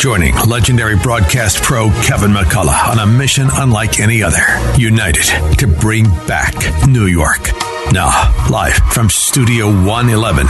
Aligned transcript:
joining 0.00 0.34
legendary 0.48 0.96
broadcast 0.96 1.62
pro 1.62 1.90
Kevin 2.02 2.30
McCullough 2.30 2.88
on 2.88 3.00
a 3.00 3.06
mission 3.06 3.48
unlike 3.52 4.00
any 4.00 4.22
other. 4.22 4.38
United 4.78 5.24
to 5.58 5.66
bring 5.66 6.04
back 6.26 6.54
New 6.88 7.04
York. 7.04 7.50
Now, 7.92 8.08
live 8.48 8.76
from 8.94 9.10
Studio 9.10 9.66
111, 9.66 10.46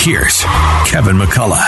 here's 0.00 0.42
Kevin 0.86 1.18
McCullough. 1.18 1.60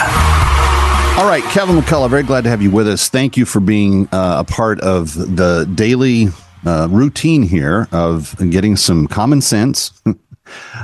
All 1.18 1.28
right, 1.28 1.42
Kevin 1.50 1.76
McCullough, 1.76 2.08
very 2.08 2.22
glad 2.22 2.44
to 2.44 2.48
have 2.48 2.62
you 2.62 2.70
with 2.70 2.88
us. 2.88 3.10
Thank 3.10 3.36
you 3.36 3.44
for 3.44 3.60
being 3.60 4.08
uh, 4.12 4.36
a 4.38 4.44
part 4.50 4.80
of 4.80 5.12
the 5.36 5.70
daily 5.74 6.28
uh, 6.64 6.88
routine 6.90 7.42
here 7.42 7.86
of 7.92 8.34
getting 8.48 8.76
some 8.76 9.06
common 9.06 9.42
sense 9.42 9.92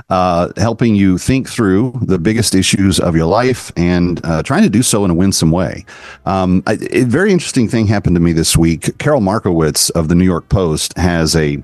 uh, 0.09 0.53
helping 0.57 0.95
you 0.95 1.19
think 1.19 1.49
through 1.49 1.99
the 2.03 2.19
biggest 2.19 2.55
issues 2.55 2.99
of 3.01 3.17
your 3.17 3.27
life 3.27 3.73
and 3.77 4.21
uh, 4.25 4.43
trying 4.43 4.63
to 4.63 4.71
do 4.71 4.83
so 4.83 5.05
in 5.05 5.11
a 5.11 5.15
winsome 5.15 5.51
way. 5.51 5.85
Um, 6.27 6.63
a, 6.67 6.79
a, 6.97 7.05
very 7.05 7.33
interesting 7.33 7.69
thing 7.69 7.87
happened 7.87 8.17
to 8.17 8.21
me 8.21 8.33
this 8.33 8.57
week. 8.57 8.97
Carol 8.99 9.21
Markowitz 9.21 9.91
of 9.91 10.09
the 10.09 10.15
New 10.15 10.25
York 10.25 10.49
Post 10.49 10.97
has 10.97 11.37
a 11.37 11.63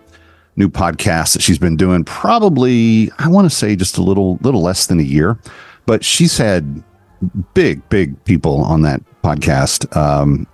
new 0.57 0.69
podcast 0.69 1.35
that 1.35 1.43
she's 1.43 1.59
been 1.59 1.77
doing 1.77 2.05
probably, 2.05 3.11
I 3.19 3.29
want 3.29 3.49
to 3.49 3.55
say 3.55 3.77
just 3.77 3.97
a 3.97 4.03
little, 4.03 4.39
little 4.43 4.61
less 4.61 4.87
than 4.87 4.99
a 4.99 5.05
year, 5.05 5.39
but 5.87 6.05
she's 6.05 6.37
had 6.37 6.83
big, 7.55 7.89
big 7.89 8.23
people 8.25 8.63
on 8.63 8.83
that 8.83 9.01
podcast. 9.23 9.97
Um, 9.97 10.47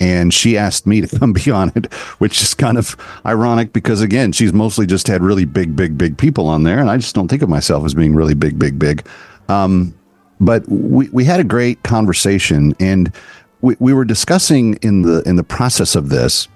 and 0.00 0.34
she 0.34 0.58
asked 0.58 0.86
me 0.86 1.00
to 1.00 1.18
come 1.18 1.32
be 1.32 1.50
on 1.50 1.72
it, 1.74 1.92
which 2.18 2.42
is 2.42 2.54
kind 2.54 2.78
of 2.78 2.96
ironic 3.24 3.72
because 3.72 4.00
again, 4.00 4.32
she's 4.32 4.52
mostly 4.52 4.86
just 4.86 5.06
had 5.06 5.22
really 5.22 5.44
big, 5.44 5.76
big, 5.76 5.96
big 5.96 6.18
people 6.18 6.46
on 6.48 6.64
there, 6.64 6.78
and 6.78 6.90
I 6.90 6.96
just 6.96 7.14
don't 7.14 7.28
think 7.28 7.42
of 7.42 7.48
myself 7.48 7.84
as 7.84 7.94
being 7.94 8.14
really 8.14 8.34
big, 8.34 8.58
big, 8.58 8.78
big. 8.78 9.06
Um, 9.48 9.94
but 10.40 10.68
we 10.68 11.08
we 11.10 11.24
had 11.24 11.40
a 11.40 11.44
great 11.44 11.82
conversation, 11.84 12.74
and 12.80 13.12
we, 13.60 13.76
we 13.78 13.92
were 13.92 14.04
discussing 14.04 14.74
in 14.82 15.02
the 15.02 15.22
in 15.22 15.36
the 15.36 15.44
process 15.44 15.94
of 15.94 16.08
this 16.08 16.48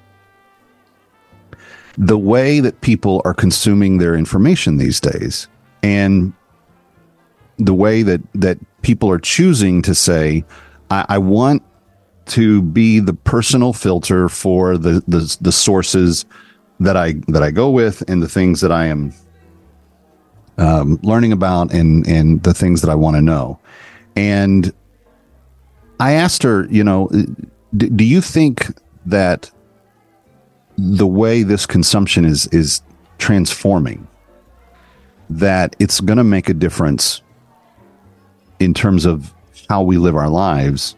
the 1.97 2.19
way 2.19 2.61
that 2.61 2.80
people 2.80 3.20
are 3.25 3.34
consuming 3.34 3.98
their 3.98 4.14
information 4.14 4.77
these 4.77 5.00
days, 5.00 5.48
and 5.83 6.33
the 7.58 7.75
way 7.75 8.02
that 8.02 8.20
that 8.34 8.58
people 8.83 9.11
are 9.11 9.19
choosing 9.19 9.83
to 9.83 9.95
say, 9.95 10.45
I, 10.91 11.06
I 11.08 11.19
want 11.19 11.62
to 12.29 12.62
be 12.62 13.01
the 13.01 13.15
personal 13.15 13.73
filter 13.73 14.29
for 14.29 14.79
the, 14.79 15.03
the 15.09 15.37
the 15.41 15.53
sources 15.53 16.25
that 16.81 16.97
I 16.97 17.15
that 17.29 17.43
I 17.43 17.51
go 17.51 17.70
with 17.70 18.09
and 18.09 18.23
the 18.23 18.29
things 18.29 18.61
that 18.61 18.73
I 18.73 18.87
am 18.87 19.12
um, 20.59 20.98
learning 21.03 21.33
about 21.33 21.73
and 21.73 22.07
and 22.07 22.43
the 22.43 22.55
things 22.55 22.80
that 22.83 22.91
I 22.91 22.95
want 22.95 23.17
to 23.17 23.23
know. 23.23 23.58
And 24.17 24.73
I 26.01 26.13
asked 26.13 26.42
her, 26.42 26.67
you 26.70 26.85
know, 26.85 27.08
do, 27.77 27.89
do 27.89 28.05
you 28.05 28.20
think 28.20 28.67
that 29.07 29.51
the 30.77 31.07
way 31.07 31.42
this 31.42 31.67
consumption 31.67 32.25
is 32.25 32.47
is 32.48 32.83
transforming 33.19 34.07
that 35.31 35.75
it's 35.79 36.01
going 36.01 36.17
to 36.17 36.25
make 36.25 36.48
a 36.48 36.55
difference 36.55 37.20
in 38.61 38.73
terms 38.73 39.05
of 39.05 39.35
how 39.69 39.83
we 39.83 39.98
live 39.98 40.17
our 40.17 40.29
lives 40.29 40.97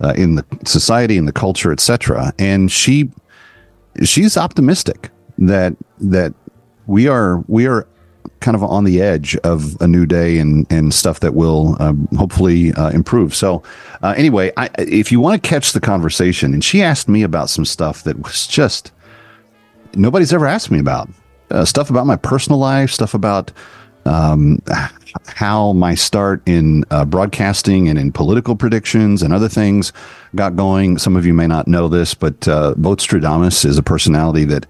uh, 0.00 0.14
in 0.16 0.34
the 0.34 0.44
society 0.64 1.16
and 1.16 1.28
the 1.28 1.32
culture, 1.32 1.72
etc. 1.72 2.32
And 2.38 2.70
she 2.70 3.10
she's 4.02 4.36
optimistic 4.36 5.10
that 5.38 5.76
that 5.98 6.34
we 6.86 7.08
are 7.08 7.44
we 7.48 7.66
are 7.66 7.86
kind 8.40 8.54
of 8.54 8.62
on 8.62 8.84
the 8.84 9.00
edge 9.00 9.36
of 9.38 9.80
a 9.80 9.86
new 9.86 10.06
day 10.06 10.38
and 10.38 10.66
and 10.70 10.92
stuff 10.92 11.20
that 11.20 11.34
will 11.34 11.80
um, 11.80 12.08
hopefully 12.16 12.72
uh, 12.74 12.90
improve. 12.90 13.34
So 13.34 13.62
uh, 14.02 14.14
anyway, 14.16 14.52
I, 14.56 14.68
if 14.78 15.10
you 15.10 15.20
want 15.20 15.42
to 15.42 15.48
catch 15.48 15.72
the 15.72 15.80
conversation, 15.80 16.52
and 16.52 16.62
she 16.62 16.82
asked 16.82 17.08
me 17.08 17.22
about 17.22 17.50
some 17.50 17.64
stuff 17.64 18.04
that 18.04 18.22
was 18.22 18.46
just 18.46 18.92
nobody's 19.94 20.32
ever 20.32 20.46
asked 20.46 20.70
me 20.70 20.78
about 20.78 21.08
uh, 21.50 21.64
stuff 21.64 21.90
about 21.90 22.06
my 22.06 22.16
personal 22.16 22.58
life, 22.58 22.90
stuff 22.90 23.14
about 23.14 23.52
um, 24.06 24.60
how 25.26 25.72
my 25.72 25.94
start 25.94 26.42
in 26.46 26.84
uh, 26.90 27.04
broadcasting 27.04 27.88
and 27.88 27.98
in 27.98 28.12
political 28.12 28.56
predictions 28.56 29.22
and 29.22 29.32
other 29.32 29.48
things 29.48 29.92
got 30.34 30.56
going. 30.56 30.98
Some 30.98 31.16
of 31.16 31.24
you 31.24 31.34
may 31.34 31.46
not 31.46 31.68
know 31.68 31.88
this, 31.88 32.14
but 32.14 32.46
uh, 32.48 32.74
Stradamus 32.74 33.64
is 33.64 33.78
a 33.78 33.82
personality 33.82 34.44
that 34.46 34.66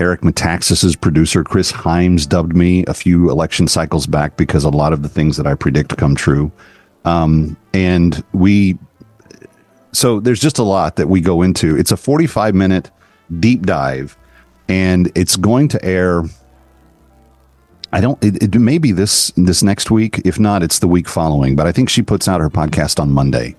Eric 0.00 0.22
Metaxas's 0.22 0.96
producer 0.96 1.44
Chris 1.44 1.70
Himes 1.70 2.28
dubbed 2.28 2.56
me 2.56 2.84
a 2.86 2.94
few 2.94 3.30
election 3.30 3.68
cycles 3.68 4.06
back 4.06 4.36
because 4.36 4.64
a 4.64 4.70
lot 4.70 4.92
of 4.92 5.02
the 5.02 5.08
things 5.08 5.36
that 5.36 5.46
I 5.46 5.54
predict 5.54 5.96
come 5.96 6.16
true. 6.16 6.50
Um, 7.04 7.56
and 7.72 8.24
we, 8.32 8.78
so 9.92 10.18
there's 10.18 10.40
just 10.40 10.58
a 10.58 10.64
lot 10.64 10.96
that 10.96 11.08
we 11.08 11.20
go 11.20 11.42
into. 11.42 11.76
It's 11.76 11.92
a 11.92 11.96
45 11.96 12.54
minute 12.54 12.90
deep 13.38 13.64
dive, 13.64 14.16
and 14.68 15.12
it's 15.14 15.36
going 15.36 15.68
to 15.68 15.84
air 15.84 16.24
I 17.92 18.00
don't. 18.00 18.22
It, 18.24 18.42
it, 18.42 18.58
may 18.58 18.78
be 18.78 18.92
this 18.92 19.32
this 19.36 19.62
next 19.62 19.90
week. 19.90 20.22
If 20.24 20.38
not, 20.38 20.62
it's 20.62 20.78
the 20.78 20.88
week 20.88 21.08
following. 21.08 21.56
But 21.56 21.66
I 21.66 21.72
think 21.72 21.90
she 21.90 22.02
puts 22.02 22.26
out 22.26 22.40
her 22.40 22.48
podcast 22.48 22.98
on 22.98 23.10
Monday. 23.10 23.54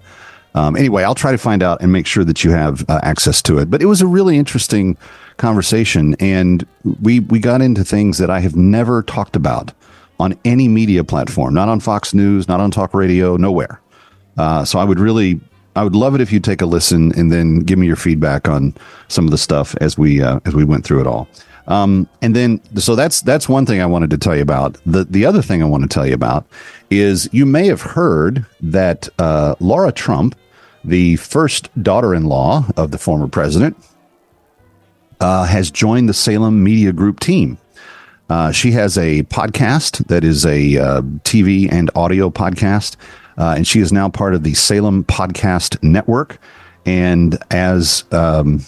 Um, 0.56 0.76
anyway, 0.76 1.04
I'll 1.04 1.16
try 1.16 1.32
to 1.32 1.38
find 1.38 1.64
out 1.64 1.82
and 1.82 1.92
make 1.92 2.06
sure 2.06 2.24
that 2.24 2.44
you 2.44 2.52
have 2.52 2.88
uh, 2.90 3.00
access 3.04 3.42
to 3.44 3.58
it. 3.60 3.70
But 3.70 3.82
it 3.82 3.86
was 3.86 4.02
a 4.02 4.08
really 4.08 4.38
interesting 4.38 4.98
conversation, 5.38 6.16
and 6.20 6.66
we 7.02 7.20
we 7.20 7.40
got 7.40 7.62
into 7.62 7.84
things 7.84 8.18
that 8.18 8.30
I 8.30 8.40
have 8.40 8.56
never 8.56 9.04
talked 9.04 9.36
about 9.36 9.72
on 10.20 10.38
any 10.46 10.68
media 10.68 11.04
platform, 11.04 11.54
not 11.54 11.70
on 11.70 11.80
Fox 11.80 12.14
News, 12.14 12.48
not 12.48 12.60
on 12.60 12.72
talk 12.72 12.94
radio, 12.94 13.36
nowhere. 13.36 13.82
Uh, 14.38 14.64
so 14.66 14.80
I 14.80 14.84
would 14.84 15.00
really, 15.00 15.40
I 15.76 15.84
would 15.84 15.96
love 15.96 16.16
it 16.16 16.22
if 16.22 16.32
you 16.32 16.40
take 16.40 16.62
a 16.62 16.66
listen 16.66 17.12
and 17.18 17.32
then 17.32 17.60
give 17.60 17.78
me 17.78 17.88
your 17.88 17.96
feedback 17.96 18.48
on 18.48 18.74
some 19.08 19.26
of 19.26 19.32
the 19.32 19.38
stuff 19.38 19.76
as 19.82 19.98
we 19.98 20.22
uh, 20.22 20.40
as 20.46 20.54
we 20.54 20.64
went 20.64 20.86
through 20.86 21.02
it 21.02 21.08
all. 21.08 21.28
Um, 21.68 22.10
and 22.22 22.36
then, 22.36 22.62
so 22.80 22.96
that's 22.96 23.22
that's 23.22 23.48
one 23.48 23.66
thing 23.66 23.82
I 23.82 23.86
wanted 23.86 24.10
to 24.10 24.18
tell 24.18 24.36
you 24.36 24.42
about. 24.42 24.78
The 24.86 25.06
the 25.06 25.26
other 25.26 25.42
thing 25.42 25.62
I 25.62 25.66
want 25.66 25.84
to 25.84 25.90
tell 25.90 26.06
you 26.06 26.14
about 26.14 26.46
is 26.90 27.30
you 27.32 27.46
may 27.46 27.68
have 27.68 27.82
heard 27.82 28.46
that 28.62 29.10
uh, 29.20 29.56
Laura 29.60 29.92
Trump, 29.92 30.36
the 30.84 31.16
first 31.18 31.70
daughter-in-law 31.82 32.66
of 32.76 32.92
the 32.92 32.98
former 32.98 33.28
president, 33.28 33.78
uh, 35.20 35.46
has 35.46 35.72
joined 35.72 36.10
the 36.10 36.14
Salem 36.14 36.64
Media 36.64 36.92
Group 36.92 37.20
team. 37.20 37.58
Uh, 38.30 38.52
she 38.52 38.72
has 38.72 38.98
a 38.98 39.24
podcast 39.24 40.08
that 40.08 40.24
is 40.24 40.46
a 40.46 40.78
uh, 40.78 41.02
TV 41.24 41.72
and 41.72 41.90
audio 41.96 42.30
podcast, 42.30 42.96
uh, 43.38 43.54
and 43.56 43.68
she 43.68 43.80
is 43.80 43.94
now 43.94 44.10
part 44.10 44.34
of 44.34 44.44
the 44.44 44.54
Salem 44.54 45.04
Podcast 45.04 45.82
Network. 45.82 46.40
And 46.86 47.38
as 47.52 48.04
um, 48.12 48.62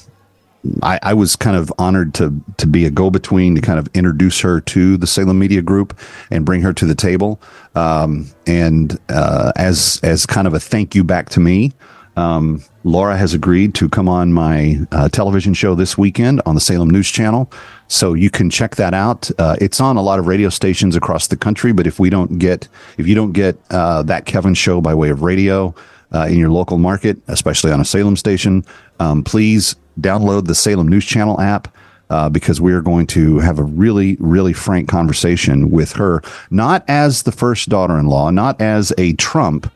I, 0.82 1.00
I, 1.02 1.14
was 1.14 1.36
kind 1.36 1.56
of 1.56 1.72
honored 1.78 2.14
to 2.16 2.34
to 2.58 2.68
be 2.68 2.86
a 2.86 2.90
go 2.90 3.10
between 3.10 3.56
to 3.56 3.62
kind 3.62 3.80
of 3.80 3.88
introduce 3.94 4.40
her 4.42 4.62
to 4.62 4.98
the 4.98 5.08
Salem 5.08 5.40
Media 5.40 5.62
Group 5.62 5.98
and 6.32 6.46
bring 6.46 6.62
her 6.62 6.74
to 6.74 6.86
the 6.86 6.96
table. 6.96 7.42
Um, 7.76 8.28
and 8.48 9.00
uh, 9.10 9.52
as 9.56 10.00
as 10.04 10.26
kind 10.26 10.48
of 10.48 10.54
a 10.54 10.60
thank 10.60 10.96
you 10.96 11.04
back 11.04 11.30
to 11.30 11.40
me, 11.40 11.74
um, 12.16 12.64
Laura 12.84 13.18
has 13.18 13.34
agreed 13.34 13.76
to 13.76 13.90
come 13.90 14.08
on 14.08 14.32
my 14.32 14.80
uh, 14.92 15.10
television 15.10 15.54
show 15.54 15.76
this 15.76 15.98
weekend 15.98 16.42
on 16.46 16.56
the 16.56 16.62
Salem 16.62 16.90
News 16.90 17.10
Channel. 17.10 17.52
So 17.88 18.14
you 18.14 18.30
can 18.30 18.50
check 18.50 18.76
that 18.76 18.94
out. 18.94 19.30
Uh, 19.38 19.56
it's 19.60 19.80
on 19.80 19.98
a 19.98 20.02
lot 20.02 20.20
of 20.20 20.28
radio 20.28 20.50
stations 20.50 20.96
across 20.96 21.28
the 21.28 21.38
country. 21.38 21.74
But 21.74 21.88
if 21.88 22.00
we 22.00 22.10
don't 22.10 22.40
get 22.40 22.68
if 22.98 23.08
you 23.08 23.16
don't 23.16 23.34
get 23.34 23.58
uh, 23.72 24.04
that 24.04 24.26
Kevin 24.26 24.54
show 24.54 24.82
by 24.82 24.94
way 24.94 25.10
of 25.10 25.22
radio. 25.22 25.74
Uh, 26.14 26.28
in 26.28 26.38
your 26.38 26.52
local 26.52 26.78
market, 26.78 27.18
especially 27.28 27.72
on 27.72 27.82
a 27.82 27.84
Salem 27.84 28.16
station, 28.16 28.64
um, 29.00 29.22
please 29.24 29.76
download 30.00 30.48
the 30.48 30.56
Salem 30.56 30.88
News 30.88 31.06
Channel 31.06 31.40
app. 31.42 31.68
Uh, 32.12 32.30
because 32.30 32.62
we 32.62 32.72
are 32.72 32.84
going 32.84 33.08
to 33.08 33.40
have 33.40 33.58
a 33.58 33.64
really, 33.64 34.16
really 34.20 34.54
frank 34.54 34.88
conversation 34.88 35.72
with 35.72 35.94
her, 35.94 36.22
not 36.52 36.86
as 36.88 37.24
the 37.24 37.32
first 37.32 37.68
daughter 37.68 37.98
in 37.98 38.06
law, 38.06 38.30
not 38.30 38.62
as 38.62 38.94
a 39.00 39.14
Trump, 39.14 39.72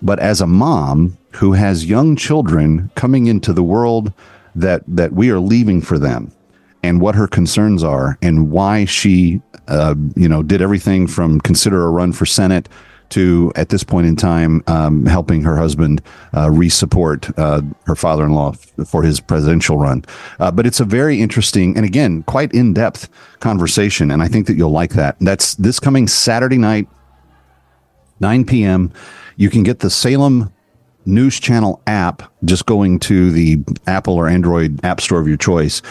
but 0.00 0.20
as 0.20 0.40
a 0.40 0.46
mom 0.46 1.18
who 1.32 1.54
has 1.54 1.84
young 1.86 2.14
children 2.14 2.88
coming 2.94 3.26
into 3.26 3.52
the 3.52 3.64
world 3.64 4.12
that, 4.54 4.84
that 4.86 5.12
we 5.12 5.28
are 5.30 5.40
leaving 5.40 5.80
for 5.80 5.98
them. 5.98 6.30
and 6.82 7.00
what 7.00 7.14
her 7.14 7.26
concerns 7.26 7.82
are 7.82 8.18
and 8.22 8.50
why 8.50 8.84
she, 8.84 9.40
uh, 9.68 9.94
you 10.16 10.28
know, 10.28 10.42
did 10.42 10.60
everything 10.60 11.06
from 11.06 11.40
consider 11.40 11.84
a 11.84 11.90
run 11.90 12.12
for 12.12 12.26
Senate 12.26 12.68
to, 13.12 13.52
at 13.56 13.68
this 13.68 13.84
point 13.84 14.06
in 14.06 14.16
time, 14.16 14.62
um, 14.66 15.06
helping 15.06 15.42
her 15.42 15.56
husband 15.56 16.02
uh, 16.34 16.50
re-support 16.50 17.28
uh, 17.38 17.62
her 17.84 17.94
father-in-law 17.94 18.52
f- 18.52 18.88
for 18.88 19.02
his 19.02 19.20
presidential 19.20 19.76
run. 19.76 20.04
Uh, 20.40 20.50
but 20.50 20.66
it's 20.66 20.80
a 20.80 20.84
very 20.84 21.20
interesting 21.20 21.76
and 21.76 21.84
again 21.84 22.22
quite 22.24 22.52
in-depth 22.52 23.08
conversation, 23.40 24.10
and 24.10 24.22
I 24.22 24.28
think 24.28 24.46
that 24.46 24.56
you'll 24.56 24.70
like 24.70 24.94
that. 24.94 25.16
That's 25.20 25.54
this 25.56 25.78
coming 25.78 26.08
Saturday 26.08 26.58
night, 26.58 26.88
9 28.20 28.44
p.m. 28.44 28.92
You 29.36 29.50
can 29.50 29.62
get 29.62 29.80
the 29.80 29.90
Salem 29.90 30.52
News 31.04 31.38
Channel 31.38 31.82
app 31.86 32.22
just 32.44 32.64
going 32.66 32.98
to 33.00 33.30
the 33.30 33.58
Apple 33.86 34.14
or 34.14 34.28
Android 34.28 34.82
app 34.84 35.00
store 35.00 35.20
of 35.20 35.28
your 35.28 35.36
choice. 35.36 35.82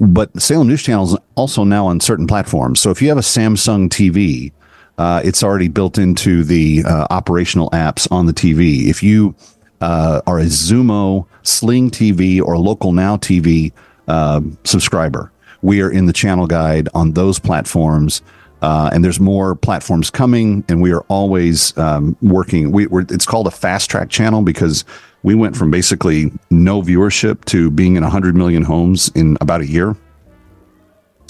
But 0.00 0.40
Salem 0.40 0.68
News 0.68 0.82
Channel 0.82 1.04
is 1.04 1.16
also 1.36 1.64
now 1.64 1.86
on 1.86 2.00
certain 2.00 2.26
platforms. 2.26 2.80
So 2.80 2.90
if 2.90 3.00
you 3.00 3.08
have 3.08 3.18
a 3.18 3.22
Samsung 3.22 3.88
TV, 3.88 4.52
uh, 5.00 5.22
it's 5.24 5.42
already 5.42 5.68
built 5.68 5.96
into 5.96 6.44
the 6.44 6.84
uh, 6.86 7.06
operational 7.08 7.70
apps 7.70 8.06
on 8.12 8.26
the 8.26 8.34
TV. 8.34 8.88
If 8.88 9.02
you 9.02 9.34
uh, 9.80 10.20
are 10.26 10.38
a 10.38 10.44
Xumo, 10.44 11.26
Sling 11.42 11.90
TV, 11.90 12.38
or 12.42 12.58
Local 12.58 12.92
Now 12.92 13.16
TV 13.16 13.72
uh, 14.08 14.42
subscriber, 14.64 15.32
we 15.62 15.80
are 15.80 15.90
in 15.90 16.04
the 16.04 16.12
channel 16.12 16.46
guide 16.46 16.90
on 16.92 17.12
those 17.12 17.38
platforms. 17.38 18.20
Uh, 18.60 18.90
and 18.92 19.02
there's 19.02 19.18
more 19.18 19.54
platforms 19.54 20.10
coming, 20.10 20.62
and 20.68 20.82
we 20.82 20.92
are 20.92 21.00
always 21.08 21.74
um, 21.78 22.14
working. 22.20 22.70
We, 22.70 22.86
it's 23.08 23.24
called 23.24 23.46
a 23.46 23.50
fast 23.50 23.88
track 23.88 24.10
channel 24.10 24.42
because 24.42 24.84
we 25.22 25.34
went 25.34 25.56
from 25.56 25.70
basically 25.70 26.30
no 26.50 26.82
viewership 26.82 27.46
to 27.46 27.70
being 27.70 27.96
in 27.96 28.02
100 28.02 28.36
million 28.36 28.64
homes 28.64 29.10
in 29.14 29.38
about 29.40 29.62
a 29.62 29.66
year. 29.66 29.96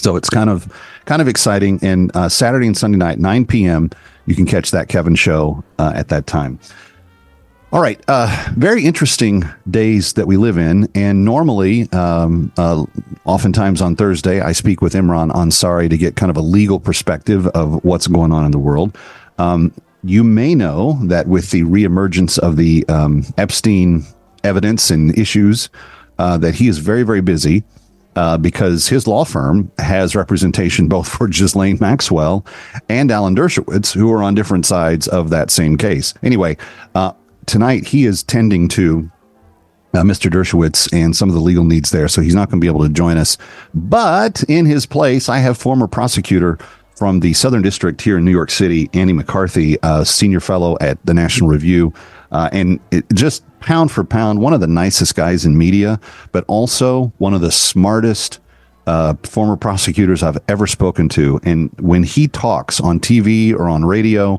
So 0.01 0.17
it's 0.17 0.31
kind 0.31 0.51
of 0.51 0.73
kind 1.05 1.23
of 1.23 1.29
exciting. 1.29 1.79
And 1.83 2.15
uh, 2.17 2.29
Saturday 2.29 2.67
and 2.67 2.77
Sunday 2.77 2.99
night, 2.99 3.19
9 3.19 3.47
p.m., 3.47 3.91
you 4.27 4.35
can 4.35 4.47
catch 4.47 4.71
that 4.71 4.89
Kevin 4.89 5.15
show 5.15 5.63
uh, 5.79 5.93
at 5.95 6.09
that 6.09 6.27
time. 6.27 6.59
All 7.73 7.81
right, 7.81 8.03
uh, 8.09 8.49
very 8.57 8.85
interesting 8.85 9.45
days 9.71 10.15
that 10.15 10.27
we 10.27 10.37
live 10.37 10.59
in, 10.59 10.89
and 10.93 11.25
normally, 11.25 11.89
um, 11.93 12.51
uh, 12.57 12.85
oftentimes 13.25 13.81
on 13.81 13.95
Thursday, 13.95 14.41
I 14.41 14.51
speak 14.51 14.83
with 14.83 14.95
Imran 14.95 15.31
Ansari 15.31 15.89
to 15.89 15.97
get 15.97 16.17
kind 16.17 16.31
of 16.31 16.37
a 16.37 16.41
legal 16.41 16.81
perspective 16.81 17.47
of 17.49 17.85
what's 17.85 18.09
going 18.09 18.33
on 18.33 18.45
in 18.45 18.51
the 18.51 18.59
world. 18.59 18.99
Um, 19.39 19.73
you 20.03 20.25
may 20.25 20.57
know 20.57 20.99
that 21.05 21.29
with 21.29 21.53
the 21.53 21.63
reemergence 21.63 22.41
of 22.41 22.57
the 22.57 22.85
um, 22.89 23.25
Epstein 23.39 24.05
evidence 24.43 24.91
and 24.91 25.17
issues, 25.17 25.71
uh, 26.19 26.39
that 26.39 26.57
he 26.57 26.67
is 26.67 26.79
very, 26.79 27.05
very 27.05 27.21
busy 27.21 27.63
uh, 28.17 28.37
because 28.39 28.89
his 28.89 29.07
law 29.07 29.25
firm 29.25 29.71
has 29.79 30.17
representation 30.17 30.89
both 30.89 31.09
for 31.09 31.29
Ghislaine 31.29 31.79
Maxwell 31.81 32.45
and 32.89 33.11
Alan 33.11 33.37
Dershowitz, 33.37 33.93
who 33.93 34.13
are 34.13 34.23
on 34.23 34.35
different 34.35 34.67
sides 34.67 35.09
of 35.09 35.31
that 35.31 35.51
same 35.51 35.77
case. 35.77 36.15
Anyway, 36.23 36.57
uh, 36.95 37.13
tonight 37.47 37.87
he 37.87 38.07
is 38.07 38.23
tending 38.23 38.69
to 38.69 39.11
uh, 39.95 40.03
Mr. 40.03 40.31
Dershowitz 40.31 40.93
and 40.93 41.17
some 41.17 41.29
of 41.29 41.35
the 41.35 41.41
legal 41.41 41.65
needs 41.65 41.91
there, 41.91 42.09
so 42.09 42.21
he's 42.21 42.35
not 42.35 42.49
going 42.49 42.61
to 42.61 42.65
be 42.65 42.69
able 42.69 42.83
to 42.83 42.93
join 42.93 43.17
us. 43.17 43.37
But 43.75 44.43
in 44.45 44.67
his 44.67 44.87
place, 44.87 45.29
I 45.29 45.39
have 45.39 45.59
former 45.59 45.87
prosecutor 45.87 46.59
from 46.97 47.21
the 47.21 47.33
Southern 47.33 47.63
District 47.63 48.01
here 48.01 48.19
in 48.19 48.25
New 48.25 48.31
York 48.31 48.51
City, 48.51 48.91
Andy 48.93 49.13
McCarthy, 49.15 49.79
senior 50.05 50.41
fellow 50.41 50.77
at 50.81 51.05
the 51.07 51.15
National 51.15 51.49
Review, 51.49 51.95
uh, 52.33 52.49
and 52.53 52.81
it, 52.91 53.05
just 53.15 53.45
pound 53.61 53.91
for 53.91 54.05
pound, 54.05 54.41
one 54.41 54.53
of 54.53 54.61
the 54.61 54.67
nicest 54.67 55.15
guys 55.15 55.45
in 55.45 55.57
media, 55.57 56.01
but 56.33 56.45
also 56.49 57.13
one 57.19 57.35
of 57.35 57.41
the 57.41 57.51
smartest 57.53 58.41
uh, 58.87 59.15
former 59.23 59.57
prosecutors 59.57 60.23
I've 60.23 60.39
ever 60.49 60.67
spoken 60.67 61.09
to. 61.11 61.41
And 61.45 61.71
when 61.79 62.03
he 62.03 62.29
talks 62.29 62.81
on 62.81 62.99
TV 63.01 63.53
or 63.53 63.69
on 63.69 63.85
radio, 63.85 64.39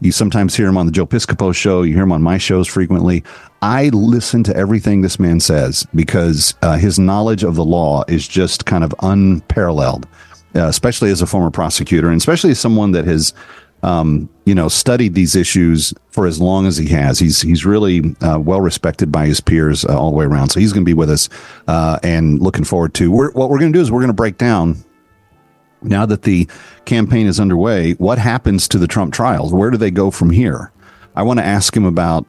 you 0.00 0.12
sometimes 0.12 0.56
hear 0.56 0.66
him 0.66 0.78
on 0.78 0.86
the 0.86 0.92
Joe 0.92 1.06
Piscopo 1.06 1.54
show. 1.54 1.82
You 1.82 1.94
hear 1.94 2.04
him 2.04 2.12
on 2.12 2.22
my 2.22 2.38
shows 2.38 2.66
frequently. 2.66 3.22
I 3.62 3.88
listen 3.90 4.42
to 4.44 4.56
everything 4.56 5.02
this 5.02 5.18
man 5.18 5.40
says 5.40 5.86
because 5.94 6.54
uh, 6.62 6.78
his 6.78 6.98
knowledge 6.98 7.44
of 7.44 7.56
the 7.56 7.64
law 7.64 8.04
is 8.08 8.26
just 8.26 8.64
kind 8.64 8.82
of 8.82 8.94
unparalleled, 9.00 10.06
uh, 10.54 10.66
especially 10.66 11.10
as 11.10 11.20
a 11.20 11.26
former 11.26 11.50
prosecutor 11.50 12.08
and 12.08 12.16
especially 12.16 12.50
as 12.50 12.58
someone 12.58 12.92
that 12.92 13.04
has, 13.04 13.34
um, 13.82 14.28
you 14.44 14.54
know, 14.54 14.68
studied 14.68 15.14
these 15.14 15.36
issues 15.36 15.94
for 16.10 16.26
as 16.26 16.40
long 16.40 16.66
as 16.66 16.76
he 16.76 16.88
has. 16.88 17.18
He's 17.18 17.40
he's 17.40 17.64
really 17.64 18.14
uh, 18.20 18.38
well 18.38 18.60
respected 18.60 19.10
by 19.10 19.26
his 19.26 19.40
peers 19.40 19.84
uh, 19.84 19.98
all 19.98 20.10
the 20.10 20.16
way 20.16 20.24
around. 20.24 20.50
So 20.50 20.60
he's 20.60 20.72
going 20.72 20.84
to 20.84 20.88
be 20.88 20.94
with 20.94 21.10
us 21.10 21.28
uh, 21.68 21.98
and 22.02 22.40
looking 22.40 22.64
forward 22.64 22.94
to. 22.94 23.10
We're, 23.10 23.32
what 23.32 23.50
we're 23.50 23.58
going 23.58 23.72
to 23.72 23.78
do 23.78 23.82
is 23.82 23.90
we're 23.90 24.00
going 24.00 24.08
to 24.08 24.14
break 24.14 24.38
down 24.38 24.84
now 25.82 26.06
that 26.06 26.22
the 26.22 26.48
campaign 26.84 27.26
is 27.26 27.40
underway, 27.40 27.92
what 27.94 28.18
happens 28.18 28.68
to 28.68 28.78
the 28.78 28.86
Trump 28.86 29.14
trials? 29.14 29.52
Where 29.52 29.70
do 29.70 29.76
they 29.76 29.90
go 29.90 30.10
from 30.10 30.30
here? 30.30 30.72
I 31.16 31.22
want 31.22 31.38
to 31.38 31.44
ask 31.44 31.74
him 31.74 31.84
about 31.84 32.26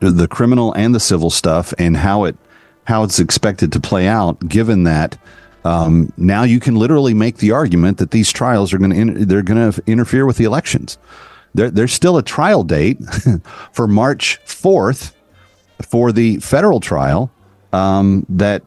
the 0.00 0.28
criminal 0.28 0.72
and 0.72 0.94
the 0.94 1.00
civil 1.00 1.30
stuff 1.30 1.74
and 1.78 1.96
how 1.96 2.24
it 2.24 2.36
how 2.84 3.04
it's 3.04 3.20
expected 3.20 3.70
to 3.72 3.80
play 3.80 4.08
out, 4.08 4.48
given 4.48 4.84
that 4.84 5.16
um, 5.64 6.12
now 6.16 6.42
you 6.42 6.60
can 6.60 6.76
literally 6.76 7.14
make 7.14 7.38
the 7.38 7.52
argument 7.52 7.98
that 7.98 8.10
these 8.10 8.32
trials 8.32 8.72
are 8.72 8.78
going 8.78 8.90
to 8.90 8.96
in, 8.96 9.28
they're 9.28 9.42
going 9.42 9.72
to 9.72 9.82
interfere 9.86 10.26
with 10.26 10.36
the 10.36 10.44
elections. 10.44 10.98
There, 11.54 11.70
there's 11.70 11.92
still 11.92 12.16
a 12.16 12.22
trial 12.22 12.62
date 12.62 12.98
for 13.72 13.86
March 13.86 14.40
4th 14.44 15.12
for 15.82 16.12
the 16.12 16.38
federal 16.38 16.80
trial 16.80 17.30
um, 17.72 18.26
that 18.28 18.62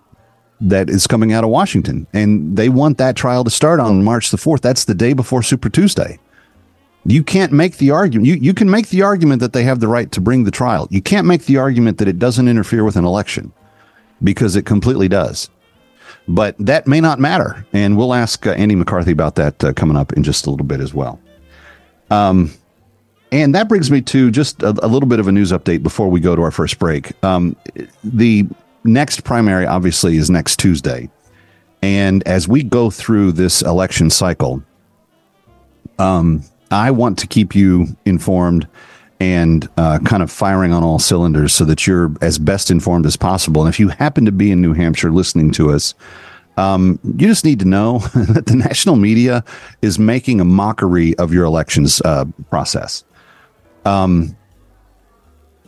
that 0.62 0.90
is 0.90 1.08
coming 1.08 1.34
out 1.34 1.44
of 1.44 1.50
Washington. 1.50 2.08
And 2.14 2.56
they 2.56 2.70
want 2.70 2.98
that 2.98 3.16
trial 3.18 3.44
to 3.44 3.50
start 3.50 3.80
on 3.82 4.04
March 4.04 4.32
the 4.32 4.38
4th. 4.38 4.62
That's 4.62 4.86
the 4.86 4.96
day 4.96 5.12
before 5.12 5.44
Super 5.44 5.70
Tuesday. 5.70 6.20
You 7.06 7.22
can't 7.22 7.52
make 7.52 7.78
the 7.78 7.92
argument. 7.92 8.28
You, 8.28 8.36
you 8.36 8.54
can 8.54 8.70
make 8.70 8.88
the 8.88 9.02
argument 9.02 9.42
that 9.42 9.52
they 9.52 9.64
have 9.64 9.82
the 9.82 9.90
right 9.90 10.10
to 10.14 10.22
bring 10.22 10.46
the 10.46 10.52
trial. 10.52 10.88
You 10.90 11.02
can't 11.02 11.28
make 11.28 11.46
the 11.46 11.58
argument 11.58 11.98
that 11.98 12.08
it 12.08 12.18
doesn't 12.18 12.48
interfere 12.48 12.86
with 12.86 12.96
an 12.96 13.04
election 13.04 13.52
because 14.24 14.56
it 14.56 14.66
completely 14.66 15.10
does. 15.10 15.50
But 16.28 16.56
that 16.58 16.88
may 16.88 17.02
not 17.02 17.20
matter. 17.20 17.66
And 17.74 17.98
we'll 17.98 18.14
ask 18.14 18.48
uh, 18.48 18.52
Andy 18.52 18.76
McCarthy 18.76 19.12
about 19.12 19.36
that 19.36 19.64
uh, 19.64 19.74
coming 19.74 19.98
up 19.98 20.14
in 20.14 20.24
just 20.24 20.48
a 20.48 20.50
little 20.50 20.66
bit 20.66 20.80
as 20.80 20.94
well. 20.94 21.20
Um, 22.10 22.54
and 23.32 23.56
that 23.56 23.68
brings 23.68 23.90
me 23.90 24.02
to 24.02 24.30
just 24.32 24.62
a, 24.62 24.70
a, 24.70 24.88
little 24.88 25.10
bit 25.10 25.20
of 25.20 25.28
a 25.28 25.32
news 25.32 25.52
update 25.52 25.82
before 25.82 26.08
we 26.08 26.20
go 26.20 26.36
to 26.36 26.42
our 26.44 26.52
first 26.52 26.78
break. 26.78 27.12
Um, 27.24 27.56
the 28.04 28.48
next 28.84 29.24
primary, 29.24 29.66
obviously, 29.66 30.18
is 30.18 30.30
next 30.30 30.60
Tuesday. 30.60 31.10
And 31.82 32.26
as 32.28 32.48
we 32.48 32.64
go 32.64 32.90
through 32.90 33.34
this 33.34 33.62
election 33.62 34.10
cycle, 34.10 34.64
um, 36.00 36.44
I 36.72 36.92
want 36.92 37.18
to 37.20 37.28
keep 37.28 37.56
you 37.56 37.88
informed 38.06 38.68
and 39.20 39.70
uh, 39.78 40.00
kind 40.00 40.22
of 40.22 40.32
firing 40.32 40.74
on 40.74 40.84
all 40.84 41.00
cylinders 41.00 41.54
so 41.54 41.66
that 41.66 41.88
you're 41.88 42.12
as 42.22 42.38
best 42.38 42.70
informed 42.70 43.06
as 43.06 43.16
possible. 43.16 43.62
And 43.62 43.70
if 43.74 43.80
you 43.80 43.90
happen 43.90 44.26
to 44.26 44.32
be 44.32 44.52
in 44.52 44.62
New 44.62 44.74
Hampshire 44.74 45.12
listening 45.12 45.52
to 45.52 45.72
us, 45.72 45.94
um, 46.58 47.00
you 47.04 47.28
just 47.28 47.46
need 47.46 47.60
to 47.60 47.66
know 47.66 48.00
that 48.16 48.46
the 48.46 48.56
national 48.56 48.96
media 48.96 49.44
is 49.82 49.98
making 49.98 50.40
a 50.40 50.46
mockery 50.46 51.16
of 51.18 51.34
your 51.34 51.46
elections 51.46 52.02
uh, 52.02 52.26
process. 52.50 53.04
Um, 53.86 54.36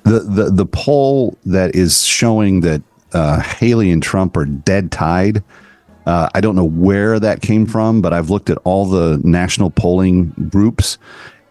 the, 0.03 0.19
the 0.19 0.51
the 0.51 0.65
poll 0.67 1.35
that 1.45 1.75
is 1.75 2.05
showing 2.05 2.61
that 2.61 2.81
uh, 3.13 3.41
Haley 3.41 3.89
and 3.89 4.03
Trump 4.03 4.37
are 4.37 4.45
dead 4.45 4.91
tied. 4.91 5.43
Uh, 6.05 6.29
I 6.35 6.41
don't 6.41 6.55
know 6.55 6.65
where 6.65 7.19
that 7.19 7.41
came 7.41 7.65
from, 7.65 8.01
but 8.01 8.13
I've 8.13 8.29
looked 8.29 8.51
at 8.51 8.59
all 8.63 8.85
the 8.85 9.19
national 9.23 9.71
polling 9.71 10.29
groups, 10.51 10.99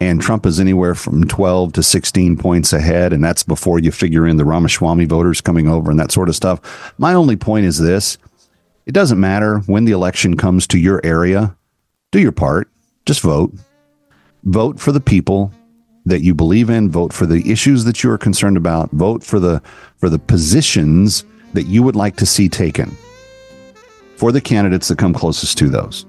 and 0.00 0.20
Trump 0.20 0.44
is 0.44 0.60
anywhere 0.60 0.94
from 0.94 1.24
12 1.24 1.72
to 1.74 1.82
16 1.82 2.36
points 2.36 2.72
ahead. 2.72 3.12
And 3.12 3.22
that's 3.22 3.42
before 3.42 3.78
you 3.78 3.90
figure 3.90 4.26
in 4.26 4.36
the 4.36 4.44
Ramaswamy 4.44 5.04
voters 5.04 5.40
coming 5.40 5.68
over 5.68 5.90
and 5.90 6.00
that 6.00 6.12
sort 6.12 6.28
of 6.28 6.36
stuff. 6.36 6.92
My 6.98 7.14
only 7.14 7.36
point 7.36 7.66
is 7.66 7.78
this 7.78 8.18
it 8.86 8.92
doesn't 8.92 9.20
matter 9.20 9.60
when 9.60 9.84
the 9.84 9.92
election 9.92 10.36
comes 10.36 10.66
to 10.68 10.78
your 10.78 11.00
area, 11.04 11.56
do 12.10 12.20
your 12.20 12.32
part, 12.32 12.68
just 13.06 13.20
vote. 13.20 13.52
Vote 14.44 14.78
for 14.78 14.92
the 14.92 15.00
people 15.00 15.52
that 16.04 16.20
you 16.20 16.34
believe 16.34 16.68
in, 16.68 16.90
vote 16.90 17.12
for 17.12 17.24
the 17.24 17.50
issues 17.50 17.84
that 17.84 18.04
you 18.04 18.10
are 18.10 18.18
concerned 18.18 18.58
about, 18.58 18.90
vote 18.90 19.24
for 19.24 19.40
the 19.40 19.62
for 19.96 20.10
the 20.10 20.18
positions 20.18 21.24
that 21.54 21.62
you 21.64 21.82
would 21.82 21.96
like 21.96 22.16
to 22.16 22.26
see 22.26 22.48
taken 22.48 22.94
for 24.16 24.32
the 24.32 24.40
candidates 24.40 24.88
that 24.88 24.98
come 24.98 25.14
closest 25.14 25.56
to 25.58 25.68
those. 25.68 26.04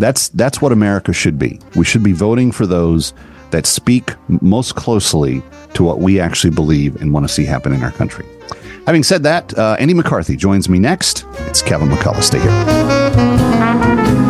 That's 0.00 0.30
that's 0.30 0.62
what 0.62 0.72
America 0.72 1.12
should 1.12 1.38
be. 1.38 1.60
We 1.76 1.84
should 1.84 2.02
be 2.02 2.12
voting 2.12 2.52
for 2.52 2.66
those 2.66 3.12
that 3.50 3.66
speak 3.66 4.14
most 4.40 4.74
closely 4.74 5.42
to 5.74 5.84
what 5.84 5.98
we 5.98 6.18
actually 6.18 6.54
believe 6.54 6.96
and 7.02 7.12
want 7.12 7.28
to 7.28 7.32
see 7.32 7.44
happen 7.44 7.74
in 7.74 7.82
our 7.82 7.92
country. 7.92 8.24
Having 8.86 9.02
said 9.02 9.22
that, 9.24 9.56
uh, 9.58 9.76
Andy 9.78 9.92
McCarthy 9.92 10.36
joins 10.36 10.70
me 10.70 10.78
next. 10.78 11.26
It's 11.40 11.60
Kevin 11.60 11.88
McCullough. 11.88 12.22
Stay 12.22 12.40
here. 12.40 14.29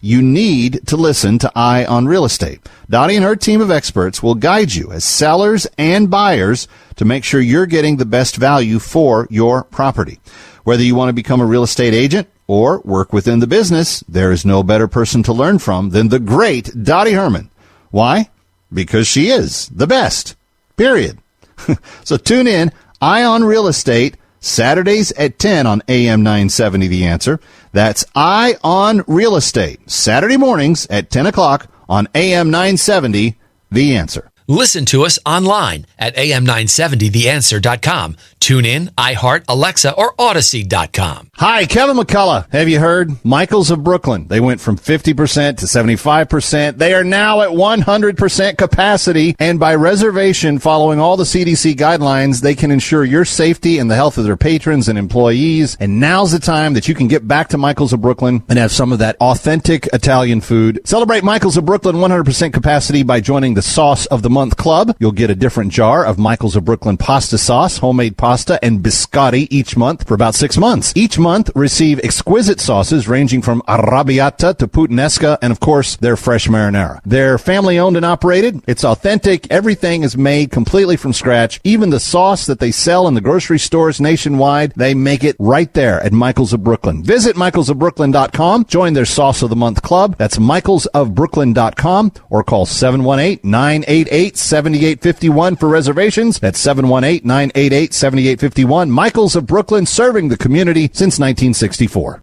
you 0.00 0.22
need 0.22 0.86
to 0.86 0.96
listen 0.96 1.38
to 1.38 1.52
Eye 1.54 1.84
on 1.84 2.06
Real 2.06 2.24
Estate. 2.24 2.66
Dottie 2.88 3.16
and 3.16 3.24
her 3.24 3.36
team 3.36 3.60
of 3.60 3.70
experts 3.70 4.22
will 4.22 4.34
guide 4.34 4.74
you 4.74 4.90
as 4.92 5.04
sellers 5.04 5.66
and 5.76 6.10
buyers 6.10 6.68
to 6.96 7.04
make 7.04 7.24
sure 7.24 7.40
you're 7.40 7.66
getting 7.66 7.96
the 7.96 8.06
best 8.06 8.36
value 8.36 8.78
for 8.78 9.26
your 9.30 9.64
property. 9.64 10.18
Whether 10.64 10.82
you 10.82 10.94
want 10.94 11.10
to 11.10 11.14
become 11.14 11.40
a 11.40 11.46
real 11.46 11.62
estate 11.62 11.94
agent 11.94 12.28
or 12.46 12.80
work 12.80 13.12
within 13.12 13.40
the 13.40 13.46
business, 13.46 14.00
there 14.08 14.32
is 14.32 14.44
no 14.44 14.62
better 14.62 14.88
person 14.88 15.22
to 15.24 15.32
learn 15.32 15.58
from 15.58 15.90
than 15.90 16.08
the 16.08 16.18
great 16.18 16.70
Dottie 16.82 17.12
Herman. 17.12 17.50
Why? 17.90 18.30
Because 18.72 19.06
she 19.06 19.28
is 19.28 19.68
the 19.68 19.86
best. 19.86 20.34
Period. 20.76 21.18
so 22.04 22.16
tune 22.16 22.46
in, 22.46 22.72
Eye 23.02 23.24
on 23.24 23.44
Real 23.44 23.66
Estate, 23.66 24.16
Saturdays 24.40 25.12
at 25.12 25.38
10 25.38 25.66
on 25.66 25.82
AM 25.86 26.22
970 26.22 26.88
The 26.88 27.04
Answer. 27.04 27.40
That's 27.72 28.04
Eye 28.14 28.56
on 28.64 29.04
Real 29.06 29.36
Estate. 29.36 29.88
Saturday 29.90 30.38
mornings 30.38 30.86
at 30.86 31.10
10 31.10 31.26
o'clock 31.26 31.68
on 31.88 32.08
AM 32.14 32.50
970 32.50 33.38
The 33.70 33.96
Answer. 33.96 34.29
Listen 34.50 34.84
to 34.86 35.04
us 35.04 35.16
online 35.24 35.86
at 35.96 36.16
am970theanswer.com. 36.16 38.16
Tune 38.40 38.64
in, 38.64 38.88
iHeart, 38.98 39.44
Alexa, 39.46 39.94
or 39.94 40.12
Audacy.com. 40.14 41.30
Hi, 41.36 41.66
Kevin 41.66 41.96
McCullough. 41.96 42.50
Have 42.50 42.68
you 42.68 42.80
heard? 42.80 43.24
Michaels 43.24 43.70
of 43.70 43.84
Brooklyn. 43.84 44.26
They 44.26 44.40
went 44.40 44.60
from 44.60 44.76
50% 44.76 45.58
to 45.58 45.66
75%. 45.66 46.78
They 46.78 46.94
are 46.94 47.04
now 47.04 47.42
at 47.42 47.50
100% 47.50 48.58
capacity. 48.58 49.36
And 49.38 49.60
by 49.60 49.76
reservation, 49.76 50.58
following 50.58 50.98
all 50.98 51.16
the 51.16 51.22
CDC 51.22 51.76
guidelines, 51.76 52.40
they 52.40 52.56
can 52.56 52.72
ensure 52.72 53.04
your 53.04 53.24
safety 53.24 53.78
and 53.78 53.88
the 53.88 53.94
health 53.94 54.18
of 54.18 54.24
their 54.24 54.36
patrons 54.36 54.88
and 54.88 54.98
employees. 54.98 55.76
And 55.78 56.00
now's 56.00 56.32
the 56.32 56.40
time 56.40 56.74
that 56.74 56.88
you 56.88 56.96
can 56.96 57.06
get 57.06 57.28
back 57.28 57.50
to 57.50 57.58
Michaels 57.58 57.92
of 57.92 58.00
Brooklyn 58.00 58.42
and 58.48 58.58
have 58.58 58.72
some 58.72 58.90
of 58.90 58.98
that 58.98 59.16
authentic 59.20 59.86
Italian 59.92 60.40
food. 60.40 60.80
Celebrate 60.84 61.22
Michaels 61.22 61.56
of 61.56 61.66
Brooklyn 61.66 61.96
100% 61.96 62.52
capacity 62.52 63.04
by 63.04 63.20
joining 63.20 63.54
the 63.54 63.62
Sauce 63.62 64.06
of 64.06 64.22
the 64.22 64.39
Month 64.40 64.56
Club. 64.56 64.96
You'll 64.98 65.12
get 65.12 65.28
a 65.28 65.34
different 65.34 65.70
jar 65.70 66.02
of 66.02 66.18
Michaels 66.18 66.56
of 66.56 66.64
Brooklyn 66.64 66.96
pasta 66.96 67.36
sauce, 67.36 67.76
homemade 67.76 68.16
pasta, 68.16 68.58
and 68.64 68.80
biscotti 68.80 69.46
each 69.50 69.76
month 69.76 70.08
for 70.08 70.14
about 70.14 70.34
six 70.34 70.56
months. 70.56 70.94
Each 70.96 71.18
month, 71.18 71.50
receive 71.54 72.00
exquisite 72.00 72.58
sauces 72.58 73.06
ranging 73.06 73.42
from 73.42 73.60
arrabbiata 73.68 74.56
to 74.56 74.66
puttanesca, 74.66 75.36
and 75.42 75.52
of 75.52 75.60
course, 75.60 75.96
their 75.96 76.16
fresh 76.16 76.48
marinara. 76.48 77.02
They're 77.04 77.36
family 77.36 77.78
owned 77.78 77.98
and 77.98 78.06
operated. 78.06 78.62
It's 78.66 78.82
authentic. 78.82 79.46
Everything 79.50 80.04
is 80.04 80.16
made 80.16 80.50
completely 80.50 80.96
from 80.96 81.12
scratch. 81.12 81.60
Even 81.62 81.90
the 81.90 82.00
sauce 82.00 82.46
that 82.46 82.60
they 82.60 82.70
sell 82.70 83.06
in 83.08 83.12
the 83.12 83.20
grocery 83.20 83.58
stores 83.58 84.00
nationwide, 84.00 84.72
they 84.74 84.94
make 84.94 85.22
it 85.22 85.36
right 85.38 85.70
there 85.74 86.00
at 86.00 86.14
Michaels 86.14 86.54
of 86.54 86.64
Brooklyn. 86.64 87.02
Visit 87.02 87.36
michaelsofbrooklyn.com. 87.36 88.64
Join 88.64 88.94
their 88.94 89.04
Sauce 89.04 89.42
of 89.42 89.50
the 89.50 89.56
Month 89.56 89.82
Club. 89.82 90.16
That's 90.16 90.38
michaelsofbrooklyn.com 90.38 92.12
or 92.30 92.42
call 92.42 92.64
718 92.64 93.40
988 93.42 94.29
7851 94.36 95.56
for 95.56 95.68
reservations. 95.68 96.38
That's 96.38 96.58
718 96.58 97.26
988 97.26 97.94
7851. 97.94 98.90
Michaels 98.90 99.36
of 99.36 99.46
Brooklyn 99.46 99.86
serving 99.86 100.28
the 100.28 100.36
community 100.36 100.90
since 100.92 101.18
1964. 101.18 102.22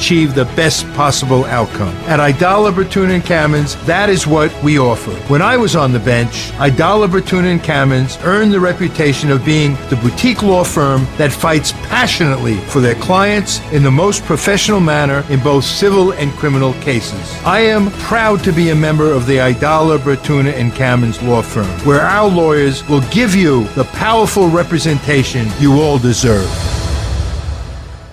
achieve 0.00 0.34
the 0.34 0.46
best 0.56 0.90
possible 0.94 1.44
outcome. 1.44 1.94
At 2.08 2.20
Aidala, 2.20 2.72
Bertuna 2.72 3.16
and 3.16 3.22
Kamins, 3.22 3.76
that 3.84 4.08
is 4.08 4.26
what 4.26 4.50
we 4.62 4.78
offer. 4.78 5.10
When 5.30 5.42
I 5.42 5.58
was 5.58 5.76
on 5.76 5.92
the 5.92 5.98
bench, 5.98 6.52
Aidala, 6.52 7.06
Bertuna 7.06 7.52
and 7.52 7.60
Kamins 7.60 8.18
earned 8.24 8.50
the 8.50 8.60
reputation 8.60 9.30
of 9.30 9.44
being 9.44 9.74
the 9.90 9.96
boutique 9.96 10.42
law 10.42 10.64
firm 10.64 11.06
that 11.18 11.30
fights 11.30 11.72
passionately 11.72 12.56
for 12.72 12.80
their 12.80 12.94
clients 12.94 13.60
in 13.72 13.82
the 13.82 13.90
most 13.90 14.24
professional 14.24 14.80
manner 14.80 15.22
in 15.28 15.38
both 15.40 15.64
civil 15.64 16.14
and 16.14 16.32
criminal 16.32 16.72
cases. 16.80 17.34
I 17.44 17.60
am 17.60 17.90
proud 18.08 18.42
to 18.44 18.52
be 18.52 18.70
a 18.70 18.74
member 18.74 19.12
of 19.12 19.26
the 19.26 19.36
Aidala, 19.36 19.98
Bertuna 19.98 20.54
and 20.54 20.72
Kamins 20.72 21.20
law 21.20 21.42
firm, 21.42 21.68
where 21.86 22.00
our 22.00 22.26
lawyers 22.26 22.88
will 22.88 23.02
give 23.10 23.34
you 23.34 23.64
the 23.74 23.84
powerful 23.84 24.48
representation 24.48 25.46
you 25.58 25.82
all 25.82 25.98
deserve. 25.98 26.79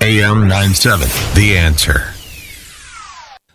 AM 0.08 0.48
97, 0.48 1.10
The 1.36 1.58
Answer. 1.58 2.14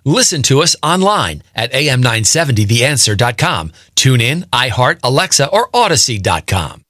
Listen 0.04 0.42
to 0.42 0.60
us 0.60 0.76
online 0.82 1.42
at 1.54 1.72
am970theanswer.com. 1.72 3.72
Tune 3.94 4.20
in, 4.20 4.42
iHeart, 4.52 4.98
Alexa, 5.02 5.48
or 5.48 5.70
Audacy.com. 5.70 6.84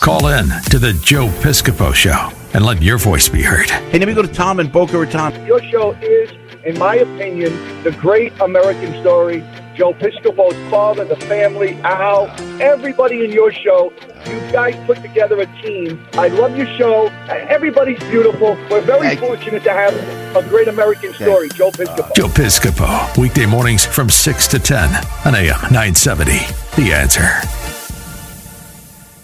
Call 0.00 0.28
in 0.28 0.48
to 0.70 0.78
the 0.78 0.98
Joe 1.04 1.26
Piscopo 1.42 1.94
Show 1.94 2.30
and 2.54 2.64
let 2.64 2.80
your 2.80 2.96
voice 2.96 3.28
be 3.28 3.42
heard. 3.42 3.68
Hey, 3.68 3.98
let 3.98 4.08
me 4.08 4.14
go 4.14 4.22
to 4.22 4.32
Tom 4.32 4.60
and 4.60 4.72
Boca 4.72 4.98
Raton. 4.98 5.44
Your 5.44 5.62
show 5.64 5.92
is, 6.00 6.30
in 6.64 6.78
my 6.78 6.94
opinion, 6.94 7.52
the 7.82 7.90
great 7.90 8.32
American 8.40 8.98
story. 9.02 9.44
Joe 9.80 9.94
Piscopo's 9.94 10.70
father, 10.70 11.06
the 11.06 11.16
family, 11.16 11.72
Al, 11.84 12.26
everybody 12.60 13.24
in 13.24 13.32
your 13.32 13.50
show. 13.50 13.90
You 14.26 14.38
guys 14.52 14.76
put 14.84 15.00
together 15.00 15.40
a 15.40 15.46
team. 15.62 16.06
I 16.12 16.28
love 16.28 16.54
your 16.54 16.66
show. 16.76 17.06
Everybody's 17.28 17.98
beautiful. 18.00 18.58
We're 18.70 18.82
very 18.82 19.00
Thank 19.06 19.22
you. 19.22 19.28
fortunate 19.28 19.62
to 19.62 19.72
have 19.72 19.94
a 20.36 20.46
great 20.50 20.68
American 20.68 21.14
story, 21.14 21.48
Joe 21.48 21.70
Piscopo. 21.70 22.14
Joe 22.14 22.26
Piscopo, 22.26 23.16
weekday 23.16 23.46
mornings 23.46 23.86
from 23.86 24.10
6 24.10 24.48
to 24.48 24.58
10 24.58 24.90
on 25.24 25.34
AM 25.34 25.58
970. 25.72 26.32
The 26.76 26.92
Answer. 26.92 27.30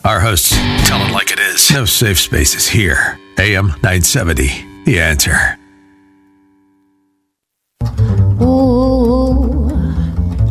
Our 0.08 0.20
hosts 0.20 0.52
tell 0.88 1.06
it 1.06 1.12
like 1.12 1.32
it 1.32 1.38
is. 1.38 1.70
No 1.70 1.84
safe 1.84 2.18
spaces 2.18 2.66
here. 2.66 3.20
AM 3.38 3.66
970. 3.82 4.84
The 4.86 5.00
Answer. 5.00 5.58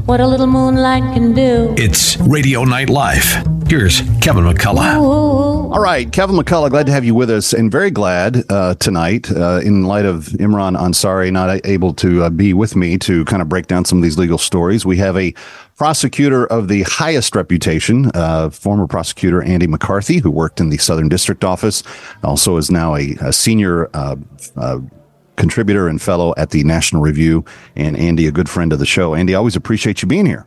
Ooh, 0.05 0.07
what 0.07 0.19
a 0.19 0.27
little 0.27 0.47
moonlight 0.47 1.01
can 1.13 1.33
do. 1.33 1.73
It's 1.77 2.17
Radio 2.17 2.63
Night 2.63 2.89
Live. 2.89 3.43
Here's 3.67 4.01
Kevin 4.21 4.43
McCullough. 4.43 5.01
Ooh. 5.01 5.73
All 5.73 5.79
right, 5.79 6.11
Kevin 6.11 6.35
McCullough, 6.35 6.69
glad 6.69 6.85
to 6.85 6.91
have 6.91 7.03
you 7.03 7.15
with 7.15 7.31
us, 7.31 7.53
and 7.53 7.71
very 7.71 7.89
glad 7.89 8.43
uh, 8.51 8.75
tonight, 8.75 9.31
uh, 9.31 9.61
in 9.63 9.85
light 9.85 10.05
of 10.05 10.25
Imran 10.39 10.77
Ansari 10.77 11.31
not 11.31 11.65
able 11.65 11.93
to 11.95 12.23
uh, 12.23 12.29
be 12.29 12.53
with 12.53 12.75
me 12.75 12.97
to 12.99 13.25
kind 13.25 13.41
of 13.41 13.49
break 13.49 13.65
down 13.65 13.83
some 13.83 13.97
of 13.97 14.03
these 14.03 14.17
legal 14.17 14.37
stories. 14.37 14.85
We 14.85 14.97
have 14.97 15.17
a 15.17 15.33
prosecutor 15.75 16.45
of 16.45 16.67
the 16.67 16.83
highest 16.83 17.35
reputation, 17.35 18.11
uh, 18.13 18.51
former 18.51 18.85
prosecutor 18.85 19.41
Andy 19.41 19.67
McCarthy, 19.67 20.19
who 20.19 20.29
worked 20.29 20.59
in 20.59 20.69
the 20.69 20.77
Southern 20.77 21.09
District 21.09 21.43
Office, 21.43 21.81
also 22.23 22.57
is 22.57 22.69
now 22.69 22.95
a, 22.95 23.15
a 23.21 23.33
senior. 23.33 23.89
Uh, 23.95 24.17
uh, 24.55 24.79
Contributor 25.35 25.87
and 25.87 26.01
fellow 26.01 26.33
at 26.37 26.51
the 26.51 26.63
National 26.63 27.01
Review, 27.01 27.45
and 27.75 27.97
Andy, 27.97 28.27
a 28.27 28.31
good 28.31 28.49
friend 28.49 28.73
of 28.73 28.79
the 28.79 28.85
show. 28.85 29.15
Andy, 29.15 29.35
always 29.35 29.55
appreciate 29.55 30.01
you 30.01 30.07
being 30.07 30.25
here. 30.25 30.45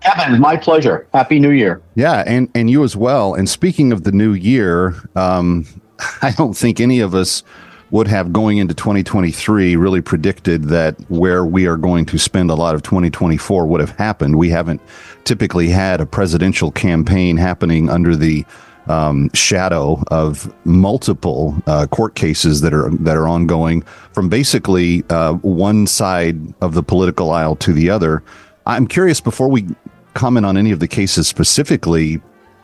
Kevin, 0.00 0.38
my 0.40 0.56
pleasure. 0.56 1.06
Happy 1.14 1.38
New 1.38 1.50
Year. 1.50 1.80
Yeah, 1.94 2.24
and 2.26 2.50
and 2.54 2.68
you 2.68 2.84
as 2.84 2.94
well. 2.94 3.34
And 3.34 3.48
speaking 3.48 3.90
of 3.90 4.04
the 4.04 4.12
new 4.12 4.34
year, 4.34 4.94
um, 5.16 5.66
I 6.22 6.32
don't 6.32 6.54
think 6.54 6.80
any 6.80 7.00
of 7.00 7.14
us 7.14 7.42
would 7.90 8.08
have 8.08 8.32
going 8.32 8.58
into 8.58 8.74
2023 8.74 9.76
really 9.76 10.00
predicted 10.00 10.64
that 10.64 10.96
where 11.10 11.44
we 11.44 11.66
are 11.66 11.76
going 11.76 12.04
to 12.06 12.18
spend 12.18 12.50
a 12.50 12.54
lot 12.54 12.74
of 12.74 12.82
2024 12.82 13.66
would 13.66 13.80
have 13.80 13.90
happened. 13.90 14.36
We 14.36 14.50
haven't 14.50 14.80
typically 15.22 15.68
had 15.68 16.00
a 16.00 16.06
presidential 16.06 16.72
campaign 16.72 17.36
happening 17.36 17.88
under 17.88 18.16
the 18.16 18.44
um, 18.86 19.30
shadow 19.32 20.02
of 20.08 20.52
multiple 20.64 21.56
uh, 21.66 21.86
court 21.86 22.14
cases 22.14 22.60
that 22.60 22.74
are 22.74 22.90
that 22.90 23.16
are 23.16 23.26
ongoing 23.26 23.82
from 24.12 24.28
basically 24.28 25.04
uh, 25.10 25.34
one 25.34 25.86
side 25.86 26.38
of 26.60 26.74
the 26.74 26.82
political 26.82 27.30
aisle 27.30 27.56
to 27.56 27.72
the 27.72 27.90
other. 27.90 28.22
I'm 28.66 28.86
curious 28.86 29.20
before 29.20 29.48
we 29.48 29.66
comment 30.14 30.46
on 30.46 30.56
any 30.56 30.70
of 30.70 30.80
the 30.80 30.88
cases 30.88 31.28
specifically, 31.28 32.20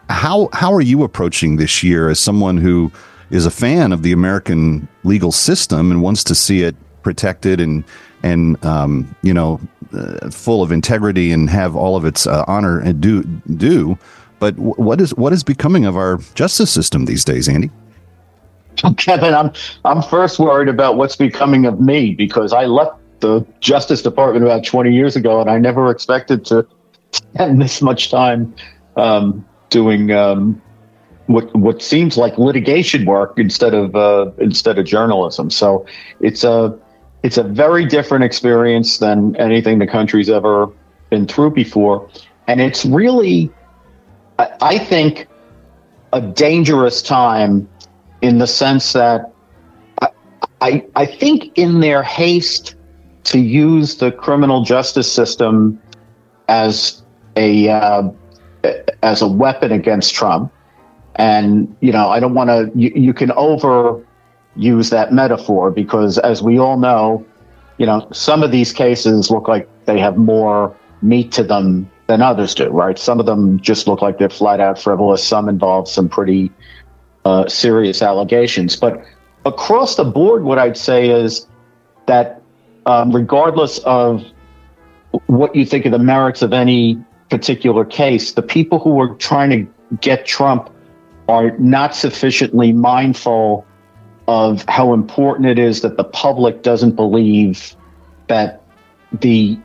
how 0.09 0.49
how 0.53 0.73
are 0.73 0.81
you 0.81 1.03
approaching 1.03 1.57
this 1.57 1.83
year 1.83 2.09
as 2.09 2.19
someone 2.19 2.57
who 2.57 2.91
is 3.31 3.47
a 3.47 3.51
fan 3.51 3.93
of 3.93 4.03
the 4.03 4.13
American 4.13 4.89
legal 5.05 5.33
system 5.33 5.91
and 5.91 6.03
wants 6.03 6.25
to 6.25 6.35
see 6.35 6.63
it 6.63 6.75
protected 7.03 7.61
and 7.61 7.85
and 8.23 8.63
um, 8.65 9.15
you 9.23 9.33
know 9.33 9.61
uh, 9.93 10.31
full 10.31 10.63
of 10.63 10.73
integrity 10.73 11.33
and 11.33 11.51
have 11.51 11.75
all 11.77 11.97
of 11.97 12.05
its 12.05 12.27
uh, 12.27 12.45
honor 12.47 12.81
and 12.81 13.01
do 13.01 13.23
do. 13.57 13.99
But 14.41 14.59
what 14.59 15.01
is 15.01 15.15
what 15.15 15.33
is 15.33 15.45
becoming 15.45 15.85
of 15.85 15.97
our 15.97 16.17
justice 16.35 16.73
system 16.73 17.05
these 17.05 17.25
days, 17.25 17.49
Andy? 17.49 17.71
Kevin, 18.97 19.35
I'm 19.35 19.53
I'm 19.85 20.03
first 20.03 20.39
worried 20.39 20.69
about 20.69 20.97
what's 20.97 21.15
becoming 21.15 21.67
of 21.67 21.81
me 21.81 22.15
because 22.15 22.53
I 22.53 22.65
left 22.65 22.97
the 23.21 23.47
Justice 23.61 24.03
Department 24.03 24.45
about 24.45 24.65
20 24.65 24.93
years 24.93 25.15
ago, 25.15 25.43
and 25.43 25.51
I 25.51 25.59
never 25.59 25.91
expected 25.91 26.45
to 26.47 26.67
spend 27.13 27.61
this 27.61 27.83
much 27.83 28.11
time 28.11 28.55
um, 28.97 29.47
doing 29.69 30.11
um, 30.11 30.61
what 31.27 31.55
what 31.55 31.83
seems 31.83 32.17
like 32.17 32.39
litigation 32.39 33.05
work 33.05 33.35
instead 33.37 33.75
of 33.75 33.95
uh, 33.95 34.31
instead 34.39 34.79
of 34.79 34.87
journalism. 34.87 35.51
So 35.51 35.87
it's 36.21 36.45
a 36.45 36.77
it's 37.23 37.37
a 37.37 37.43
very 37.43 37.85
different 37.85 38.25
experience 38.25 38.99
than 38.99 39.37
anything 39.37 39.79
the 39.79 39.87
country's 39.87 40.31
ever 40.31 40.69
been 41.11 41.27
through 41.27 41.51
before, 41.51 42.09
and 42.47 42.61
it's 42.61 42.87
really, 42.87 43.51
I, 44.61 44.79
think, 44.79 45.27
a 46.13 46.21
dangerous 46.21 47.03
time 47.03 47.69
in 48.23 48.39
the 48.39 48.47
sense 48.47 48.93
that 48.93 49.33
I, 50.01 50.09
I, 50.61 50.87
I 50.97 51.07
think 51.07 51.57
in 51.57 51.81
their 51.81 52.03
haste 52.03 52.75
to 53.25 53.39
use 53.39 53.97
the 53.97 54.13
criminal 54.13 54.65
justice 54.65 55.11
system 55.11 55.81
as 56.49 57.03
a 57.37 57.69
uh, 57.69 58.11
as 59.03 59.23
a 59.23 59.29
weapon 59.29 59.73
against 59.73 60.15
Trump, 60.15 60.53
and 61.17 61.75
you 61.81 61.93
know 61.93 62.09
I 62.09 62.21
don't 62.21 62.35
want 62.35 62.51
to. 62.51 62.71
You, 62.75 62.93
you 62.95 63.15
can 63.15 63.31
over 63.33 64.05
use 64.57 64.91
that 64.91 65.13
metaphor 65.13 65.71
because, 65.71 66.19
as 66.19 66.43
we 66.43 66.59
all 66.59 66.79
know, 66.79 67.25
you 67.79 67.87
know 67.87 68.07
some 68.13 68.43
of 68.43 68.51
these 68.51 68.73
cases 68.73 69.31
look 69.31 69.49
like 69.49 69.69
they 69.85 69.99
have 69.99 70.17
more 70.17 70.77
meat 71.03 71.33
to 71.33 71.43
them 71.43 71.91
than 72.11 72.23
others 72.23 72.55
do. 72.55 72.69
Right? 72.69 72.99
Some 72.99 73.21
of 73.21 73.27
them 73.27 73.61
just 73.61 73.87
look 73.87 74.03
like 74.03 74.19
they're 74.19 74.29
flat 74.29 74.61
out 74.61 74.79
frivolous. 74.79 75.25
Some 75.25 75.49
involve 75.49 75.89
some 75.89 76.09
pretty 76.09 76.51
uh, 77.25 77.49
serious 77.49 78.03
allegations. 78.03 78.75
But 78.77 79.05
across 79.47 79.95
the 79.95 80.05
board, 80.05 80.43
what 80.43 80.59
I'd 80.59 80.77
say 80.77 81.09
is 81.09 81.47
that 82.07 82.43
um, 82.87 83.13
regardless 83.13 83.79
of 83.81 84.25
what 85.27 85.55
you 85.55 85.65
think 85.65 85.87
of 85.87 85.93
the 85.93 85.99
merits 85.99 86.43
of 86.43 86.53
any 86.53 86.99
particular 87.31 87.85
case, 87.85 88.33
the 88.33 88.43
people 88.43 88.81
who 88.81 89.01
are 89.01 89.15
trying 89.17 89.51
to 89.51 89.97
get 90.01 90.27
Trump 90.27 90.69
are 91.29 91.57
not 91.59 91.95
sufficiently 91.95 92.73
mindful 92.73 93.65
of 94.27 94.65
how 94.69 94.93
important 94.93 95.47
it 95.47 95.59
is 95.59 95.81
that 95.83 95.97
the 95.97 96.05
public 96.05 96.63
doesn't 96.63 96.97
believe 96.97 97.77
that 98.27 98.63
the 99.21 99.59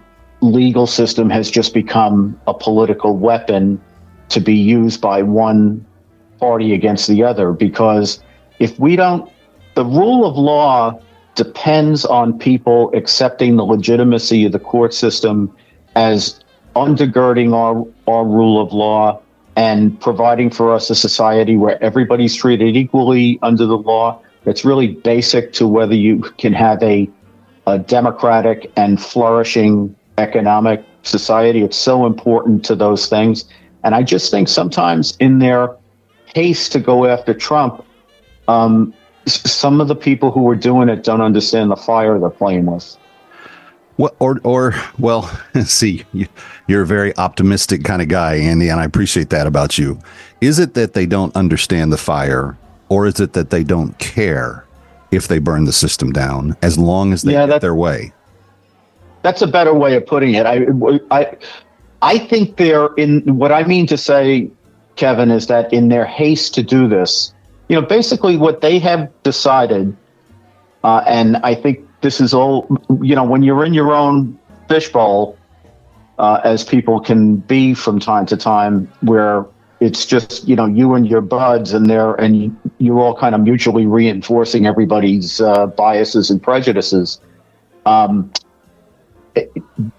legal 0.45 0.87
system 0.87 1.29
has 1.29 1.49
just 1.49 1.73
become 1.73 2.39
a 2.47 2.53
political 2.53 3.17
weapon 3.17 3.81
to 4.29 4.39
be 4.39 4.55
used 4.55 5.01
by 5.01 5.21
one 5.21 5.85
party 6.39 6.73
against 6.73 7.07
the 7.07 7.23
other 7.23 7.51
because 7.51 8.21
if 8.59 8.79
we 8.79 8.95
don't, 8.95 9.31
the 9.75 9.85
rule 9.85 10.25
of 10.25 10.37
law 10.37 10.99
depends 11.35 12.05
on 12.05 12.37
people 12.39 12.91
accepting 12.95 13.57
the 13.57 13.63
legitimacy 13.63 14.45
of 14.45 14.51
the 14.51 14.59
court 14.59 14.93
system 14.93 15.55
as 15.95 16.39
undergirding 16.75 17.53
our, 17.53 17.85
our 18.11 18.25
rule 18.25 18.61
of 18.61 18.73
law 18.73 19.21
and 19.55 19.99
providing 20.01 20.49
for 20.49 20.73
us 20.73 20.89
a 20.89 20.95
society 20.95 21.55
where 21.55 21.81
everybody's 21.83 22.35
treated 22.35 22.75
equally 22.75 23.39
under 23.41 23.65
the 23.65 23.77
law. 23.77 24.21
It's 24.45 24.65
really 24.65 24.87
basic 24.87 25.53
to 25.53 25.67
whether 25.67 25.95
you 25.95 26.19
can 26.37 26.53
have 26.53 26.81
a, 26.83 27.09
a 27.65 27.79
democratic 27.79 28.71
and 28.75 29.01
flourishing 29.01 29.95
economic 30.17 30.83
society. 31.03 31.63
It's 31.63 31.77
so 31.77 32.05
important 32.05 32.63
to 32.65 32.75
those 32.75 33.07
things. 33.07 33.45
And 33.83 33.93
I 33.93 34.03
just 34.03 34.31
think 34.31 34.47
sometimes 34.47 35.15
in 35.17 35.39
their 35.39 35.75
haste 36.33 36.71
to 36.73 36.79
go 36.79 37.05
after 37.05 37.33
Trump, 37.33 37.85
um, 38.47 38.93
some 39.25 39.81
of 39.81 39.87
the 39.87 39.95
people 39.95 40.31
who 40.31 40.41
were 40.41 40.55
doing 40.55 40.89
it 40.89 41.03
don't 41.03 41.21
understand 41.21 41.71
the 41.71 41.75
fire 41.75 42.19
they're 42.19 42.29
playing 42.29 42.65
with. 42.65 42.97
Well, 43.97 44.13
or, 44.19 44.39
or, 44.43 44.73
well, 44.99 45.23
see, 45.65 46.05
you're 46.67 46.81
a 46.81 46.87
very 46.87 47.15
optimistic 47.17 47.83
kind 47.83 48.01
of 48.01 48.09
guy, 48.09 48.35
Andy, 48.35 48.69
and 48.69 48.79
I 48.79 48.83
appreciate 48.83 49.29
that 49.29 49.47
about 49.47 49.77
you. 49.77 49.99
Is 50.41 50.59
it 50.59 50.73
that 50.73 50.93
they 50.93 51.05
don't 51.05 51.35
understand 51.35 51.93
the 51.93 51.97
fire, 51.97 52.57
or 52.89 53.07
is 53.07 53.19
it 53.19 53.33
that 53.33 53.51
they 53.51 53.63
don't 53.63 53.97
care 53.97 54.65
if 55.11 55.27
they 55.27 55.39
burn 55.39 55.63
the 55.63 55.73
system 55.73 56.11
down 56.11 56.57
as 56.61 56.77
long 56.77 57.13
as 57.13 57.21
they 57.21 57.33
yeah, 57.33 57.47
get 57.47 57.61
their 57.61 57.75
way? 57.75 58.11
That's 59.25 59.41
a 59.41 59.47
better 59.47 59.73
way 59.73 59.95
of 59.95 60.05
putting 60.05 60.35
it. 60.35 60.45
I, 60.45 60.67
I, 61.09 61.35
I 62.03 62.19
think 62.19 62.57
they're 62.57 62.93
in 62.93 63.37
what 63.39 63.51
I 63.51 63.63
mean 63.63 63.87
to 63.87 63.97
say 63.97 64.51
Kevin, 64.97 65.31
is 65.31 65.47
that 65.47 65.73
in 65.73 65.89
their 65.89 66.05
haste 66.05 66.53
to 66.53 66.61
do 66.61 66.87
this, 66.87 67.33
you 67.67 67.75
know, 67.75 67.81
basically 67.81 68.37
what 68.37 68.61
they 68.61 68.77
have 68.77 69.09
decided, 69.23 69.97
uh, 70.83 71.03
and 71.07 71.37
I 71.37 71.55
think 71.55 71.79
this 72.01 72.21
is 72.21 72.35
all, 72.35 72.67
you 73.01 73.15
know, 73.15 73.23
when 73.23 73.41
you're 73.41 73.65
in 73.65 73.73
your 73.73 73.93
own 73.93 74.37
fishbowl, 74.69 75.39
uh, 76.19 76.41
as 76.43 76.63
people 76.63 76.99
can 76.99 77.37
be 77.37 77.73
from 77.73 77.99
time 77.99 78.27
to 78.27 78.37
time, 78.37 78.91
where 79.01 79.43
it's 79.79 80.05
just 80.05 80.47
you 80.47 80.55
know 80.55 80.67
you 80.67 80.93
and 80.93 81.07
your 81.07 81.21
buds 81.21 81.73
and 81.73 81.89
they're 81.89 82.13
and 82.13 82.55
you're 82.77 82.99
all 82.99 83.17
kind 83.17 83.33
of 83.33 83.41
mutually 83.41 83.87
reinforcing 83.87 84.67
everybody's 84.67 85.41
uh, 85.41 85.65
biases 85.65 86.29
and 86.29 86.43
prejudices. 86.43 87.19
Um, 87.87 88.31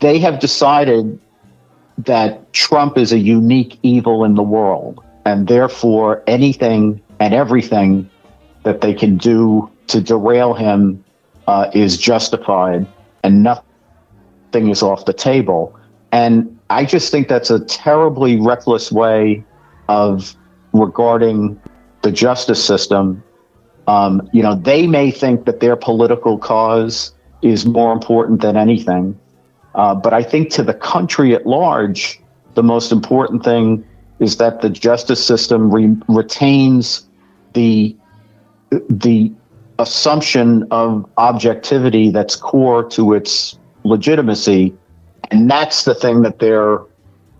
they 0.00 0.18
have 0.18 0.40
decided 0.40 1.18
that 1.98 2.52
Trump 2.52 2.98
is 2.98 3.12
a 3.12 3.18
unique 3.18 3.78
evil 3.82 4.24
in 4.24 4.34
the 4.34 4.42
world, 4.42 5.02
and 5.24 5.48
therefore 5.48 6.22
anything 6.26 7.00
and 7.20 7.34
everything 7.34 8.08
that 8.64 8.80
they 8.80 8.92
can 8.92 9.16
do 9.16 9.70
to 9.88 10.00
derail 10.00 10.54
him 10.54 11.04
uh, 11.46 11.70
is 11.74 11.96
justified, 11.96 12.86
and 13.22 13.42
nothing 13.42 14.68
is 14.68 14.82
off 14.82 15.04
the 15.04 15.12
table. 15.12 15.78
And 16.12 16.58
I 16.70 16.84
just 16.84 17.10
think 17.10 17.28
that's 17.28 17.50
a 17.50 17.60
terribly 17.64 18.40
reckless 18.40 18.90
way 18.90 19.44
of 19.88 20.34
regarding 20.72 21.60
the 22.02 22.10
justice 22.10 22.62
system. 22.64 23.22
Um, 23.86 24.28
you 24.32 24.42
know, 24.42 24.54
they 24.54 24.86
may 24.86 25.10
think 25.10 25.44
that 25.46 25.60
their 25.60 25.76
political 25.76 26.38
cause 26.38 27.12
is 27.42 27.66
more 27.66 27.92
important 27.92 28.40
than 28.40 28.56
anything. 28.56 29.18
Uh, 29.76 29.94
but 29.94 30.12
I 30.14 30.22
think 30.22 30.50
to 30.52 30.62
the 30.62 30.74
country 30.74 31.34
at 31.34 31.46
large, 31.46 32.18
the 32.54 32.62
most 32.62 32.90
important 32.90 33.44
thing 33.44 33.84
is 34.18 34.38
that 34.38 34.62
the 34.62 34.70
justice 34.70 35.24
system 35.24 35.70
re- 35.70 35.96
retains 36.08 37.06
the 37.52 37.94
the 38.88 39.32
assumption 39.78 40.66
of 40.70 41.08
objectivity 41.18 42.10
that's 42.10 42.34
core 42.34 42.88
to 42.88 43.12
its 43.12 43.58
legitimacy, 43.84 44.74
and 45.30 45.50
that's 45.50 45.84
the 45.84 45.94
thing 45.94 46.22
that 46.22 46.38
they're 46.38 46.80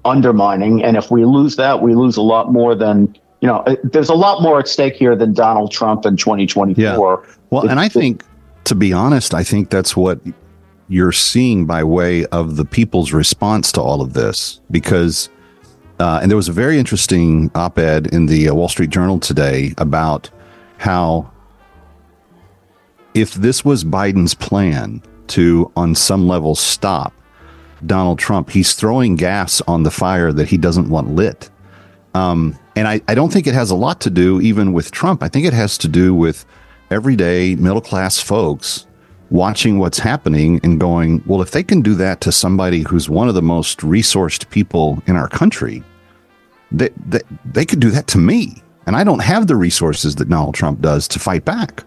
undermining. 0.05 0.85
And 0.85 0.97
if 0.97 1.11
we 1.11 1.25
lose 1.25 1.57
that, 1.57 1.81
we 1.81 1.95
lose 1.95 2.19
a 2.19 2.23
lot 2.23 2.53
more 2.53 2.75
than 2.75 3.17
you 3.41 3.49
know. 3.49 3.65
There's 3.83 4.11
a 4.11 4.15
lot 4.15 4.43
more 4.43 4.61
at 4.61 4.69
stake 4.69 4.95
here 4.95 5.17
than 5.17 5.33
Donald 5.33 5.73
Trump 5.73 6.05
in 6.05 6.19
2024. 6.19 6.77
Yeah. 6.77 7.35
Well, 7.49 7.67
and 7.67 7.81
I 7.81 7.89
think, 7.89 8.23
to 8.65 8.75
be 8.75 8.93
honest, 8.93 9.33
I 9.33 9.43
think 9.43 9.71
that's 9.71 9.97
what 9.97 10.21
you're 10.89 11.13
seeing 11.13 11.67
by 11.67 11.83
way 11.83 12.25
of 12.27 12.57
the 12.57 12.65
people's 12.65 13.13
response 13.13 13.73
to 13.73 13.81
all 13.81 14.01
of 14.01 14.13
this. 14.13 14.61
Because 14.71 15.29
uh, 15.99 16.19
and 16.21 16.31
there 16.31 16.37
was 16.37 16.49
a 16.49 16.53
very 16.53 16.79
interesting 16.79 17.51
op-ed 17.55 18.09
in 18.09 18.27
the 18.27 18.49
uh, 18.49 18.55
wall 18.55 18.69
street 18.69 18.91
journal 18.91 19.19
today 19.19 19.75
about 19.79 20.31
how 20.79 21.31
if 23.15 23.33
this 23.35 23.65
was 23.65 23.83
biden's 23.83 24.35
plan 24.35 25.03
to 25.27 25.73
on 25.75 25.95
some 25.95 26.29
level 26.29 26.55
stop 26.55 27.15
donald 27.87 28.19
trump 28.19 28.51
he's 28.51 28.75
throwing 28.75 29.17
gas 29.17 29.63
on 29.63 29.85
the 29.85 29.91
fire 29.91 30.33
that 30.33 30.49
he 30.49 30.57
doesn't 30.57 30.89
want 30.89 31.15
lit. 31.15 31.51
Um, 32.15 32.59
and 32.77 32.89
I, 32.89 33.03
I 33.09 33.15
don't 33.15 33.31
think 33.31 33.47
it 33.47 33.55
has 33.55 33.71
a 33.71 33.75
lot 33.75 34.01
to 34.03 34.11
do 34.11 34.41
even 34.41 34.73
with 34.73 34.91
trump. 34.91 35.23
I 35.23 35.29
think 35.29 35.47
it 35.47 35.53
has 35.53 35.77
to 35.79 35.89
do 35.89 36.15
with 36.15 36.47
everyday 36.91 37.55
middle 37.57 37.81
class 37.81 38.19
folks 38.21 38.87
watching 39.31 39.79
what's 39.79 39.99
happening 39.99 40.61
and 40.63 40.79
going, 40.79 41.23
well, 41.27 41.43
if 41.43 41.51
they 41.51 41.63
can 41.63 41.83
do 41.83 41.95
that 41.95 42.21
to 42.23 42.33
somebody 42.33 42.83
who's 42.83 43.09
one 43.09 43.29
of 43.29 43.35
the 43.35 43.43
most 43.43 43.81
resourced 43.81 44.49
people 44.51 45.03
in 45.07 45.17
our 45.17 45.29
country, 45.29 45.83
they, 46.71 46.91
they, 47.07 47.21
they 47.45 47.65
could 47.65 47.81
do 47.81 47.91
that 47.91 48.07
to 48.09 48.19
me. 48.19 48.63
And 48.87 48.97
I 48.97 49.03
don't 49.03 49.23
have 49.23 49.49
the 49.49 49.57
resources 49.57 50.15
that 50.17 50.29
Donald 50.29 50.55
Trump 50.55 50.81
does 50.81 51.09
to 51.09 51.19
fight 51.19 51.45
back. 51.45 51.83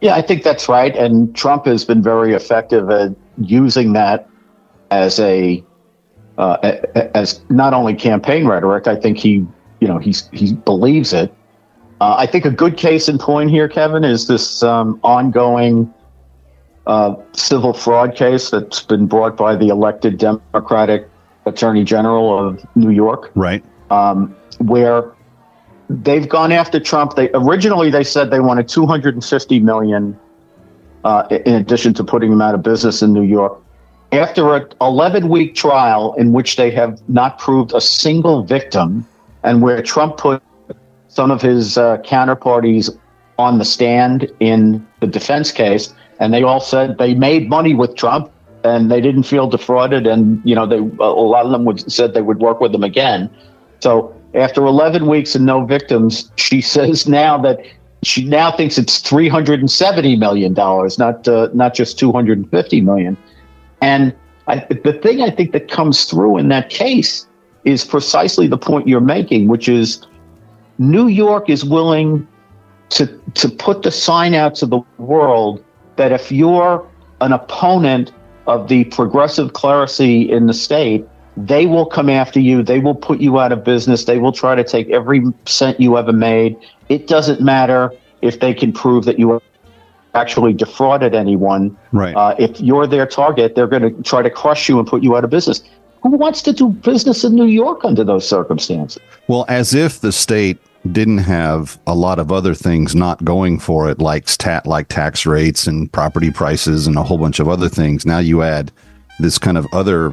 Yeah, 0.00 0.16
I 0.16 0.22
think 0.22 0.42
that's 0.42 0.68
right. 0.68 0.94
And 0.94 1.34
Trump 1.34 1.66
has 1.66 1.84
been 1.84 2.02
very 2.02 2.34
effective 2.34 2.90
at 2.90 3.14
using 3.38 3.92
that 3.94 4.28
as 4.90 5.18
a 5.18 5.64
uh, 6.36 6.56
as 7.14 7.40
not 7.48 7.72
only 7.74 7.94
campaign 7.94 8.46
rhetoric. 8.46 8.86
I 8.86 8.96
think 8.96 9.18
he, 9.18 9.46
you 9.80 9.88
know, 9.88 9.98
he's 9.98 10.28
he 10.32 10.54
believes 10.54 11.12
it. 11.12 11.32
Uh, 12.04 12.16
I 12.18 12.26
think 12.26 12.44
a 12.44 12.50
good 12.50 12.76
case 12.76 13.08
in 13.08 13.16
point 13.16 13.48
here, 13.48 13.66
Kevin, 13.66 14.04
is 14.04 14.26
this 14.26 14.62
um, 14.62 15.00
ongoing 15.02 15.92
uh, 16.86 17.14
civil 17.32 17.72
fraud 17.72 18.14
case 18.14 18.50
that's 18.50 18.82
been 18.82 19.06
brought 19.06 19.38
by 19.38 19.56
the 19.56 19.68
elected 19.68 20.18
Democratic 20.18 21.08
Attorney 21.46 21.82
General 21.82 22.46
of 22.46 22.62
New 22.76 22.90
York. 22.90 23.32
Right. 23.34 23.64
Um, 23.90 24.36
where 24.58 25.14
they've 25.88 26.28
gone 26.28 26.52
after 26.52 26.78
Trump. 26.78 27.16
They 27.16 27.30
originally 27.32 27.90
they 27.90 28.04
said 28.04 28.30
they 28.30 28.40
wanted 28.40 28.68
250 28.68 29.60
million 29.60 30.18
uh, 31.04 31.26
in 31.30 31.54
addition 31.54 31.94
to 31.94 32.04
putting 32.04 32.30
him 32.30 32.42
out 32.42 32.54
of 32.54 32.62
business 32.62 33.00
in 33.00 33.14
New 33.14 33.22
York. 33.22 33.58
After 34.12 34.54
an 34.54 34.68
11 34.82 35.30
week 35.30 35.54
trial 35.54 36.12
in 36.18 36.32
which 36.32 36.56
they 36.56 36.70
have 36.72 37.00
not 37.08 37.38
proved 37.38 37.72
a 37.72 37.80
single 37.80 38.42
victim, 38.42 39.06
and 39.42 39.62
where 39.62 39.80
Trump 39.80 40.18
put 40.18 40.42
some 41.14 41.30
of 41.30 41.40
his 41.40 41.78
uh, 41.78 41.98
counterparties 41.98 42.90
on 43.38 43.58
the 43.58 43.64
stand 43.64 44.30
in 44.40 44.86
the 45.00 45.06
defense 45.06 45.50
case, 45.50 45.94
and 46.20 46.34
they 46.34 46.42
all 46.42 46.60
said 46.60 46.98
they 46.98 47.14
made 47.14 47.48
money 47.48 47.74
with 47.74 47.96
Trump 47.96 48.30
and 48.64 48.90
they 48.90 49.00
didn't 49.00 49.24
feel 49.24 49.46
defrauded, 49.48 50.06
and 50.06 50.40
you 50.44 50.54
know 50.54 50.66
they 50.66 50.78
a 50.78 50.80
lot 50.80 51.44
of 51.44 51.52
them 51.52 51.64
would 51.64 51.90
said 51.90 52.14
they 52.14 52.22
would 52.22 52.40
work 52.40 52.60
with 52.60 52.74
him 52.74 52.82
again. 52.82 53.30
So 53.80 54.14
after 54.34 54.64
11 54.64 55.06
weeks 55.06 55.34
and 55.34 55.44
no 55.46 55.64
victims, 55.64 56.30
she 56.36 56.60
says 56.74 57.06
now 57.06 57.38
that 57.38 57.64
she 58.02 58.24
now 58.24 58.50
thinks 58.50 58.76
it's 58.78 58.98
370 59.00 60.16
million 60.16 60.54
dollars, 60.54 60.98
not 60.98 61.28
uh, 61.28 61.48
not 61.52 61.74
just 61.74 61.98
250 61.98 62.80
million. 62.80 63.16
And 63.80 64.14
I, 64.46 64.66
the 64.82 64.92
thing 64.92 65.22
I 65.22 65.30
think 65.30 65.52
that 65.52 65.70
comes 65.70 66.04
through 66.04 66.38
in 66.38 66.48
that 66.48 66.70
case 66.70 67.26
is 67.64 67.84
precisely 67.84 68.46
the 68.46 68.58
point 68.58 68.88
you're 68.88 69.00
making, 69.00 69.48
which 69.48 69.68
is 69.68 70.04
New 70.78 71.06
York 71.06 71.48
is 71.48 71.64
willing 71.64 72.26
to 72.90 73.06
to 73.34 73.48
put 73.48 73.82
the 73.82 73.90
sign 73.90 74.34
out 74.34 74.54
to 74.56 74.66
the 74.66 74.80
world 74.98 75.64
that 75.96 76.12
if 76.12 76.30
you're 76.30 76.86
an 77.20 77.32
opponent 77.32 78.12
of 78.46 78.68
the 78.68 78.84
progressive 78.84 79.52
clerisy 79.52 80.28
in 80.28 80.46
the 80.46 80.54
state, 80.54 81.06
they 81.36 81.66
will 81.66 81.86
come 81.86 82.10
after 82.10 82.40
you. 82.40 82.62
They 82.62 82.78
will 82.78 82.94
put 82.94 83.20
you 83.20 83.38
out 83.38 83.52
of 83.52 83.64
business. 83.64 84.04
They 84.04 84.18
will 84.18 84.32
try 84.32 84.54
to 84.54 84.64
take 84.64 84.88
every 84.90 85.22
cent 85.46 85.80
you 85.80 85.96
ever 85.96 86.12
made. 86.12 86.56
It 86.88 87.06
doesn't 87.06 87.40
matter 87.40 87.90
if 88.22 88.40
they 88.40 88.54
can 88.54 88.72
prove 88.72 89.04
that 89.04 89.18
you 89.18 89.40
actually 90.14 90.52
defrauded 90.52 91.14
anyone. 91.14 91.76
Right. 91.92 92.14
Uh, 92.14 92.34
if 92.38 92.60
you're 92.60 92.86
their 92.86 93.06
target, 93.06 93.54
they're 93.54 93.66
going 93.66 93.82
to 93.82 94.02
try 94.02 94.22
to 94.22 94.30
crush 94.30 94.68
you 94.68 94.78
and 94.78 94.86
put 94.86 95.02
you 95.02 95.16
out 95.16 95.24
of 95.24 95.30
business. 95.30 95.62
Who 96.04 96.10
wants 96.10 96.42
to 96.42 96.52
do 96.52 96.68
business 96.68 97.24
in 97.24 97.34
New 97.34 97.46
York 97.46 97.82
under 97.82 98.04
those 98.04 98.28
circumstances? 98.28 99.02
Well, 99.26 99.46
as 99.48 99.72
if 99.72 100.00
the 100.00 100.12
state 100.12 100.58
didn't 100.92 101.18
have 101.18 101.80
a 101.86 101.94
lot 101.94 102.18
of 102.18 102.30
other 102.30 102.52
things 102.52 102.94
not 102.94 103.24
going 103.24 103.58
for 103.58 103.88
it, 103.88 103.98
like 104.00 104.28
stat, 104.28 104.66
like 104.66 104.88
tax 104.88 105.24
rates 105.24 105.66
and 105.66 105.90
property 105.90 106.30
prices 106.30 106.86
and 106.86 106.98
a 106.98 107.02
whole 107.02 107.16
bunch 107.16 107.40
of 107.40 107.48
other 107.48 107.70
things. 107.70 108.04
Now 108.04 108.18
you 108.18 108.42
add 108.42 108.70
this 109.18 109.38
kind 109.38 109.56
of 109.56 109.66
other 109.72 110.12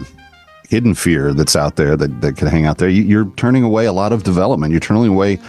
hidden 0.70 0.96
fear 0.96 1.34
that's 1.34 1.58
out 1.58 1.76
there 1.76 1.98
that, 1.98 2.22
that 2.22 2.38
could 2.38 2.48
hang 2.48 2.66
out 2.66 2.78
there. 2.78 2.88
You, 2.88 3.04
you're 3.04 3.30
turning 3.32 3.64
away 3.64 3.86
a 3.86 3.92
lot 3.92 4.14
of 4.14 4.24
development. 4.24 4.72
You're 4.72 4.80
turning 4.80 5.08
away 5.08 5.40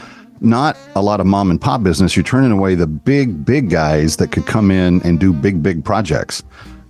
not 0.40 0.76
a 0.96 1.02
lot 1.02 1.20
of 1.20 1.26
mom 1.26 1.52
and 1.52 1.60
pop 1.60 1.84
business. 1.84 2.16
You're 2.16 2.24
turning 2.24 2.50
away 2.50 2.74
the 2.74 2.88
big, 2.88 3.44
big 3.44 3.70
guys 3.70 4.16
that 4.16 4.32
could 4.32 4.46
come 4.46 4.72
in 4.72 5.00
and 5.02 5.20
do 5.20 5.32
big, 5.32 5.62
big 5.62 5.84
projects. 5.84 6.42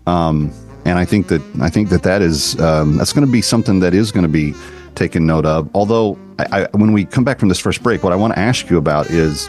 Um, 0.07 0.51
and 0.85 0.99
I 0.99 1.05
think 1.05 1.29
that 1.29 1.43
I 1.61 1.69
think 1.69 1.89
that 1.91 2.03
that 2.03 2.23
is 2.23 2.59
um, 2.61 2.97
that's 2.97 3.13
going 3.13 3.27
to 3.27 3.33
be 3.33 3.43
something 3.43 3.81
that 3.81 3.95
is 3.95 4.13
going 4.13 4.25
to 4.25 4.33
be 4.33 4.55
taken 4.95 5.27
note 5.27 5.47
of. 5.47 5.69
Although, 5.75 6.19
I, 6.39 6.63
I, 6.63 6.77
when 6.77 6.93
we 6.93 7.05
come 7.05 7.25
back 7.25 7.39
from 7.39 7.49
this 7.49 7.59
first 7.59 7.83
break, 7.83 8.03
what 8.03 8.13
I 8.13 8.17
want 8.17 8.35
to 8.35 8.39
ask 8.39 8.69
you 8.69 8.77
about 8.79 9.11
is 9.11 9.49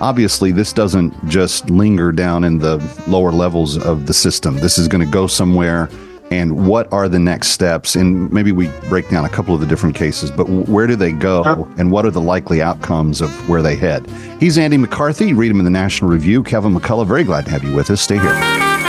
obviously 0.00 0.52
this 0.52 0.72
doesn't 0.72 1.14
just 1.28 1.68
linger 1.70 2.12
down 2.12 2.44
in 2.44 2.58
the 2.58 2.78
lower 3.06 3.32
levels 3.32 3.76
of 3.78 4.06
the 4.06 4.14
system. 4.14 4.56
This 4.56 4.78
is 4.78 4.88
going 4.88 5.04
to 5.04 5.10
go 5.10 5.26
somewhere. 5.26 5.88
And 6.32 6.64
what 6.68 6.92
are 6.92 7.08
the 7.08 7.18
next 7.18 7.48
steps? 7.48 7.96
And 7.96 8.32
maybe 8.32 8.52
we 8.52 8.68
break 8.88 9.08
down 9.10 9.24
a 9.24 9.28
couple 9.28 9.52
of 9.52 9.60
the 9.60 9.66
different 9.66 9.96
cases, 9.96 10.30
but 10.30 10.48
where 10.48 10.86
do 10.86 10.94
they 10.94 11.10
go 11.10 11.68
and 11.76 11.90
what 11.90 12.06
are 12.06 12.10
the 12.12 12.20
likely 12.20 12.62
outcomes 12.62 13.20
of 13.20 13.48
where 13.48 13.62
they 13.62 13.74
head? 13.74 14.08
He's 14.38 14.56
Andy 14.56 14.76
McCarthy. 14.76 15.32
Read 15.32 15.50
him 15.50 15.58
in 15.58 15.64
the 15.64 15.72
National 15.72 16.08
Review. 16.08 16.44
Kevin 16.44 16.72
McCullough, 16.72 17.06
very 17.06 17.24
glad 17.24 17.46
to 17.46 17.50
have 17.50 17.64
you 17.64 17.74
with 17.74 17.90
us. 17.90 18.00
Stay 18.00 18.18
here. 18.18 18.79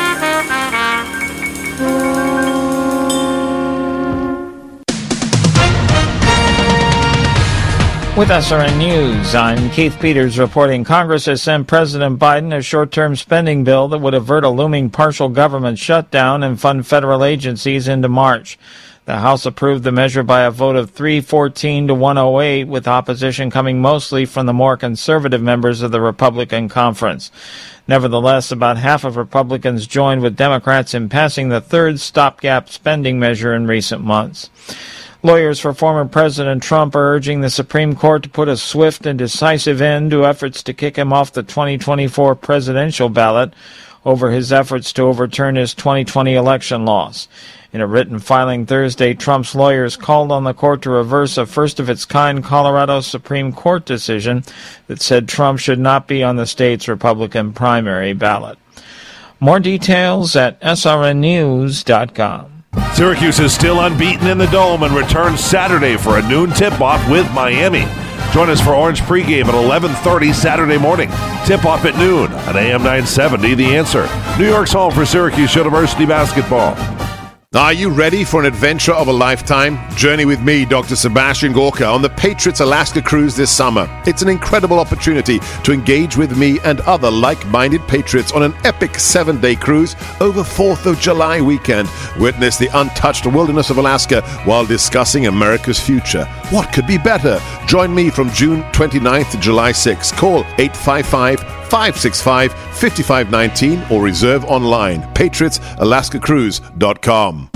With 8.17 8.28
SRN 8.28 8.78
News, 8.78 9.34
I'm 9.34 9.69
Keith 9.69 9.97
Peters 10.02 10.38
reporting 10.38 10.84
Congress 10.84 11.26
has 11.28 11.41
sent 11.41 11.67
President 11.67 12.19
Biden 12.19 12.54
a 12.54 12.62
short 12.62 12.91
term 12.91 13.15
spending 13.15 13.63
bill 13.63 13.88
that 13.88 14.00
would 14.00 14.13
avert 14.13 14.43
a 14.43 14.50
looming 14.50 14.89
partial 14.89 15.30
government 15.30 15.80
shutdown 15.80 16.43
and 16.43 16.60
fund 16.60 16.86
federal 16.86 17.24
agencies 17.24 17.88
into 17.88 18.10
March. 18.10 18.60
The 19.06 19.19
House 19.19 19.45
approved 19.45 19.86
the 19.86 19.93
measure 19.93 20.24
by 20.24 20.41
a 20.41 20.52
vote 20.52 20.76
of 20.76 20.91
314 20.91 21.88
to 21.88 21.93
108, 21.95 22.65
with 22.65 22.86
opposition 22.86 23.50
coming 23.50 23.82
mostly 23.82 24.26
from 24.26 24.45
the 24.45 24.54
more 24.54 24.76
conservative 24.76 25.41
members 25.41 25.82
of 25.82 25.91
the 25.91 26.02
Republican 26.02 26.67
conference. 26.67 27.32
Nevertheless, 27.88 28.52
about 28.52 28.76
half 28.78 29.06
of 29.06 29.15
Republicans 29.15 29.88
joined 29.88 30.21
with 30.21 30.36
Democrats 30.36 30.93
in 30.93 31.08
passing 31.08 31.47
the 31.47 31.62
third 31.62 32.00
stopgap 32.02 32.67
spending 32.67 33.19
measure 33.19 33.56
in 33.56 33.67
recent 33.67 34.04
months. 34.04 34.50
Lawyers 35.23 35.60
for 35.60 35.71
former 35.71 36.05
President 36.05 36.63
Trump 36.63 36.95
are 36.95 37.13
urging 37.13 37.41
the 37.41 37.51
Supreme 37.51 37.95
Court 37.95 38.23
to 38.23 38.29
put 38.29 38.47
a 38.47 38.57
swift 38.57 39.05
and 39.05 39.19
decisive 39.19 39.79
end 39.79 40.10
to 40.10 40.25
efforts 40.25 40.63
to 40.63 40.73
kick 40.73 40.95
him 40.95 41.13
off 41.13 41.31
the 41.31 41.43
2024 41.43 42.34
presidential 42.36 43.07
ballot 43.07 43.53
over 44.03 44.31
his 44.31 44.51
efforts 44.51 44.91
to 44.93 45.03
overturn 45.03 45.57
his 45.57 45.75
2020 45.75 46.34
election 46.34 46.86
loss. 46.86 47.27
In 47.71 47.81
a 47.81 47.88
written 47.88 48.17
filing 48.17 48.65
Thursday, 48.65 49.13
Trump's 49.13 49.53
lawyers 49.53 49.95
called 49.95 50.31
on 50.31 50.43
the 50.43 50.55
court 50.55 50.81
to 50.81 50.89
reverse 50.89 51.38
a 51.38 51.45
first 51.45 51.79
of 51.79 51.88
its 51.88 52.03
kind 52.03 52.43
Colorado 52.43 53.01
Supreme 53.01 53.53
Court 53.53 53.86
decision 53.86 54.43
that 54.88 55.03
said 55.03 55.27
Trump 55.27 55.60
should 55.60 55.79
not 55.79 56.07
be 56.07 56.23
on 56.23 56.36
the 56.36 56.47
state's 56.47 56.88
Republican 56.88 57.53
primary 57.53 58.13
ballot. 58.13 58.57
More 59.39 59.60
details 59.60 60.36
at 60.36 60.60
srnnews.com. 60.62 62.61
Syracuse 62.93 63.39
is 63.39 63.53
still 63.53 63.81
unbeaten 63.81 64.27
in 64.27 64.38
the 64.38 64.45
Dome 64.47 64.84
and 64.84 64.93
returns 64.93 65.39
Saturday 65.39 65.97
for 65.97 66.17
a 66.17 66.27
noon 66.27 66.51
tip-off 66.51 67.10
with 67.10 67.29
Miami. 67.34 67.86
Join 68.31 68.49
us 68.49 68.62
for 68.62 68.73
Orange 68.75 69.01
pregame 69.01 69.45
at 69.45 69.55
11:30 69.55 70.31
Saturday 70.34 70.77
morning. 70.77 71.10
Tip-off 71.45 71.84
at 71.84 71.97
noon 71.97 72.31
at 72.31 72.55
AM 72.55 72.84
970. 72.84 73.55
The 73.55 73.75
Answer. 73.75 74.07
New 74.38 74.47
York's 74.47 74.71
home 74.71 74.93
for 74.93 75.05
Syracuse 75.05 75.55
University 75.55 76.05
basketball. 76.05 76.75
Are 77.53 77.73
you 77.73 77.89
ready 77.89 78.23
for 78.23 78.39
an 78.39 78.45
adventure 78.45 78.93
of 78.93 79.09
a 79.09 79.11
lifetime? 79.11 79.77
Journey 79.97 80.23
with 80.23 80.39
me, 80.39 80.63
Dr. 80.63 80.95
Sebastian 80.95 81.51
Gorka, 81.51 81.85
on 81.85 82.01
the 82.01 82.09
Patriots 82.09 82.61
Alaska 82.61 83.01
cruise 83.01 83.35
this 83.35 83.51
summer. 83.51 83.89
It's 84.07 84.21
an 84.21 84.29
incredible 84.29 84.79
opportunity 84.79 85.39
to 85.65 85.73
engage 85.73 86.15
with 86.15 86.37
me 86.37 86.59
and 86.63 86.79
other 86.81 87.11
like 87.11 87.45
minded 87.47 87.85
patriots 87.89 88.31
on 88.31 88.41
an 88.41 88.53
epic 88.63 88.97
seven 88.97 89.41
day 89.41 89.57
cruise 89.57 89.97
over 90.21 90.43
4th 90.43 90.85
of 90.85 90.97
July 91.01 91.41
weekend. 91.41 91.89
Witness 92.17 92.55
the 92.55 92.69
untouched 92.73 93.25
wilderness 93.25 93.69
of 93.69 93.79
Alaska 93.79 94.21
while 94.45 94.65
discussing 94.65 95.27
America's 95.27 95.77
future. 95.77 96.23
What 96.51 96.71
could 96.71 96.87
be 96.87 96.97
better? 96.97 97.37
Join 97.67 97.93
me 97.93 98.11
from 98.11 98.29
June 98.29 98.63
29th 98.71 99.31
to 99.31 99.37
July 99.41 99.73
6th. 99.73 100.15
Call 100.15 100.45
855 100.57 101.61
565 101.71 102.51
5519 102.51 103.84
or 103.89 104.03
reserve 104.03 104.43
online. 104.45 105.01
PatriotsAlaskaCruise.com. 105.13 107.49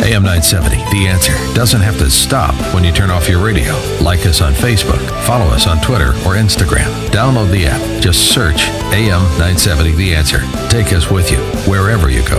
AM 0.00 0.22
970, 0.22 0.76
The 0.90 1.08
Answer, 1.08 1.32
doesn't 1.54 1.80
have 1.82 1.98
to 1.98 2.08
stop 2.08 2.54
when 2.72 2.84
you 2.84 2.92
turn 2.92 3.10
off 3.10 3.28
your 3.28 3.44
radio. 3.44 3.74
Like 4.00 4.24
us 4.24 4.40
on 4.40 4.54
Facebook, 4.54 5.04
follow 5.26 5.44
us 5.46 5.66
on 5.66 5.82
Twitter 5.82 6.12
or 6.24 6.36
Instagram. 6.36 6.88
Download 7.08 7.50
the 7.50 7.66
app. 7.66 7.82
Just 8.00 8.32
search 8.32 8.68
AM 8.94 9.20
970, 9.36 9.92
The 9.92 10.14
Answer. 10.14 10.40
Take 10.70 10.94
us 10.94 11.10
with 11.10 11.30
you 11.30 11.36
wherever 11.70 12.08
you 12.08 12.26
go. 12.26 12.38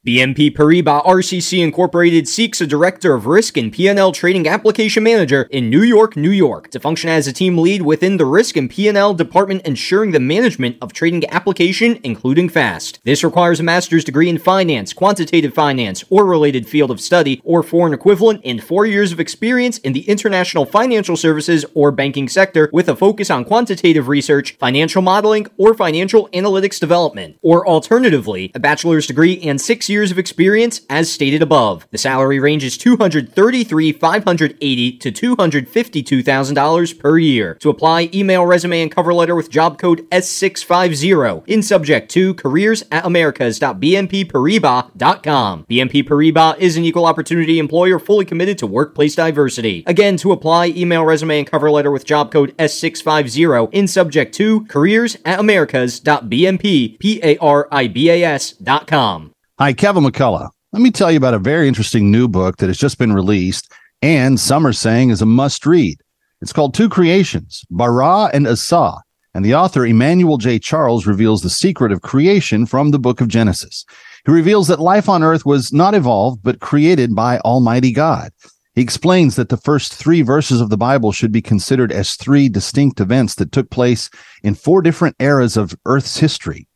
BNP 0.03 0.55
Paribas 0.55 1.05
RCC 1.05 1.63
Incorporated 1.63 2.27
seeks 2.27 2.59
a 2.59 2.65
director 2.65 3.13
of 3.13 3.27
risk 3.27 3.55
and 3.55 3.71
P&L 3.71 4.11
trading 4.11 4.47
application 4.47 5.03
manager 5.03 5.43
in 5.51 5.69
New 5.69 5.83
York, 5.83 6.15
New 6.15 6.31
York, 6.31 6.71
to 6.71 6.79
function 6.79 7.07
as 7.07 7.27
a 7.27 7.31
team 7.31 7.55
lead 7.55 7.83
within 7.83 8.17
the 8.17 8.25
risk 8.25 8.57
and 8.57 8.67
P&L 8.67 9.13
department 9.13 9.61
ensuring 9.61 10.09
the 10.09 10.19
management 10.19 10.75
of 10.81 10.91
trading 10.91 11.29
application 11.29 11.99
including 12.03 12.49
FAST. 12.49 12.99
This 13.03 13.23
requires 13.23 13.59
a 13.59 13.63
master's 13.63 14.03
degree 14.03 14.27
in 14.27 14.39
finance, 14.39 14.91
quantitative 14.91 15.53
finance, 15.53 16.03
or 16.09 16.25
related 16.25 16.67
field 16.67 16.89
of 16.89 16.99
study 16.99 17.39
or 17.43 17.61
foreign 17.61 17.93
equivalent 17.93 18.41
and 18.43 18.63
4 18.63 18.87
years 18.87 19.11
of 19.11 19.19
experience 19.19 19.77
in 19.77 19.93
the 19.93 20.09
international 20.09 20.65
financial 20.65 21.15
services 21.15 21.63
or 21.75 21.91
banking 21.91 22.27
sector 22.27 22.71
with 22.73 22.89
a 22.89 22.95
focus 22.95 23.29
on 23.29 23.45
quantitative 23.45 24.07
research, 24.07 24.53
financial 24.53 25.03
modeling, 25.03 25.45
or 25.57 25.75
financial 25.75 26.27
analytics 26.29 26.79
development 26.79 27.37
or 27.43 27.67
alternatively, 27.67 28.51
a 28.55 28.59
bachelor's 28.59 29.05
degree 29.05 29.39
and 29.41 29.61
six 29.61 29.90
years 29.91 30.09
of 30.11 30.17
experience 30.17 30.81
as 30.89 31.11
stated 31.11 31.43
above. 31.43 31.85
The 31.91 31.97
salary 31.97 32.39
range 32.39 32.63
is 32.63 32.77
$233,580 32.77 34.99
to 34.99 35.11
$252,000 35.11 36.99
per 36.99 37.17
year. 37.17 37.55
To 37.55 37.69
apply, 37.69 38.09
email 38.13 38.45
resume 38.45 38.81
and 38.81 38.91
cover 38.91 39.13
letter 39.13 39.35
with 39.35 39.51
job 39.51 39.77
code 39.77 40.09
S650 40.09 41.43
in 41.47 41.61
subject 41.61 42.09
to 42.11 42.33
careers 42.33 42.83
at 42.91 43.05
americas.bnpparibas.com. 43.05 45.65
BNP 45.69 46.07
Paribas 46.07 46.57
is 46.57 46.77
an 46.77 46.85
equal 46.85 47.05
opportunity 47.05 47.59
employer 47.59 47.99
fully 47.99 48.25
committed 48.25 48.57
to 48.57 48.65
workplace 48.65 49.13
diversity. 49.15 49.83
Again, 49.85 50.17
to 50.17 50.31
apply, 50.31 50.67
email 50.67 51.05
resume 51.05 51.37
and 51.39 51.47
cover 51.47 51.69
letter 51.69 51.91
with 51.91 52.05
job 52.05 52.31
code 52.31 52.55
S650 52.57 53.69
in 53.73 53.87
subject 53.87 54.33
to 54.35 54.63
careers 54.65 55.17
at 55.25 55.39
americas.bnp 55.39 56.99
P-A-R-I-B-A-S 56.99 58.51
dot 58.53 58.87
com. 58.87 59.33
Hi, 59.61 59.73
Kevin 59.73 60.03
McCullough. 60.03 60.49
Let 60.71 60.81
me 60.81 60.89
tell 60.89 61.11
you 61.11 61.17
about 61.17 61.35
a 61.35 61.37
very 61.37 61.67
interesting 61.67 62.09
new 62.09 62.27
book 62.27 62.57
that 62.57 62.65
has 62.65 62.79
just 62.79 62.97
been 62.97 63.13
released 63.13 63.71
and 64.01 64.39
some 64.39 64.65
are 64.65 64.73
saying 64.73 65.11
is 65.11 65.21
a 65.21 65.27
must 65.27 65.67
read. 65.67 66.01
It's 66.41 66.51
called 66.51 66.73
Two 66.73 66.89
Creations, 66.89 67.63
Bara 67.69 68.31
and 68.33 68.47
Asa, 68.47 68.95
and 69.35 69.45
the 69.45 69.53
author 69.53 69.85
Emmanuel 69.85 70.37
J. 70.37 70.57
Charles 70.57 71.05
reveals 71.05 71.43
the 71.43 71.49
secret 71.51 71.91
of 71.91 72.01
creation 72.01 72.65
from 72.65 72.89
the 72.89 72.97
book 72.97 73.21
of 73.21 73.27
Genesis. 73.27 73.85
He 74.25 74.31
reveals 74.31 74.67
that 74.67 74.79
life 74.79 75.07
on 75.07 75.21
earth 75.21 75.45
was 75.45 75.71
not 75.71 75.93
evolved, 75.93 76.41
but 76.41 76.59
created 76.59 77.13
by 77.13 77.37
Almighty 77.41 77.91
God. 77.91 78.31
He 78.73 78.81
explains 78.81 79.35
that 79.35 79.49
the 79.49 79.57
first 79.57 79.93
three 79.93 80.23
verses 80.23 80.59
of 80.59 80.71
the 80.71 80.75
Bible 80.75 81.11
should 81.11 81.31
be 81.31 81.39
considered 81.39 81.91
as 81.91 82.15
three 82.15 82.49
distinct 82.49 82.99
events 82.99 83.35
that 83.35 83.51
took 83.51 83.69
place 83.69 84.09
in 84.41 84.55
four 84.55 84.81
different 84.81 85.17
eras 85.19 85.55
of 85.55 85.75
Earth's 85.85 86.17
history. 86.17 86.67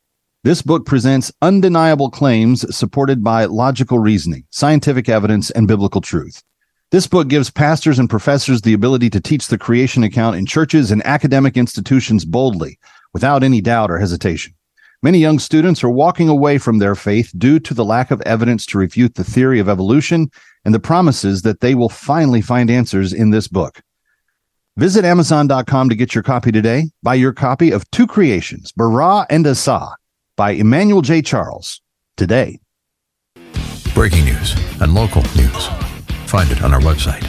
This 0.46 0.62
book 0.62 0.86
presents 0.86 1.32
undeniable 1.42 2.12
claims 2.12 2.64
supported 2.78 3.24
by 3.24 3.46
logical 3.46 3.98
reasoning, 3.98 4.44
scientific 4.52 5.10
evidence, 5.10 5.50
and 5.50 5.68
biblical 5.68 6.02
truth. 6.02 6.44
This 6.92 7.08
book 7.08 7.30
gives 7.30 7.50
pastors 7.50 7.98
and 7.98 8.08
professors 8.08 8.62
the 8.62 8.76
ability 8.76 9.10
to 9.10 9.20
teach 9.20 9.48
the 9.48 9.58
creation 9.58 10.04
account 10.04 10.36
in 10.36 10.46
churches 10.46 10.92
and 10.92 11.04
academic 11.04 11.58
institutions 11.58 12.26
boldly, 12.26 12.78
without 13.12 13.42
any 13.42 13.60
doubt 13.60 13.90
or 13.90 13.98
hesitation. 13.98 14.54
Many 15.02 15.18
young 15.18 15.40
students 15.40 15.84
are 15.84 15.90
walking 15.90 16.30
away 16.30 16.60
from 16.60 16.78
their 16.78 16.94
faith 16.94 17.32
due 17.36 17.60
to 17.62 17.74
the 17.74 17.84
lack 17.84 18.12
of 18.12 18.22
evidence 18.22 18.68
to 18.68 18.78
refute 18.78 19.16
the 19.16 19.24
theory 19.24 19.60
of 19.60 19.68
evolution 19.68 20.30
and 20.64 20.76
the 20.76 20.80
promises 20.80 21.42
that 21.42 21.62
they 21.62 21.74
will 21.74 21.90
finally 21.90 22.42
find 22.42 22.70
answers 22.70 23.14
in 23.14 23.32
this 23.32 23.48
book. 23.48 23.82
Visit 24.78 25.06
Amazon.com 25.06 25.90
to 25.90 25.96
get 25.96 26.14
your 26.14 26.24
copy 26.24 26.52
today. 26.52 26.92
Buy 27.02 27.16
your 27.16 27.34
copy 27.34 27.72
of 27.72 27.90
Two 27.90 28.06
Creations, 28.06 28.72
Bara 28.74 29.26
and 29.32 29.48
Asa 29.48 29.96
by 30.36 30.52
Emmanuel 30.52 31.02
J. 31.02 31.22
Charles 31.22 31.82
today. 32.18 32.60
Breaking 33.94 34.26
news 34.26 34.56
and 34.82 34.94
local 34.94 35.22
news. 35.36 35.68
Find 36.28 36.52
it 36.52 36.62
on 36.64 36.74
our 36.74 36.82
website, 36.82 37.24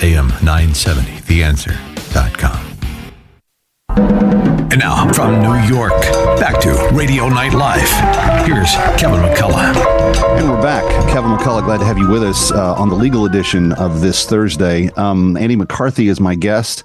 am970theanswer.com. 0.00 2.64
And 4.70 4.80
now 4.80 5.10
from 5.12 5.40
New 5.42 5.54
York, 5.74 5.92
back 6.38 6.60
to 6.60 6.88
Radio 6.92 7.28
Night 7.28 7.54
Live. 7.54 7.88
Here's 8.46 8.72
Kevin 9.00 9.20
McCullough. 9.20 9.74
And 10.38 10.50
we're 10.50 10.60
back. 10.60 10.84
Kevin 11.08 11.30
McCullough, 11.30 11.64
glad 11.64 11.78
to 11.78 11.86
have 11.86 11.98
you 11.98 12.08
with 12.08 12.22
us 12.22 12.52
uh, 12.52 12.74
on 12.74 12.88
the 12.88 12.94
legal 12.94 13.24
edition 13.24 13.72
of 13.72 14.00
this 14.00 14.26
Thursday. 14.26 14.90
Um, 14.96 15.36
Andy 15.36 15.56
McCarthy 15.56 16.08
is 16.08 16.20
my 16.20 16.34
guest. 16.34 16.84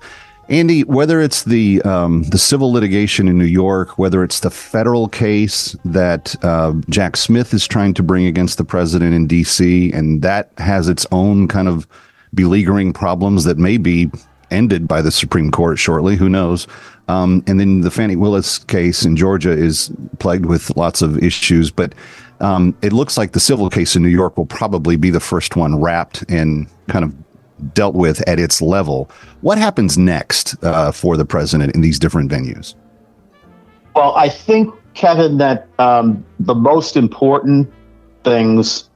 Andy, 0.49 0.83
whether 0.83 1.21
it's 1.21 1.43
the 1.43 1.81
um, 1.83 2.23
the 2.23 2.37
civil 2.37 2.71
litigation 2.71 3.27
in 3.27 3.37
New 3.37 3.45
York, 3.45 3.97
whether 3.97 4.23
it's 4.23 4.41
the 4.41 4.49
federal 4.49 5.07
case 5.07 5.75
that 5.85 6.35
uh, 6.43 6.73
Jack 6.89 7.15
Smith 7.15 7.53
is 7.53 7.65
trying 7.65 7.93
to 7.93 8.03
bring 8.03 8.25
against 8.25 8.57
the 8.57 8.65
president 8.65 9.13
in 9.13 9.25
D.C., 9.25 9.91
and 9.93 10.21
that 10.21 10.51
has 10.57 10.89
its 10.89 11.05
own 11.11 11.47
kind 11.47 11.67
of 11.67 11.87
beleaguering 12.33 12.91
problems 12.91 13.45
that 13.45 13.57
may 13.57 13.77
be 13.77 14.11
ended 14.51 14.87
by 14.87 15.01
the 15.01 15.11
Supreme 15.11 15.49
Court 15.49 15.79
shortly. 15.79 16.15
Who 16.15 16.29
knows? 16.29 16.67
Um, 17.07 17.43
and 17.47 17.59
then 17.59 17.81
the 17.81 17.91
Fani 17.91 18.15
Willis 18.15 18.59
case 18.59 19.05
in 19.05 19.15
Georgia 19.15 19.51
is 19.51 19.91
plagued 20.19 20.45
with 20.45 20.75
lots 20.75 21.01
of 21.01 21.21
issues, 21.23 21.71
but 21.71 21.93
um, 22.39 22.77
it 22.81 22.91
looks 22.93 23.17
like 23.17 23.31
the 23.31 23.39
civil 23.39 23.69
case 23.69 23.95
in 23.95 24.03
New 24.03 24.09
York 24.09 24.37
will 24.37 24.45
probably 24.45 24.97
be 24.97 25.09
the 25.09 25.19
first 25.19 25.55
one 25.55 25.79
wrapped 25.79 26.23
and 26.29 26.67
kind 26.87 27.05
of 27.05 27.22
dealt 27.73 27.95
with 27.95 28.27
at 28.27 28.39
its 28.39 28.61
level. 28.61 29.09
What 29.41 29.57
happens 29.57 29.97
next 29.97 30.61
uh, 30.63 30.91
for 30.91 31.17
the 31.17 31.25
president 31.25 31.73
in 31.75 31.81
these 31.81 31.99
different 31.99 32.31
venues? 32.31 32.75
Well, 33.95 34.15
I 34.15 34.29
think, 34.29 34.73
Kevin, 34.93 35.37
that 35.37 35.67
um, 35.79 36.25
the 36.39 36.55
most 36.55 36.97
important 36.97 37.71
things 38.23 38.89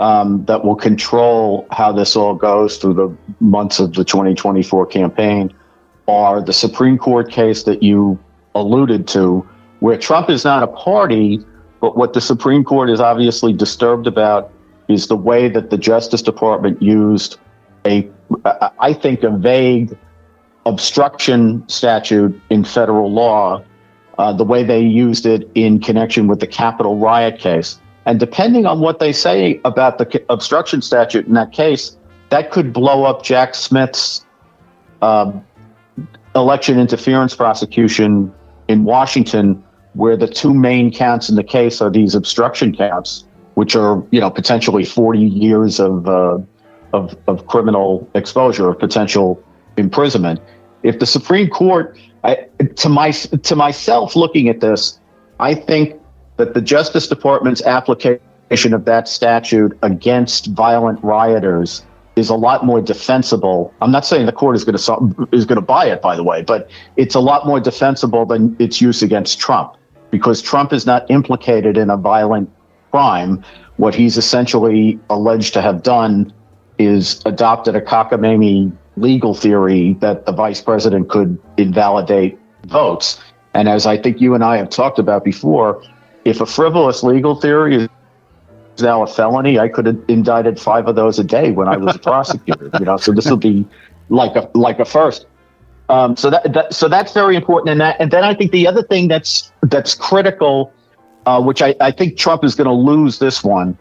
um, 0.00 0.44
that 0.46 0.64
will 0.64 0.74
control 0.74 1.66
how 1.70 1.92
this 1.92 2.16
all 2.16 2.34
goes 2.34 2.76
through 2.76 2.94
the 2.94 3.16
months 3.40 3.78
of 3.78 3.92
the 3.94 4.04
2024 4.04 4.86
campaign 4.86 5.52
are 6.08 6.42
the 6.42 6.52
Supreme 6.52 6.98
Court 6.98 7.30
case 7.30 7.62
that 7.64 7.82
you 7.82 8.18
alluded 8.54 9.06
to, 9.08 9.48
where 9.78 9.96
Trump 9.96 10.28
is 10.28 10.44
not 10.44 10.62
a 10.62 10.66
party, 10.66 11.40
but 11.80 11.96
what 11.96 12.12
the 12.12 12.20
Supreme 12.20 12.64
Court 12.64 12.90
is 12.90 13.00
obviously 13.00 13.52
disturbed 13.52 14.06
about 14.06 14.50
is 14.88 15.06
the 15.06 15.16
way 15.16 15.48
that 15.48 15.70
the 15.70 15.78
Justice 15.78 16.22
Department 16.22 16.82
used 16.82 17.38
a, 17.86 18.10
I 18.78 18.92
think, 18.92 19.22
a 19.22 19.30
vague 19.30 19.96
obstruction 20.66 21.68
statute 21.68 22.40
in 22.50 22.64
federal 22.64 23.12
law, 23.12 23.62
uh, 24.18 24.32
the 24.32 24.44
way 24.44 24.62
they 24.62 24.80
used 24.80 25.26
it 25.26 25.50
in 25.54 25.80
connection 25.80 26.28
with 26.28 26.40
the 26.40 26.46
Capitol 26.46 26.98
riot 26.98 27.38
case. 27.38 27.80
And 28.04 28.18
depending 28.18 28.66
on 28.66 28.80
what 28.80 28.98
they 28.98 29.12
say 29.12 29.60
about 29.64 29.98
the 29.98 30.24
obstruction 30.28 30.82
statute 30.82 31.26
in 31.26 31.34
that 31.34 31.52
case, 31.52 31.96
that 32.30 32.50
could 32.50 32.72
blow 32.72 33.04
up 33.04 33.22
Jack 33.22 33.54
Smith's 33.54 34.24
um, 35.02 35.44
election 36.34 36.78
interference 36.78 37.34
prosecution 37.34 38.32
in 38.68 38.84
Washington, 38.84 39.62
where 39.94 40.16
the 40.16 40.26
two 40.26 40.54
main 40.54 40.92
counts 40.92 41.28
in 41.28 41.36
the 41.36 41.44
case 41.44 41.80
are 41.80 41.90
these 41.90 42.14
obstruction 42.14 42.74
counts, 42.74 43.24
which 43.54 43.76
are 43.76 44.02
you 44.10 44.20
know 44.20 44.30
potentially 44.30 44.84
40 44.84 45.20
years 45.20 45.78
of 45.78 46.08
uh, 46.08 46.38
of, 46.92 47.16
of 47.26 47.46
criminal 47.46 48.08
exposure, 48.14 48.68
or 48.68 48.74
potential 48.74 49.42
imprisonment. 49.76 50.40
If 50.82 50.98
the 50.98 51.06
Supreme 51.06 51.48
Court, 51.48 51.98
I, 52.24 52.46
to 52.76 52.88
my 52.88 53.10
to 53.10 53.56
myself 53.56 54.16
looking 54.16 54.48
at 54.48 54.60
this, 54.60 54.98
I 55.40 55.54
think 55.54 56.00
that 56.36 56.54
the 56.54 56.60
Justice 56.60 57.08
Department's 57.08 57.62
application 57.62 58.74
of 58.74 58.84
that 58.84 59.08
statute 59.08 59.76
against 59.82 60.46
violent 60.48 61.02
rioters 61.02 61.84
is 62.16 62.28
a 62.28 62.34
lot 62.34 62.64
more 62.64 62.80
defensible. 62.80 63.72
I'm 63.80 63.90
not 63.90 64.04
saying 64.04 64.26
the 64.26 64.32
court 64.32 64.56
is 64.56 64.64
going 64.64 64.76
to 64.76 65.28
is 65.32 65.44
going 65.44 65.56
to 65.56 65.62
buy 65.62 65.86
it, 65.86 66.02
by 66.02 66.16
the 66.16 66.24
way, 66.24 66.42
but 66.42 66.70
it's 66.96 67.14
a 67.14 67.20
lot 67.20 67.46
more 67.46 67.60
defensible 67.60 68.26
than 68.26 68.54
its 68.58 68.80
use 68.80 69.02
against 69.02 69.38
Trump 69.38 69.76
because 70.10 70.42
Trump 70.42 70.72
is 70.72 70.84
not 70.84 71.10
implicated 71.10 71.76
in 71.78 71.90
a 71.90 71.96
violent 71.96 72.50
crime. 72.90 73.42
What 73.76 73.94
he's 73.94 74.18
essentially 74.18 75.00
alleged 75.08 75.54
to 75.54 75.62
have 75.62 75.82
done 75.82 76.32
is 76.78 77.22
adopted 77.26 77.76
a 77.76 77.80
cockamamie 77.80 78.72
legal 78.96 79.34
theory 79.34 79.94
that 79.94 80.26
the 80.26 80.32
vice 80.32 80.60
president 80.60 81.08
could 81.08 81.38
invalidate 81.56 82.38
votes. 82.66 83.20
And 83.54 83.68
as 83.68 83.86
I 83.86 83.96
think 83.96 84.20
you 84.20 84.34
and 84.34 84.44
I 84.44 84.56
have 84.56 84.70
talked 84.70 84.98
about 84.98 85.24
before, 85.24 85.82
if 86.24 86.40
a 86.40 86.46
frivolous 86.46 87.02
legal 87.02 87.34
theory 87.34 87.76
is 87.76 87.88
now 88.80 89.02
a 89.02 89.06
felony, 89.06 89.58
I 89.58 89.68
could 89.68 89.86
have 89.86 90.00
indicted 90.08 90.58
five 90.60 90.88
of 90.88 90.96
those 90.96 91.18
a 91.18 91.24
day 91.24 91.52
when 91.52 91.68
I 91.68 91.76
was 91.76 91.96
a 91.96 91.98
prosecutor. 91.98 92.70
You 92.78 92.84
know, 92.84 92.96
so 92.96 93.12
this 93.12 93.28
will 93.28 93.36
be 93.36 93.66
like 94.08 94.36
a 94.36 94.50
like 94.54 94.78
a 94.78 94.84
first. 94.84 95.26
Um, 95.88 96.16
so 96.16 96.30
that, 96.30 96.52
that, 96.52 96.72
so 96.72 96.88
that's 96.88 97.12
very 97.12 97.36
important. 97.36 97.70
And 97.70 97.80
that 97.80 98.00
and 98.00 98.10
then 98.10 98.24
I 98.24 98.34
think 98.34 98.52
the 98.52 98.66
other 98.66 98.82
thing 98.82 99.08
that's 99.08 99.52
that's 99.62 99.94
critical, 99.94 100.72
uh, 101.26 101.42
which 101.42 101.60
I, 101.60 101.74
I 101.80 101.90
think 101.90 102.16
Trump 102.16 102.44
is 102.44 102.54
going 102.54 102.68
to 102.68 102.72
lose 102.72 103.18
this 103.18 103.44
one, 103.44 103.76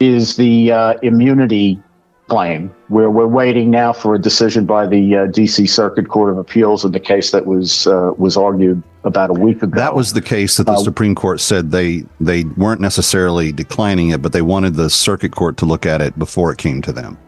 is 0.00 0.36
the 0.36 0.72
uh, 0.72 0.94
immunity 1.02 1.80
claim, 2.28 2.74
where 2.88 3.10
we're 3.10 3.26
waiting 3.26 3.70
now 3.70 3.92
for 3.92 4.14
a 4.14 4.18
decision 4.18 4.64
by 4.64 4.86
the 4.86 5.16
uh, 5.16 5.26
D.C. 5.26 5.66
Circuit 5.66 6.08
Court 6.08 6.30
of 6.30 6.38
Appeals 6.38 6.84
in 6.84 6.92
the 6.92 7.00
case 7.00 7.30
that 7.32 7.46
was 7.46 7.86
uh, 7.86 8.12
was 8.16 8.36
argued 8.36 8.82
about 9.04 9.30
a 9.30 9.34
week 9.34 9.62
ago. 9.62 9.76
That 9.76 9.94
was 9.94 10.14
the 10.14 10.22
case 10.22 10.56
that 10.56 10.64
the 10.64 10.72
Uh, 10.72 10.76
Supreme 10.78 11.14
Court 11.14 11.40
said 11.40 11.70
they 11.70 12.04
they 12.20 12.44
weren't 12.56 12.80
necessarily 12.80 13.52
declining 13.52 14.10
it, 14.10 14.22
but 14.22 14.32
they 14.32 14.42
wanted 14.42 14.74
the 14.74 14.88
circuit 14.88 15.32
court 15.32 15.56
to 15.58 15.66
look 15.66 15.84
at 15.84 16.00
it 16.00 16.18
before 16.18 16.50
it 16.50 16.58
came 16.58 16.80
to 16.82 16.92
them. 16.92 17.18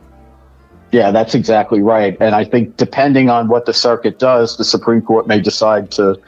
Yeah, 0.92 1.10
that's 1.10 1.34
exactly 1.34 1.82
right. 1.82 2.16
And 2.20 2.34
I 2.34 2.44
think 2.44 2.76
depending 2.76 3.28
on 3.28 3.48
what 3.48 3.66
the 3.66 3.74
circuit 3.74 4.18
does, 4.18 4.56
the 4.56 4.64
Supreme 4.64 5.02
Court 5.02 5.26
may 5.26 5.40
decide 5.40 5.90
to 5.92 6.18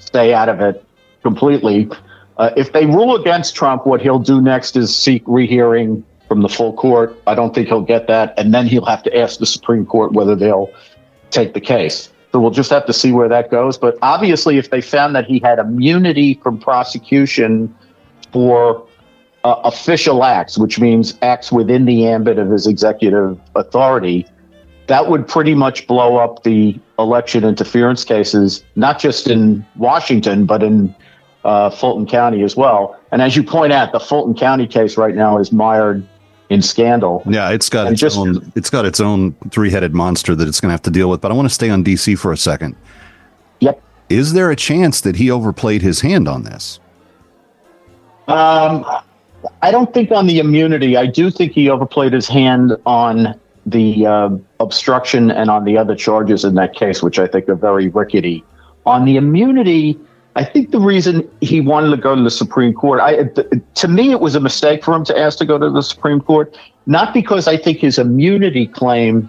stay 0.00 0.34
out 0.34 0.48
of 0.48 0.60
it 0.60 0.84
completely. 1.22 1.88
Uh, 2.36 2.50
if 2.56 2.72
they 2.72 2.84
rule 2.84 3.16
against 3.16 3.54
Trump, 3.54 3.86
what 3.86 4.00
he'll 4.00 4.18
do 4.18 4.40
next 4.40 4.76
is 4.76 4.94
seek 4.94 5.22
rehearing 5.26 6.04
from 6.28 6.42
the 6.42 6.48
full 6.48 6.74
court. 6.74 7.20
I 7.26 7.34
don't 7.34 7.54
think 7.54 7.68
he'll 7.68 7.80
get 7.80 8.06
that. 8.06 8.34
And 8.38 8.52
then 8.54 8.66
he'll 8.66 8.84
have 8.84 9.02
to 9.04 9.18
ask 9.18 9.40
the 9.40 9.46
Supreme 9.46 9.86
Court 9.86 10.12
whether 10.12 10.36
they'll 10.36 10.70
take 11.30 11.54
the 11.54 11.60
case. 11.60 12.12
So 12.32 12.40
we'll 12.40 12.50
just 12.50 12.70
have 12.70 12.84
to 12.86 12.92
see 12.92 13.10
where 13.10 13.28
that 13.28 13.50
goes. 13.50 13.78
But 13.78 13.96
obviously, 14.02 14.58
if 14.58 14.70
they 14.70 14.82
found 14.82 15.16
that 15.16 15.24
he 15.24 15.38
had 15.38 15.58
immunity 15.58 16.34
from 16.42 16.58
prosecution 16.58 17.74
for 18.30 18.86
uh, 19.44 19.60
official 19.64 20.22
acts, 20.24 20.58
which 20.58 20.78
means 20.78 21.18
acts 21.22 21.50
within 21.50 21.86
the 21.86 22.06
ambit 22.06 22.38
of 22.38 22.50
his 22.50 22.66
executive 22.66 23.40
authority, 23.54 24.26
that 24.88 25.08
would 25.08 25.26
pretty 25.26 25.54
much 25.54 25.86
blow 25.86 26.16
up 26.16 26.42
the 26.42 26.78
election 26.98 27.44
interference 27.44 28.04
cases, 28.04 28.64
not 28.76 28.98
just 28.98 29.28
in 29.28 29.64
Washington, 29.76 30.44
but 30.44 30.62
in 30.62 30.94
uh, 31.44 31.70
Fulton 31.70 32.06
County 32.06 32.42
as 32.42 32.56
well. 32.56 32.98
And 33.10 33.22
as 33.22 33.36
you 33.36 33.42
point 33.42 33.72
out, 33.72 33.92
the 33.92 34.00
Fulton 34.00 34.34
County 34.34 34.66
case 34.66 34.96
right 34.98 35.14
now 35.14 35.38
is 35.38 35.52
mired 35.52 36.06
in 36.50 36.62
scandal. 36.62 37.22
Yeah, 37.26 37.50
it's 37.50 37.68
got 37.68 37.92
its 37.92 38.00
just- 38.00 38.16
own 38.16 38.52
it's 38.54 38.70
got 38.70 38.86
its 38.86 39.00
own 39.00 39.32
three-headed 39.50 39.94
monster 39.94 40.34
that 40.34 40.48
it's 40.48 40.60
going 40.60 40.68
to 40.68 40.72
have 40.72 40.82
to 40.82 40.90
deal 40.90 41.10
with. 41.10 41.20
But 41.20 41.30
I 41.30 41.34
want 41.34 41.48
to 41.48 41.54
stay 41.54 41.70
on 41.70 41.84
DC 41.84 42.18
for 42.18 42.32
a 42.32 42.36
second. 42.36 42.76
Yep. 43.60 43.80
Is 44.08 44.32
there 44.32 44.50
a 44.50 44.56
chance 44.56 45.00
that 45.02 45.16
he 45.16 45.30
overplayed 45.30 45.82
his 45.82 46.00
hand 46.00 46.28
on 46.28 46.44
this? 46.44 46.80
Um, 48.26 48.84
I 49.62 49.70
don't 49.70 49.92
think 49.92 50.10
on 50.10 50.26
the 50.26 50.38
immunity. 50.38 50.96
I 50.96 51.06
do 51.06 51.30
think 51.30 51.52
he 51.52 51.70
overplayed 51.70 52.12
his 52.12 52.28
hand 52.28 52.76
on 52.86 53.38
the 53.66 54.06
uh, 54.06 54.30
obstruction 54.60 55.30
and 55.30 55.50
on 55.50 55.64
the 55.64 55.76
other 55.76 55.94
charges 55.94 56.44
in 56.44 56.54
that 56.54 56.74
case, 56.74 57.02
which 57.02 57.18
I 57.18 57.26
think 57.26 57.48
are 57.48 57.54
very 57.54 57.88
rickety. 57.88 58.44
On 58.86 59.04
the 59.04 59.16
immunity, 59.16 59.98
I 60.38 60.44
think 60.44 60.70
the 60.70 60.78
reason 60.78 61.28
he 61.40 61.60
wanted 61.60 61.90
to 61.90 61.96
go 61.96 62.14
to 62.14 62.22
the 62.22 62.30
Supreme 62.30 62.72
Court, 62.72 63.00
I, 63.00 63.24
th- 63.24 63.48
to 63.74 63.88
me, 63.88 64.12
it 64.12 64.20
was 64.20 64.36
a 64.36 64.40
mistake 64.40 64.84
for 64.84 64.94
him 64.94 65.04
to 65.06 65.18
ask 65.18 65.36
to 65.38 65.44
go 65.44 65.58
to 65.58 65.68
the 65.68 65.82
Supreme 65.82 66.20
Court, 66.20 66.56
not 66.86 67.12
because 67.12 67.48
I 67.48 67.56
think 67.56 67.78
his 67.78 67.98
immunity 67.98 68.68
claim, 68.68 69.28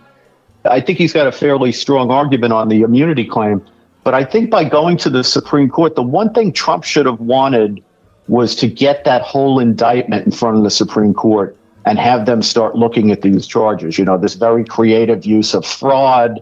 I 0.66 0.80
think 0.80 1.00
he's 1.00 1.12
got 1.12 1.26
a 1.26 1.32
fairly 1.32 1.72
strong 1.72 2.12
argument 2.12 2.54
on 2.54 2.70
the 2.70 2.82
immunity 2.82 3.26
claim, 3.26 3.66
but 4.04 4.14
I 4.14 4.24
think 4.24 4.52
by 4.52 4.64
going 4.64 4.98
to 4.98 5.10
the 5.10 5.24
Supreme 5.24 5.68
Court, 5.68 5.96
the 5.96 6.04
one 6.04 6.32
thing 6.32 6.54
Trump 6.54 6.84
should 6.84 7.08
have 7.08 7.20
wanted 7.20 7.84
was 8.28 8.54
to 8.58 8.68
get 8.68 9.04
that 9.06 9.24
whole 9.24 9.58
indictment 9.60 10.28
in 10.28 10.32
front 10.32 10.58
of 10.58 10.64
the 10.64 10.70
Supreme 10.70 11.16
Court 11.16 11.58
and 11.86 11.98
have 11.98 12.28
them 12.28 12.44
start 12.44 12.76
looking 12.76 13.10
at 13.10 13.24
these 13.24 13.48
charges. 13.48 13.98
You 13.98 14.06
know, 14.06 14.20
this 14.20 14.36
very 14.36 14.64
creative 14.64 15.26
use 15.26 15.56
of 15.56 15.66
fraud, 15.66 16.40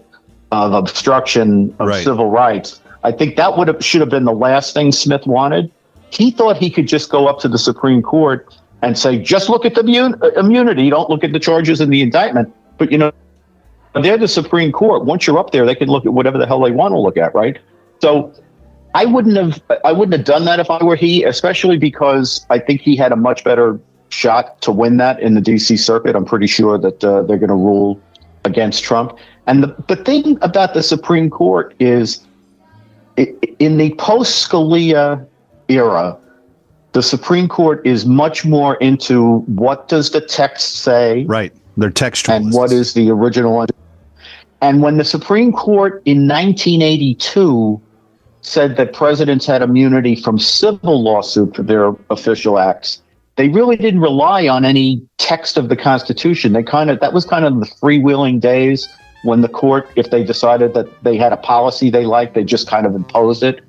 of 0.51 0.73
obstruction 0.73 1.73
of 1.79 1.87
Right. 1.87 2.03
civil 2.03 2.29
rights. 2.29 2.81
I 3.07 3.13
think 3.13 3.37
that 3.37 3.57
would 3.57 3.69
have 3.69 3.83
should 3.83 4.01
have 4.01 4.09
been 4.09 4.25
the 4.25 4.33
last 4.33 4.73
thing 4.73 4.91
Smith 4.91 5.25
wanted. 5.25 5.71
He 6.09 6.29
thought 6.29 6.57
he 6.57 6.69
could 6.69 6.89
just 6.89 7.09
go 7.09 7.27
up 7.27 7.39
to 7.39 7.47
the 7.47 7.57
Supreme 7.57 8.01
Court 8.01 8.53
and 8.81 8.97
say, 8.97 9.17
just 9.17 9.47
look 9.47 9.65
at 9.65 9.75
the 9.75 9.81
immun- 9.81 10.37
immunity, 10.37 10.89
don't 10.89 11.09
look 11.09 11.23
at 11.23 11.31
the 11.31 11.39
charges 11.39 11.79
in 11.79 11.89
the 11.89 12.01
indictment. 12.01 12.53
But 12.77 12.91
you 12.91 12.97
know, 12.97 13.13
they're 13.93 14.17
the 14.17 14.27
Supreme 14.27 14.73
Court. 14.73 15.05
Once 15.05 15.25
you're 15.25 15.39
up 15.39 15.51
there, 15.51 15.65
they 15.65 15.73
can 15.73 15.87
look 15.87 16.05
at 16.05 16.11
whatever 16.11 16.37
the 16.37 16.45
hell 16.45 16.61
they 16.61 16.71
want 16.71 16.91
to 16.91 16.99
look 16.99 17.15
at, 17.15 17.33
right? 17.33 17.57
So 18.01 18.33
I 18.93 19.05
wouldn't 19.05 19.37
have 19.37 19.61
I 19.85 19.93
wouldn't 19.93 20.13
have 20.17 20.25
done 20.25 20.43
that 20.43 20.59
if 20.59 20.69
I 20.69 20.83
were 20.83 20.97
he, 20.97 21.23
especially 21.23 21.77
because 21.77 22.45
I 22.49 22.59
think 22.59 22.81
he 22.81 22.97
had 22.97 23.13
a 23.13 23.15
much 23.15 23.45
better 23.45 23.79
shot 24.09 24.61
to 24.63 24.71
win 24.73 24.97
that 24.97 25.21
in 25.21 25.33
the 25.33 25.41
DC 25.41 25.79
circuit. 25.79 26.13
I'm 26.13 26.25
pretty 26.25 26.47
sure 26.47 26.77
that 26.77 27.01
uh, 27.03 27.21
they're 27.23 27.37
going 27.37 27.49
to 27.49 27.55
rule 27.55 28.01
against 28.43 28.83
Trump. 28.83 29.17
And 29.45 29.63
the, 29.63 29.75
the 29.87 29.95
thing 29.95 30.37
about 30.41 30.73
the 30.73 30.83
Supreme 30.83 31.29
Court 31.29 31.73
is 31.79 32.26
in 33.17 33.77
the 33.77 33.93
post 33.95 34.47
Scalia 34.47 35.25
era, 35.67 36.17
the 36.93 37.03
Supreme 37.03 37.47
Court 37.47 37.85
is 37.85 38.05
much 38.05 38.45
more 38.45 38.75
into 38.75 39.39
what 39.41 39.87
does 39.87 40.11
the 40.11 40.21
text 40.21 40.77
say? 40.77 41.25
Right. 41.25 41.53
They're 41.75 41.91
textual. 41.91 42.35
And 42.35 42.53
what 42.53 42.71
is 42.71 42.93
the 42.93 43.09
original? 43.11 43.65
And 44.61 44.81
when 44.81 44.97
the 44.97 45.03
Supreme 45.03 45.51
Court 45.51 46.01
in 46.05 46.27
1982 46.27 47.81
said 48.41 48.77
that 48.77 48.93
presidents 48.93 49.45
had 49.45 49.61
immunity 49.61 50.15
from 50.15 50.39
civil 50.39 51.03
lawsuit 51.03 51.55
for 51.55 51.63
their 51.63 51.93
official 52.09 52.57
acts, 52.57 53.01
they 53.35 53.49
really 53.49 53.75
didn't 53.75 53.99
rely 53.99 54.47
on 54.47 54.65
any 54.65 55.05
text 55.17 55.57
of 55.57 55.69
the 55.69 55.75
Constitution. 55.75 56.53
They 56.53 56.63
kind 56.63 56.89
of 56.89 56.99
that 56.99 57.13
was 57.13 57.25
kind 57.25 57.45
of 57.45 57.59
the 57.59 57.67
freewheeling 57.67 58.39
days 58.39 58.87
when 59.23 59.41
the 59.41 59.49
court, 59.49 59.89
if 59.95 60.09
they 60.11 60.23
decided 60.23 60.73
that 60.73 61.03
they 61.03 61.17
had 61.17 61.33
a 61.33 61.37
policy 61.37 61.89
they 61.89 62.05
liked, 62.05 62.33
they 62.33 62.43
just 62.43 62.67
kind 62.67 62.85
of 62.85 62.95
imposed 62.95 63.43
it. 63.43 63.61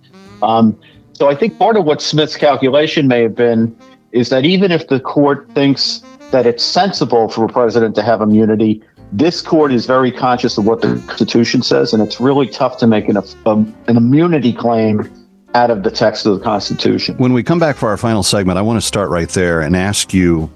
Um, 0.43 0.79
so 1.13 1.29
I 1.29 1.35
think 1.35 1.59
part 1.59 1.77
of 1.77 1.85
what 1.85 2.01
Smith's 2.01 2.37
calculation 2.37 3.09
may 3.09 3.23
have 3.23 3.35
been 3.35 3.77
is 4.13 4.29
that 4.29 4.45
even 4.45 4.71
if 4.71 4.89
the 4.89 5.01
court 5.01 5.51
thinks 5.55 6.03
that 6.31 6.47
it's 6.47 6.63
sensible 6.63 7.29
for 7.29 7.45
a 7.45 7.49
president 7.49 7.95
to 7.97 8.03
have 8.03 8.21
immunity, 8.21 8.83
this 9.13 9.41
court 9.41 9.73
is 9.73 9.87
very 9.87 10.13
conscious 10.13 10.59
of 10.59 10.67
what 10.67 10.83
the 10.83 11.03
Constitution 11.07 11.63
says, 11.63 11.93
and 11.93 12.03
it's 12.03 12.21
really 12.21 12.47
tough 12.47 12.77
to 12.79 12.87
make 12.87 13.09
an, 13.09 13.17
an 13.47 13.75
immunity 13.89 14.53
claim 14.53 15.11
out 15.55 15.71
of 15.71 15.83
the 15.83 15.91
text 15.91 16.27
of 16.27 16.39
the 16.39 16.45
Constitution. 16.45 17.17
When 17.17 17.33
we 17.33 17.43
come 17.43 17.59
back 17.59 17.77
for 17.77 17.89
our 17.89 17.97
final 17.97 18.23
segment, 18.23 18.59
I 18.59 18.63
want 18.63 18.81
to 18.81 18.87
start 18.87 19.09
right 19.09 19.29
there 19.31 19.61
and 19.61 19.75
ask 19.75 20.13
you 20.13 20.51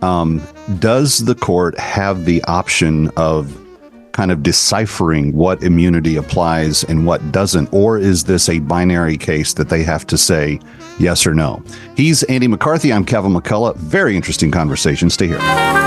um, 0.00 0.42
Does 0.78 1.18
the 1.26 1.34
court 1.34 1.78
have 1.78 2.24
the 2.24 2.42
option 2.44 3.08
of 3.16 3.67
kind 4.18 4.32
of 4.32 4.42
deciphering 4.42 5.32
what 5.32 5.62
immunity 5.62 6.16
applies 6.16 6.82
and 6.82 7.06
what 7.06 7.30
doesn't? 7.30 7.72
Or 7.72 7.98
is 7.98 8.24
this 8.24 8.48
a 8.48 8.58
binary 8.58 9.16
case 9.16 9.52
that 9.54 9.68
they 9.68 9.84
have 9.84 10.04
to 10.08 10.18
say 10.18 10.58
yes 10.98 11.24
or 11.24 11.34
no? 11.34 11.62
He's 11.96 12.24
Andy 12.24 12.48
McCarthy. 12.48 12.92
I'm 12.92 13.04
Kevin 13.04 13.32
McCullough. 13.32 13.76
Very 13.76 14.16
interesting 14.16 14.50
conversation. 14.50 15.08
Stay 15.08 15.28
here. 15.28 15.77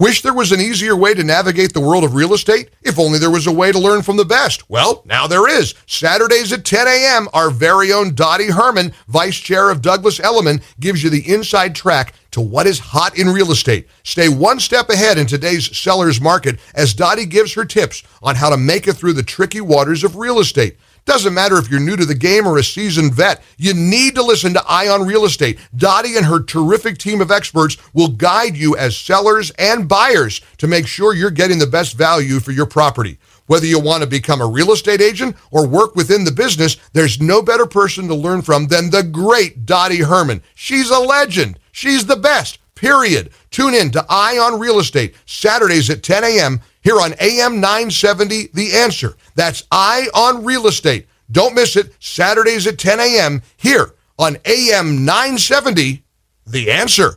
Wish 0.00 0.22
there 0.22 0.32
was 0.32 0.50
an 0.50 0.62
easier 0.62 0.96
way 0.96 1.12
to 1.12 1.22
navigate 1.22 1.74
the 1.74 1.80
world 1.80 2.04
of 2.04 2.14
real 2.14 2.32
estate? 2.32 2.70
If 2.80 2.98
only 2.98 3.18
there 3.18 3.30
was 3.30 3.46
a 3.46 3.52
way 3.52 3.70
to 3.70 3.78
learn 3.78 4.00
from 4.00 4.16
the 4.16 4.24
best. 4.24 4.70
Well, 4.70 5.02
now 5.04 5.26
there 5.26 5.46
is. 5.46 5.74
Saturdays 5.86 6.54
at 6.54 6.64
10 6.64 6.88
a.m., 6.88 7.28
our 7.34 7.50
very 7.50 7.92
own 7.92 8.14
Dottie 8.14 8.50
Herman, 8.50 8.94
Vice 9.08 9.36
Chair 9.36 9.68
of 9.68 9.82
Douglas 9.82 10.18
Elliman, 10.18 10.62
gives 10.80 11.02
you 11.02 11.10
the 11.10 11.30
inside 11.30 11.74
track 11.74 12.14
to 12.30 12.40
what 12.40 12.66
is 12.66 12.78
hot 12.78 13.18
in 13.18 13.28
real 13.28 13.52
estate. 13.52 13.88
Stay 14.02 14.30
one 14.30 14.58
step 14.58 14.88
ahead 14.88 15.18
in 15.18 15.26
today's 15.26 15.76
seller's 15.76 16.18
market 16.18 16.58
as 16.74 16.94
Dottie 16.94 17.26
gives 17.26 17.52
her 17.52 17.66
tips 17.66 18.02
on 18.22 18.36
how 18.36 18.48
to 18.48 18.56
make 18.56 18.88
it 18.88 18.94
through 18.94 19.12
the 19.12 19.22
tricky 19.22 19.60
waters 19.60 20.02
of 20.02 20.16
real 20.16 20.38
estate. 20.38 20.78
Doesn't 21.04 21.34
matter 21.34 21.56
if 21.56 21.70
you're 21.70 21.80
new 21.80 21.96
to 21.96 22.04
the 22.04 22.14
game 22.14 22.46
or 22.46 22.58
a 22.58 22.64
seasoned 22.64 23.14
vet, 23.14 23.42
you 23.56 23.74
need 23.74 24.14
to 24.14 24.22
listen 24.22 24.52
to 24.54 24.64
Ion 24.66 25.06
Real 25.06 25.24
Estate. 25.24 25.58
Dottie 25.76 26.16
and 26.16 26.26
her 26.26 26.40
terrific 26.40 26.98
team 26.98 27.20
of 27.20 27.30
experts 27.30 27.76
will 27.92 28.08
guide 28.08 28.56
you 28.56 28.76
as 28.76 28.96
sellers 28.96 29.50
and 29.52 29.88
buyers 29.88 30.40
to 30.58 30.66
make 30.66 30.86
sure 30.86 31.14
you're 31.14 31.30
getting 31.30 31.58
the 31.58 31.66
best 31.66 31.96
value 31.96 32.40
for 32.40 32.52
your 32.52 32.66
property. 32.66 33.18
Whether 33.46 33.66
you 33.66 33.80
want 33.80 34.04
to 34.04 34.08
become 34.08 34.40
a 34.40 34.46
real 34.46 34.70
estate 34.70 35.00
agent 35.00 35.36
or 35.50 35.66
work 35.66 35.96
within 35.96 36.22
the 36.22 36.30
business, 36.30 36.76
there's 36.92 37.20
no 37.20 37.42
better 37.42 37.66
person 37.66 38.06
to 38.06 38.14
learn 38.14 38.42
from 38.42 38.68
than 38.68 38.90
the 38.90 39.02
great 39.02 39.66
Dottie 39.66 40.02
Herman. 40.02 40.42
She's 40.54 40.90
a 40.90 41.00
legend. 41.00 41.58
She's 41.72 42.06
the 42.06 42.16
best. 42.16 42.60
Period. 42.76 43.30
Tune 43.50 43.74
in 43.74 43.90
to 43.90 44.06
Ion 44.08 44.60
Real 44.60 44.78
Estate 44.78 45.16
Saturdays 45.26 45.90
at 45.90 46.04
10 46.04 46.22
a.m. 46.22 46.60
here 46.82 47.00
on 47.00 47.14
AM 47.20 47.60
970 47.60 48.48
The 48.54 48.72
Answer. 48.74 49.16
That's 49.34 49.64
I 49.70 50.08
on 50.14 50.44
Real 50.44 50.66
Estate. 50.66 51.06
Don't 51.30 51.54
miss 51.54 51.76
it. 51.76 51.94
Saturdays 52.00 52.66
at 52.66 52.78
10 52.78 53.00
a.m. 53.00 53.42
here 53.56 53.94
on 54.18 54.36
AM 54.44 55.04
970 55.04 56.02
The 56.46 56.70
Answer. 56.70 57.16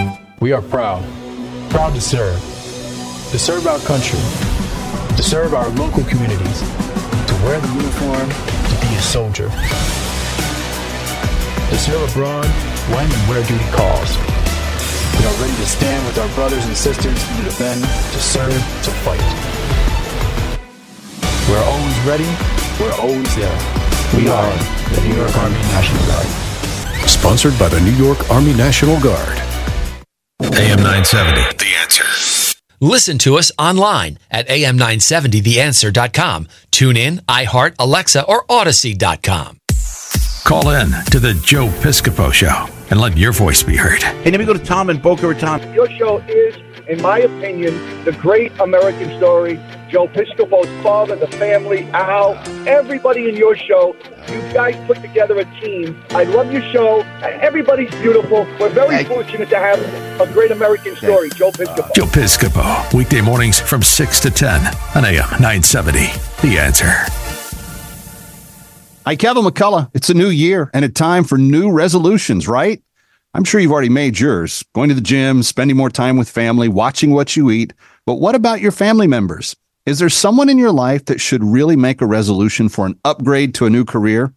We 0.41 0.53
are 0.53 0.61
proud, 0.63 1.05
proud 1.69 1.93
to 1.93 2.01
serve, 2.01 2.33
to 3.29 3.37
serve 3.37 3.67
our 3.67 3.77
country, 3.85 4.17
to 5.15 5.21
serve 5.21 5.53
our 5.53 5.69
local 5.77 6.03
communities, 6.05 6.61
to 6.61 7.33
wear 7.45 7.61
the 7.61 7.69
uniform, 7.77 8.25
to 8.25 8.75
be 8.81 8.89
a 8.89 9.01
soldier, 9.05 9.49
to 11.69 11.77
serve 11.77 12.09
abroad 12.09 12.49
when 12.89 13.05
and 13.05 13.23
where 13.29 13.45
duty 13.45 13.69
calls. 13.69 14.17
We 15.21 15.29
are 15.29 15.37
ready 15.45 15.53
to 15.61 15.67
stand 15.69 16.07
with 16.07 16.17
our 16.17 16.33
brothers 16.33 16.65
and 16.65 16.75
sisters 16.75 17.13
to 17.13 17.43
defend, 17.43 17.83
to 17.83 18.19
serve, 18.19 18.49
to 18.49 18.91
fight. 19.05 19.21
We're 21.53 21.61
always 21.69 21.99
ready, 22.01 22.29
we're 22.81 22.97
always 22.97 23.29
there. 23.35 23.59
We 24.17 24.27
are 24.27 24.57
the 24.89 25.01
New 25.05 25.17
York 25.21 25.37
Army 25.37 25.61
National 25.69 26.01
Guard. 26.09 26.25
Sponsored 27.07 27.59
by 27.59 27.69
the 27.69 27.79
New 27.81 27.93
York 27.93 28.27
Army 28.31 28.53
National 28.55 28.99
Guard. 29.01 29.50
AM 30.43 30.81
970, 30.81 31.57
The 31.57 31.75
Answer. 31.81 32.55
Listen 32.79 33.17
to 33.19 33.37
us 33.37 33.51
online 33.59 34.17
at 34.31 34.47
am970theanswer.com. 34.47 36.47
Tune 36.71 36.97
in, 36.97 37.17
iHeart, 37.29 37.75
Alexa, 37.77 38.25
or 38.25 38.43
Audacy.com. 38.45 39.59
Call 40.43 40.69
in 40.71 40.89
to 41.11 41.19
the 41.19 41.39
Joe 41.45 41.67
Piscopo 41.67 42.33
Show 42.33 42.67
and 42.89 42.99
let 42.99 43.15
your 43.15 43.31
voice 43.31 43.61
be 43.61 43.77
heard. 43.77 44.01
Hey, 44.01 44.31
let 44.31 44.39
me 44.39 44.45
go 44.45 44.53
to 44.53 44.59
Tom 44.59 44.89
and 44.89 44.99
Boca 44.99 45.27
Raton. 45.27 45.71
Your 45.73 45.87
show 45.91 46.17
is, 46.27 46.55
in 46.91 47.01
my 47.01 47.19
opinion, 47.19 47.73
the 48.03 48.11
great 48.11 48.51
American 48.59 49.17
story. 49.17 49.57
Joe 49.89 50.07
Piscopo's 50.07 50.69
father, 50.83 51.15
the 51.15 51.27
family, 51.27 51.89
Al, 51.91 52.33
everybody 52.67 53.29
in 53.29 53.35
your 53.37 53.55
show. 53.55 53.95
You 54.27 54.41
guys 54.53 54.75
put 54.87 55.01
together 55.01 55.39
a 55.39 55.45
team. 55.61 56.01
I 56.09 56.25
love 56.25 56.51
your 56.51 56.61
show. 56.73 56.99
Everybody's 57.21 57.91
beautiful. 58.01 58.45
We're 58.59 58.69
very 58.69 59.05
fortunate 59.05 59.49
to 59.49 59.57
have 59.57 59.79
a 60.19 60.31
great 60.33 60.51
American 60.51 60.95
story, 60.97 61.29
Joe 61.29 61.51
Piscopo. 61.51 61.93
Joe 61.95 62.05
Piscopo, 62.05 62.93
weekday 62.93 63.21
mornings 63.21 63.59
from 63.59 63.81
6 63.81 64.19
to 64.19 64.29
10 64.29 64.61
on 64.95 65.05
AM 65.05 65.29
970. 65.39 65.99
The 66.41 66.57
Answer. 66.59 66.91
Hi, 69.05 69.15
Kevin 69.15 69.43
McCullough. 69.43 69.89
It's 69.93 70.09
a 70.09 70.13
new 70.13 70.29
year 70.29 70.69
and 70.73 70.83
a 70.83 70.89
time 70.89 71.23
for 71.23 71.37
new 71.37 71.71
resolutions, 71.71 72.47
right? 72.49 72.83
I'm 73.33 73.45
sure 73.45 73.61
you've 73.61 73.71
already 73.71 73.87
made 73.87 74.19
yours 74.19 74.61
going 74.75 74.89
to 74.89 74.95
the 74.95 74.99
gym, 74.99 75.41
spending 75.41 75.77
more 75.77 75.89
time 75.89 76.17
with 76.17 76.29
family, 76.29 76.67
watching 76.67 77.11
what 77.11 77.37
you 77.37 77.49
eat. 77.49 77.71
But 78.05 78.15
what 78.15 78.35
about 78.35 78.59
your 78.59 78.73
family 78.73 79.07
members? 79.07 79.55
Is 79.85 79.99
there 79.99 80.09
someone 80.09 80.49
in 80.49 80.57
your 80.57 80.73
life 80.73 81.05
that 81.05 81.21
should 81.21 81.41
really 81.41 81.77
make 81.77 82.01
a 82.01 82.05
resolution 82.05 82.67
for 82.67 82.85
an 82.85 82.99
upgrade 83.05 83.55
to 83.55 83.65
a 83.65 83.69
new 83.69 83.85
career? 83.85 84.33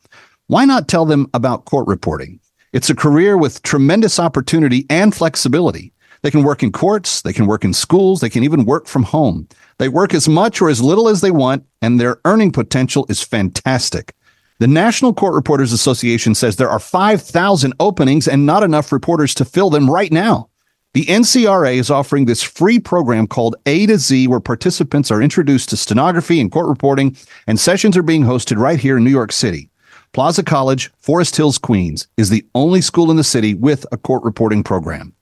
Why 0.46 0.64
not 0.64 0.86
tell 0.86 1.06
them 1.06 1.28
about 1.34 1.64
court 1.64 1.88
reporting? 1.88 2.38
It's 2.72 2.88
a 2.88 2.94
career 2.94 3.36
with 3.36 3.62
tremendous 3.62 4.20
opportunity 4.20 4.86
and 4.88 5.12
flexibility. 5.12 5.92
They 6.22 6.30
can 6.30 6.44
work 6.44 6.62
in 6.62 6.70
courts, 6.70 7.22
they 7.22 7.32
can 7.32 7.46
work 7.46 7.64
in 7.64 7.74
schools, 7.74 8.20
they 8.20 8.30
can 8.30 8.44
even 8.44 8.64
work 8.64 8.86
from 8.86 9.02
home. 9.02 9.48
They 9.78 9.88
work 9.88 10.14
as 10.14 10.28
much 10.28 10.62
or 10.62 10.70
as 10.70 10.80
little 10.80 11.08
as 11.08 11.20
they 11.20 11.32
want, 11.32 11.66
and 11.82 11.98
their 11.98 12.20
earning 12.24 12.52
potential 12.52 13.06
is 13.08 13.24
fantastic. 13.24 14.14
The 14.60 14.68
National 14.68 15.12
Court 15.12 15.34
Reporters 15.34 15.72
Association 15.72 16.32
says 16.34 16.54
there 16.54 16.70
are 16.70 16.78
5,000 16.78 17.74
openings 17.80 18.28
and 18.28 18.46
not 18.46 18.62
enough 18.62 18.92
reporters 18.92 19.34
to 19.34 19.44
fill 19.44 19.68
them 19.68 19.90
right 19.90 20.12
now. 20.12 20.48
The 20.92 21.06
NCRA 21.06 21.74
is 21.74 21.90
offering 21.90 22.26
this 22.26 22.40
free 22.40 22.78
program 22.78 23.26
called 23.26 23.56
A 23.66 23.86
to 23.86 23.98
Z, 23.98 24.28
where 24.28 24.38
participants 24.38 25.10
are 25.10 25.20
introduced 25.20 25.70
to 25.70 25.76
stenography 25.76 26.40
and 26.40 26.52
court 26.52 26.68
reporting, 26.68 27.16
and 27.48 27.58
sessions 27.58 27.96
are 27.96 28.04
being 28.04 28.22
hosted 28.22 28.58
right 28.58 28.78
here 28.78 28.96
in 28.96 29.02
New 29.02 29.10
York 29.10 29.32
City. 29.32 29.70
Plaza 30.12 30.44
College, 30.44 30.92
Forest 30.98 31.34
Hills, 31.34 31.58
Queens, 31.58 32.06
is 32.16 32.30
the 32.30 32.46
only 32.54 32.80
school 32.80 33.10
in 33.10 33.16
the 33.16 33.24
city 33.24 33.54
with 33.54 33.84
a 33.90 33.96
court 33.96 34.22
reporting 34.22 34.62
program. 34.62 35.12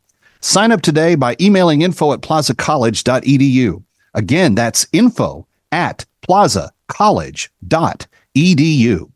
Sign 0.40 0.72
up 0.72 0.82
today 0.82 1.14
by 1.14 1.36
emailing 1.40 1.80
info 1.80 2.12
at 2.12 2.20
plazacollege.edu. 2.20 3.82
Again, 4.12 4.54
that's 4.54 4.86
info 4.92 5.46
at 5.72 6.04
plazacollege.edu. 6.28 9.08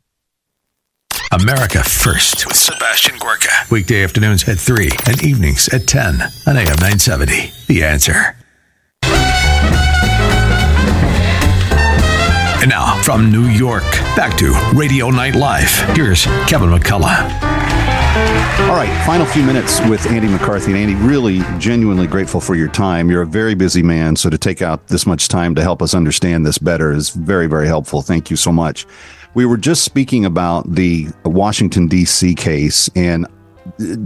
America 1.32 1.82
First 1.82 2.46
with 2.46 2.56
Sebastian 2.56 3.18
Gorka. 3.18 3.50
Weekday 3.70 4.04
afternoons 4.04 4.48
at 4.48 4.58
3 4.58 4.88
and 5.08 5.22
evenings 5.24 5.68
at 5.68 5.86
10 5.86 6.22
on 6.46 6.56
AM 6.56 6.66
970. 6.66 7.50
The 7.66 7.82
Answer. 7.82 8.36
And 12.62 12.70
now, 12.70 13.02
from 13.02 13.32
New 13.32 13.46
York, 13.46 13.82
back 14.14 14.38
to 14.38 14.52
Radio 14.74 15.10
Night 15.10 15.34
Live. 15.34 15.70
Here's 15.96 16.24
Kevin 16.46 16.70
McCullough. 16.70 17.56
All 18.68 18.74
right, 18.74 19.04
final 19.04 19.26
few 19.26 19.42
minutes 19.42 19.80
with 19.88 20.06
Andy 20.06 20.28
McCarthy. 20.28 20.72
And 20.72 20.80
Andy, 20.80 20.94
really 20.94 21.40
genuinely 21.58 22.06
grateful 22.06 22.40
for 22.40 22.54
your 22.54 22.68
time. 22.68 23.10
You're 23.10 23.22
a 23.22 23.26
very 23.26 23.54
busy 23.54 23.82
man, 23.82 24.16
so 24.16 24.30
to 24.30 24.38
take 24.38 24.62
out 24.62 24.86
this 24.86 25.06
much 25.06 25.28
time 25.28 25.54
to 25.56 25.62
help 25.62 25.82
us 25.82 25.92
understand 25.92 26.46
this 26.46 26.58
better 26.58 26.92
is 26.92 27.10
very, 27.10 27.46
very 27.46 27.66
helpful. 27.66 28.00
Thank 28.00 28.30
you 28.30 28.36
so 28.36 28.52
much. 28.52 28.86
We 29.36 29.44
were 29.44 29.58
just 29.58 29.84
speaking 29.84 30.24
about 30.24 30.76
the 30.76 31.08
Washington, 31.26 31.88
D.C. 31.88 32.34
case, 32.36 32.88
and 32.96 33.26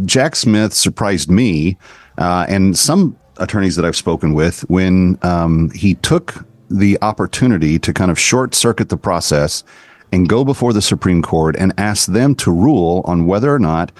Jack 0.04 0.34
Smith 0.34 0.74
surprised 0.74 1.30
me 1.30 1.78
uh, 2.18 2.46
and 2.48 2.76
some 2.76 3.16
attorneys 3.36 3.76
that 3.76 3.84
I've 3.84 3.94
spoken 3.94 4.34
with 4.34 4.62
when 4.62 5.20
um, 5.22 5.70
he 5.70 5.94
took 5.94 6.44
the 6.68 6.98
opportunity 7.00 7.78
to 7.78 7.92
kind 7.92 8.10
of 8.10 8.18
short 8.18 8.56
circuit 8.56 8.88
the 8.88 8.96
process 8.96 9.62
and 10.10 10.28
go 10.28 10.44
before 10.44 10.72
the 10.72 10.82
Supreme 10.82 11.22
Court 11.22 11.54
and 11.56 11.72
ask 11.78 12.08
them 12.08 12.34
to 12.34 12.50
rule 12.50 13.02
on 13.04 13.26
whether 13.26 13.54
or 13.54 13.60
not 13.60 13.92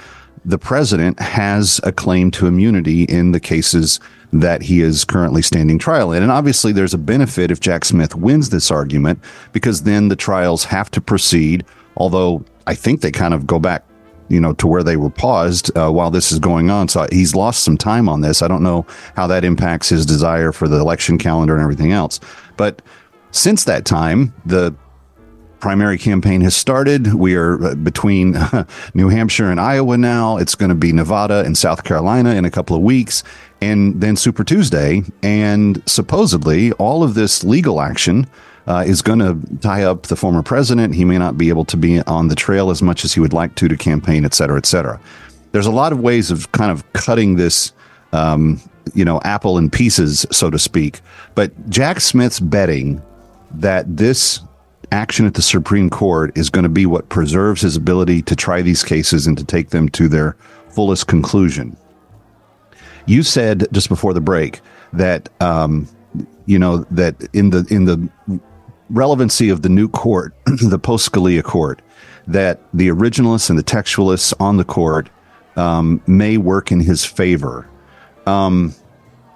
the 0.45 0.59
president 0.59 1.21
has 1.21 1.81
a 1.85 1.93
claim 1.93 2.31
to 2.33 2.47
immunity 2.47 3.05
in 3.05 3.33
the 3.33 3.41
cases 3.41 4.01
that 4.33 4.63
he 4.63 4.81
is 4.81 5.05
currently 5.05 5.43
standing 5.43 5.79
trial 5.79 6.13
in. 6.13 6.23
And 6.23 6.33
obviously, 6.33 6.73
there's 6.73 6.95
a 6.95 6.99
benefit 6.99 7.51
if 7.51 7.61
Jack 7.61 7.85
Smith 7.85 8.15
wins 8.15 8.51
this 8.51 8.71
argument 8.71 9.21
because 9.53 9.83
then 9.83 10.09
the 10.09 10.17
trials 10.17 10.65
have 10.65 10.91
to 10.93 11.01
proceed. 11.01 11.65
Although 11.97 12.45
I 12.67 12.75
think 12.75 13.01
they 13.01 13.11
kind 13.11 13.35
of 13.35 13.47
go 13.47 13.59
back, 13.59 13.85
you 14.29 14.41
know, 14.41 14.53
to 14.55 14.67
where 14.67 14.85
they 14.85 14.97
were 14.97 15.11
paused 15.11 15.77
uh, 15.77 15.91
while 15.91 16.11
this 16.11 16.31
is 16.31 16.39
going 16.39 16.71
on. 16.71 16.89
So 16.89 17.07
he's 17.11 17.35
lost 17.35 17.65
some 17.65 17.77
time 17.77 18.09
on 18.09 18.21
this. 18.21 18.43
I 18.43 18.49
don't 18.49 18.63
know 18.63 18.87
how 19.17 19.27
that 19.27 19.45
impacts 19.45 19.89
his 19.89 20.07
desire 20.07 20.53
for 20.53 20.69
the 20.69 20.79
election 20.79 21.19
calendar 21.19 21.55
and 21.55 21.63
everything 21.63 21.93
else. 21.93 22.21
But 22.57 22.81
since 23.33 23.65
that 23.65 23.85
time, 23.85 24.33
the 24.47 24.75
primary 25.61 25.99
campaign 25.99 26.41
has 26.41 26.57
started. 26.57 27.15
We 27.15 27.37
are 27.37 27.63
uh, 27.63 27.75
between 27.75 28.37
New 28.95 29.09
Hampshire 29.09 29.51
and 29.51 29.61
Iowa 29.61 29.97
now. 29.97 30.39
It's 30.39 30.55
going 30.55 30.71
to 30.71 30.75
be 30.75 30.93
Nevada 30.93 31.45
and 31.45 31.57
South 31.57 31.85
Carolina 31.85 32.35
in 32.35 32.45
a 32.45 32.51
couple 32.51 32.75
of 32.75 32.83
weeks, 32.83 33.23
and 33.61 34.01
then 34.01 34.17
Super 34.17 34.43
Tuesday. 34.43 35.03
And 35.23 35.83
supposedly, 35.87 36.73
all 36.73 37.03
of 37.03 37.15
this 37.15 37.45
legal 37.45 37.81
action 37.81 38.27
uh, 38.67 38.85
is 38.87 39.03
going 39.03 39.19
to 39.21 39.39
tie 39.59 39.85
up 39.85 40.05
the 40.05 40.17
former 40.17 40.43
president. 40.43 40.95
He 40.95 41.05
may 41.05 41.19
not 41.19 41.39
be 41.39 41.49
able 41.49 41.65
to 41.67 41.77
be 41.77 42.01
on 42.03 42.29
the 42.29 42.35
trail 42.35 42.71
as 42.71 42.83
much 42.83 43.05
as 43.05 43.13
he 43.13 43.21
would 43.21 43.33
like 43.33 43.55
to 43.57 43.69
to 43.69 43.77
campaign, 43.77 44.25
et 44.25 44.35
cetera, 44.35 44.57
et 44.57 44.67
cetera. 44.67 45.01
There's 45.53 45.67
a 45.67 45.73
lot 45.73 45.93
of 45.93 46.01
ways 46.01 46.31
of 46.31 46.51
kind 46.53 46.73
of 46.73 46.91
cutting 46.93 47.37
this. 47.37 47.73
Um, 48.13 48.61
you 48.93 49.05
know, 49.05 49.21
apple 49.23 49.57
in 49.57 49.71
pieces, 49.71 50.27
so 50.33 50.51
to 50.51 50.59
speak. 50.59 51.01
But 51.37 51.53
Jack 51.71 52.01
Smith's 52.01 52.41
betting 52.41 53.01
that 53.53 53.97
this 53.97 54.41
action 54.93 55.27
at 55.27 55.35
the 55.35 55.43
Supreme 55.43 55.91
Court 55.91 56.37
is 56.37 56.51
going 56.51 56.63
to 56.65 56.69
be 56.69 56.87
what 56.87 57.09
preserves 57.09 57.63
his 57.63 57.77
ability 57.77 58.23
to 58.23 58.37
try 58.37 58.63
these 58.63 58.83
cases 58.83 59.27
and 59.27 59.37
to 59.39 59.45
take 59.45 59.71
them 59.71 59.89
to 59.91 60.09
their 60.09 60.37
fullest 60.69 61.07
conclusion. 61.07 61.77
You 63.07 63.23
said 63.23 63.67
just 63.73 63.89
before 63.89 64.15
the 64.15 64.21
break 64.21 64.61
that 64.93 65.29
um, 65.41 65.89
you 66.47 66.59
know 66.59 66.79
that 66.91 67.17
in 67.33 67.51
the 67.51 67.67
in 67.71 67.85
the 67.85 68.09
relevancy 68.91 69.49
of 69.49 69.63
the 69.63 69.69
new 69.69 69.89
court, 69.89 70.35
the 70.47 70.79
post 70.79 71.11
Scalia 71.11 71.43
court, 71.43 71.81
that 72.27 72.61
the 72.75 72.89
originalists 72.89 73.51
and 73.51 73.59
the 73.59 73.65
textualists 73.65 74.33
on 74.41 74.57
the 74.57 74.65
court 74.65 75.09
um, 75.57 76.03
may 76.07 76.37
work 76.37 76.71
in 76.71 76.81
his 76.81 77.05
favor. 77.05 77.69
Um, 78.27 78.75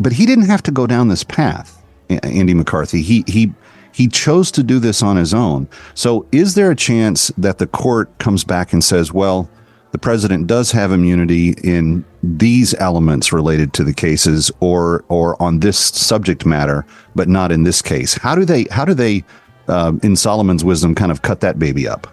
but 0.00 0.12
he 0.12 0.26
didn't 0.26 0.46
have 0.46 0.62
to 0.64 0.70
go 0.70 0.86
down 0.86 1.08
this 1.08 1.24
path, 1.24 1.82
Andy 2.08 2.54
McCarthy. 2.54 3.02
He 3.02 3.24
he 3.26 3.52
he 3.94 4.08
chose 4.08 4.50
to 4.50 4.62
do 4.64 4.80
this 4.80 5.02
on 5.02 5.16
his 5.16 5.32
own. 5.32 5.68
So, 5.94 6.26
is 6.32 6.54
there 6.54 6.70
a 6.70 6.76
chance 6.76 7.28
that 7.38 7.58
the 7.58 7.66
court 7.66 8.18
comes 8.18 8.42
back 8.42 8.72
and 8.72 8.82
says, 8.82 9.12
"Well, 9.12 9.48
the 9.94 9.98
president 9.98 10.48
does 10.48 10.72
have 10.72 10.90
immunity 10.90 11.54
in 11.62 12.04
these 12.20 12.74
elements 12.80 13.32
related 13.32 13.72
to 13.74 13.84
the 13.84 13.94
cases 13.94 14.50
or 14.58 15.04
or 15.08 15.40
on 15.40 15.60
this 15.60 15.78
subject 15.78 16.44
matter, 16.44 16.84
but 17.14 17.28
not 17.28 17.52
in 17.52 17.62
this 17.62 17.80
case. 17.80 18.14
How 18.14 18.34
do 18.34 18.44
they 18.44 18.64
how 18.72 18.84
do 18.84 18.92
they 18.92 19.22
uh, 19.68 19.92
in 20.02 20.16
Solomon's 20.16 20.64
wisdom 20.64 20.96
kind 20.96 21.12
of 21.12 21.22
cut 21.22 21.40
that 21.42 21.60
baby 21.60 21.86
up? 21.86 22.08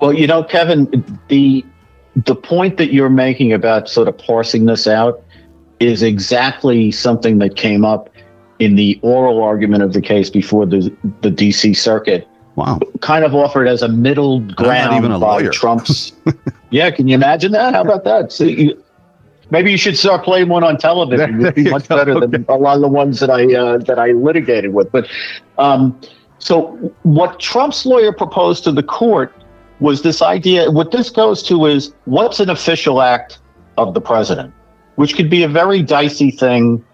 Well, 0.00 0.14
you 0.14 0.26
know, 0.26 0.42
Kevin, 0.42 1.04
the 1.28 1.62
the 2.16 2.34
point 2.34 2.78
that 2.78 2.94
you're 2.94 3.10
making 3.10 3.52
about 3.52 3.86
sort 3.86 4.08
of 4.08 4.16
parsing 4.16 4.64
this 4.64 4.86
out 4.86 5.22
is 5.80 6.02
exactly 6.02 6.90
something 6.90 7.40
that 7.40 7.56
came 7.56 7.84
up 7.84 8.08
in 8.58 8.76
the 8.76 8.98
oral 9.02 9.42
argument 9.42 9.82
of 9.82 9.92
the 9.92 10.00
case 10.00 10.30
before 10.30 10.66
the 10.66 10.94
the 11.20 11.30
DC 11.30 11.76
Circuit. 11.76 12.28
Wow. 12.56 12.78
Kind 13.00 13.24
of 13.24 13.34
offered 13.34 13.66
as 13.66 13.82
a 13.82 13.88
middle 13.88 14.40
ground 14.40 14.96
even 14.96 15.10
a 15.10 15.18
by 15.18 15.40
lawyer. 15.40 15.50
Trump's. 15.50 16.12
yeah, 16.70 16.90
can 16.90 17.08
you 17.08 17.14
imagine 17.14 17.50
that? 17.52 17.74
How 17.74 17.82
about 17.82 18.04
that? 18.04 18.30
So 18.30 18.44
you, 18.44 18.80
maybe 19.50 19.72
you 19.72 19.76
should 19.76 19.98
start 19.98 20.24
playing 20.24 20.48
one 20.48 20.62
on 20.62 20.78
television. 20.78 21.40
It'd 21.40 21.54
be 21.56 21.68
much 21.68 21.88
better 21.88 22.20
than 22.20 22.44
a 22.48 22.56
lot 22.56 22.76
of 22.76 22.82
the 22.82 22.88
ones 22.88 23.18
that 23.20 23.30
I 23.30 23.52
uh, 23.54 23.78
that 23.78 23.98
I 23.98 24.12
litigated 24.12 24.72
with. 24.72 24.92
But 24.92 25.08
um, 25.58 26.00
so 26.38 26.66
what 27.02 27.40
Trump's 27.40 27.84
lawyer 27.84 28.12
proposed 28.12 28.64
to 28.64 28.72
the 28.72 28.82
court 28.82 29.34
was 29.80 30.02
this 30.02 30.22
idea. 30.22 30.70
What 30.70 30.92
this 30.92 31.10
goes 31.10 31.42
to 31.44 31.66
is 31.66 31.92
what's 32.04 32.38
an 32.38 32.50
official 32.50 33.02
act 33.02 33.38
of 33.78 33.94
the 33.94 34.00
president, 34.00 34.54
which 34.94 35.16
could 35.16 35.28
be 35.28 35.42
a 35.42 35.48
very 35.48 35.82
dicey 35.82 36.30
thing 36.30 36.84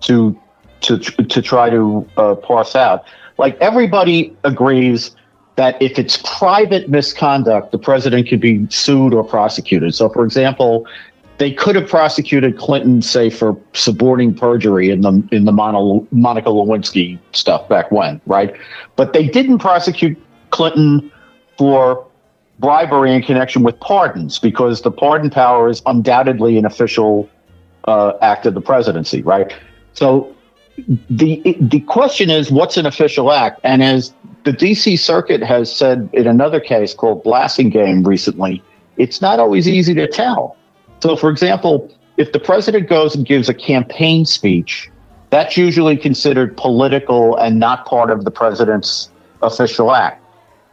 to 0.00 0.38
to 0.86 0.98
to 0.98 1.42
try 1.42 1.70
to 1.70 2.08
uh, 2.16 2.34
parse 2.36 2.76
out. 2.76 3.04
Like 3.38 3.58
everybody 3.60 4.34
agrees 4.44 5.14
that 5.56 5.80
if 5.80 5.98
it's 5.98 6.18
private 6.24 6.88
misconduct, 6.88 7.72
the 7.72 7.78
president 7.78 8.28
could 8.28 8.40
be 8.40 8.66
sued 8.70 9.14
or 9.14 9.24
prosecuted. 9.24 9.94
So, 9.94 10.08
for 10.08 10.24
example, 10.24 10.86
they 11.38 11.52
could 11.52 11.76
have 11.76 11.88
prosecuted 11.88 12.56
Clinton, 12.58 13.02
say, 13.02 13.30
for 13.30 13.56
suborning 13.72 14.34
perjury 14.34 14.90
in 14.90 15.00
the 15.02 15.26
in 15.32 15.44
the 15.44 15.52
Mono, 15.52 16.06
Monica 16.10 16.48
Lewinsky 16.48 17.18
stuff 17.32 17.68
back 17.68 17.90
when, 17.90 18.20
right? 18.26 18.54
But 18.96 19.12
they 19.12 19.26
didn't 19.26 19.58
prosecute 19.58 20.18
Clinton 20.50 21.10
for 21.58 22.06
bribery 22.58 23.14
in 23.14 23.22
connection 23.22 23.62
with 23.62 23.78
pardons 23.80 24.38
because 24.38 24.82
the 24.82 24.90
pardon 24.90 25.28
power 25.28 25.68
is 25.68 25.82
undoubtedly 25.84 26.56
an 26.56 26.64
official 26.64 27.28
uh, 27.84 28.12
act 28.22 28.46
of 28.46 28.54
the 28.54 28.60
presidency, 28.60 29.22
right? 29.22 29.54
So 29.92 30.34
the 31.10 31.56
the 31.60 31.80
question 31.80 32.30
is, 32.30 32.50
what's 32.50 32.76
an 32.76 32.86
official 32.86 33.32
act? 33.32 33.60
And 33.64 33.82
as 33.82 34.14
the 34.44 34.52
D.C. 34.52 34.96
Circuit 34.96 35.42
has 35.42 35.74
said 35.74 36.08
in 36.12 36.26
another 36.26 36.60
case 36.60 36.94
called 36.94 37.24
Blassingame 37.24 38.06
recently, 38.06 38.62
it's 38.96 39.20
not 39.20 39.38
always 39.38 39.68
easy 39.68 39.94
to 39.94 40.06
tell. 40.06 40.56
So, 41.00 41.16
for 41.16 41.30
example, 41.30 41.90
if 42.16 42.32
the 42.32 42.40
president 42.40 42.88
goes 42.88 43.14
and 43.14 43.26
gives 43.26 43.48
a 43.48 43.54
campaign 43.54 44.24
speech, 44.24 44.90
that's 45.30 45.56
usually 45.56 45.96
considered 45.96 46.56
political 46.56 47.36
and 47.36 47.58
not 47.58 47.86
part 47.86 48.10
of 48.10 48.24
the 48.24 48.30
president's 48.30 49.10
official 49.42 49.94
act. 49.94 50.22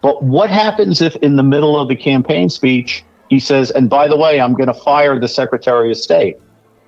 But 0.01 0.23
what 0.23 0.49
happens 0.49 1.01
if 1.01 1.15
in 1.17 1.37
the 1.37 1.43
middle 1.43 1.79
of 1.79 1.87
the 1.87 1.95
campaign 1.95 2.49
speech 2.49 3.03
he 3.29 3.39
says, 3.39 3.71
and 3.71 3.89
by 3.89 4.07
the 4.07 4.17
way, 4.17 4.39
I'm 4.39 4.53
going 4.53 4.67
to 4.67 4.73
fire 4.73 5.19
the 5.19 5.27
Secretary 5.27 5.89
of 5.89 5.97
State? 5.97 6.37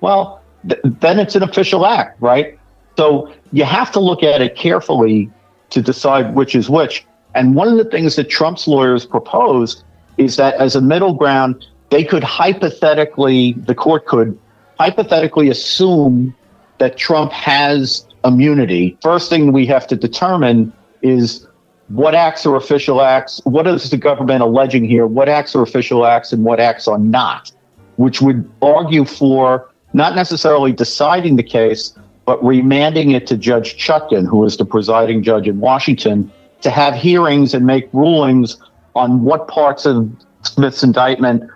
Well, 0.00 0.40
th- 0.68 0.80
then 0.84 1.18
it's 1.18 1.34
an 1.34 1.42
official 1.42 1.84
act, 1.86 2.20
right? 2.20 2.58
So 2.96 3.32
you 3.52 3.64
have 3.64 3.90
to 3.92 4.00
look 4.00 4.22
at 4.22 4.40
it 4.40 4.56
carefully 4.56 5.30
to 5.70 5.82
decide 5.82 6.34
which 6.34 6.54
is 6.54 6.70
which. 6.70 7.04
And 7.34 7.54
one 7.54 7.68
of 7.68 7.76
the 7.76 7.84
things 7.84 8.16
that 8.16 8.30
Trump's 8.30 8.66
lawyers 8.66 9.04
proposed 9.04 9.84
is 10.16 10.36
that 10.36 10.54
as 10.54 10.74
a 10.74 10.80
middle 10.80 11.14
ground, 11.14 11.66
they 11.90 12.04
could 12.04 12.24
hypothetically, 12.24 13.52
the 13.52 13.74
court 13.74 14.06
could 14.06 14.38
hypothetically 14.80 15.50
assume 15.50 16.34
that 16.78 16.96
Trump 16.96 17.32
has 17.32 18.06
immunity. 18.24 18.96
First 19.02 19.30
thing 19.30 19.52
we 19.52 19.66
have 19.66 19.86
to 19.88 19.96
determine 19.96 20.72
is 21.02 21.46
what 21.88 22.14
acts 22.14 22.44
are 22.46 22.56
official 22.56 23.00
acts, 23.00 23.40
what 23.44 23.66
is 23.66 23.90
the 23.90 23.96
government 23.96 24.42
alleging 24.42 24.84
here, 24.84 25.06
what 25.06 25.28
acts 25.28 25.54
are 25.54 25.62
official 25.62 26.04
acts 26.04 26.32
and 26.32 26.44
what 26.44 26.58
acts 26.58 26.88
are 26.88 26.98
not, 26.98 27.52
which 27.96 28.20
would 28.20 28.50
argue 28.60 29.04
for 29.04 29.70
not 29.92 30.16
necessarily 30.16 30.72
deciding 30.72 31.36
the 31.36 31.42
case, 31.42 31.94
but 32.26 32.44
remanding 32.44 33.12
it 33.12 33.26
to 33.28 33.36
Judge 33.36 33.76
Chutkan, 33.76 34.26
who 34.26 34.44
is 34.44 34.56
the 34.56 34.64
presiding 34.64 35.22
judge 35.22 35.46
in 35.46 35.60
Washington, 35.60 36.30
to 36.60 36.70
have 36.70 36.94
hearings 36.94 37.54
and 37.54 37.64
make 37.64 37.88
rulings 37.92 38.58
on 38.94 39.22
what 39.22 39.46
parts 39.46 39.86
of 39.86 40.10
Smith's 40.42 40.82
indictment 40.82 41.48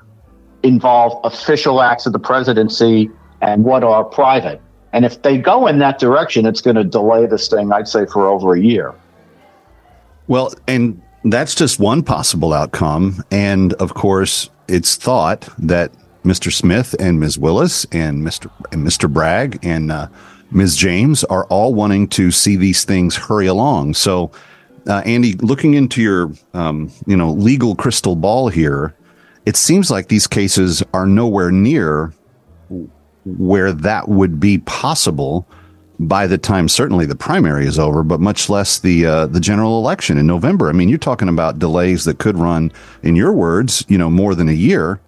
involve 0.62 1.20
official 1.24 1.82
acts 1.82 2.06
of 2.06 2.12
the 2.12 2.18
presidency 2.18 3.10
and 3.40 3.64
what 3.64 3.82
are 3.82 4.04
private. 4.04 4.60
And 4.92 5.04
if 5.04 5.22
they 5.22 5.38
go 5.38 5.66
in 5.66 5.78
that 5.78 5.98
direction, 5.98 6.46
it's 6.46 6.60
going 6.60 6.76
to 6.76 6.84
delay 6.84 7.26
this 7.26 7.48
thing, 7.48 7.72
I'd 7.72 7.88
say, 7.88 8.06
for 8.06 8.26
over 8.28 8.54
a 8.54 8.60
year. 8.60 8.94
Well, 10.26 10.52
and 10.68 11.00
that's 11.24 11.54
just 11.54 11.80
one 11.80 12.02
possible 12.02 12.52
outcome. 12.52 13.24
And 13.30 13.72
of 13.74 13.94
course, 13.94 14.50
it's 14.68 14.96
thought 14.96 15.48
that 15.58 15.92
Mr. 16.24 16.52
Smith 16.52 16.94
and 17.00 17.18
Ms. 17.18 17.38
Willis 17.38 17.86
and 17.92 18.22
Mr. 18.22 18.50
and 18.72 18.86
Mr. 18.86 19.10
Bragg 19.10 19.58
and 19.62 19.90
uh, 19.90 20.08
Ms. 20.50 20.76
James 20.76 21.24
are 21.24 21.44
all 21.46 21.74
wanting 21.74 22.08
to 22.08 22.30
see 22.30 22.56
these 22.56 22.84
things 22.84 23.16
hurry 23.16 23.46
along. 23.46 23.94
So, 23.94 24.32
uh, 24.88 25.02
Andy, 25.04 25.34
looking 25.34 25.74
into 25.74 26.02
your 26.02 26.32
um, 26.54 26.90
you 27.06 27.16
know 27.16 27.32
legal 27.32 27.74
crystal 27.74 28.16
ball 28.16 28.48
here, 28.48 28.94
it 29.46 29.56
seems 29.56 29.90
like 29.90 30.08
these 30.08 30.26
cases 30.26 30.82
are 30.92 31.06
nowhere 31.06 31.50
near 31.50 32.12
where 33.24 33.72
that 33.72 34.08
would 34.08 34.40
be 34.40 34.58
possible 34.58 35.46
by 36.00 36.26
the 36.26 36.38
time 36.38 36.66
certainly 36.66 37.04
the 37.04 37.14
primary 37.14 37.66
is 37.66 37.78
over, 37.78 38.02
but 38.02 38.20
much 38.20 38.48
less 38.48 38.78
the 38.78 39.04
uh, 39.04 39.26
the 39.26 39.40
general 39.40 39.78
election 39.78 40.16
in 40.16 40.26
November. 40.26 40.68
I 40.68 40.72
mean, 40.72 40.88
you're 40.88 40.98
talking 40.98 41.28
about 41.28 41.58
delays 41.58 42.04
that 42.06 42.18
could 42.18 42.38
run, 42.38 42.72
in 43.02 43.16
your 43.16 43.32
words, 43.32 43.84
you 43.88 43.98
know, 43.98 44.08
more 44.08 44.34
than 44.34 44.48
a 44.48 44.52
year. 44.52 44.98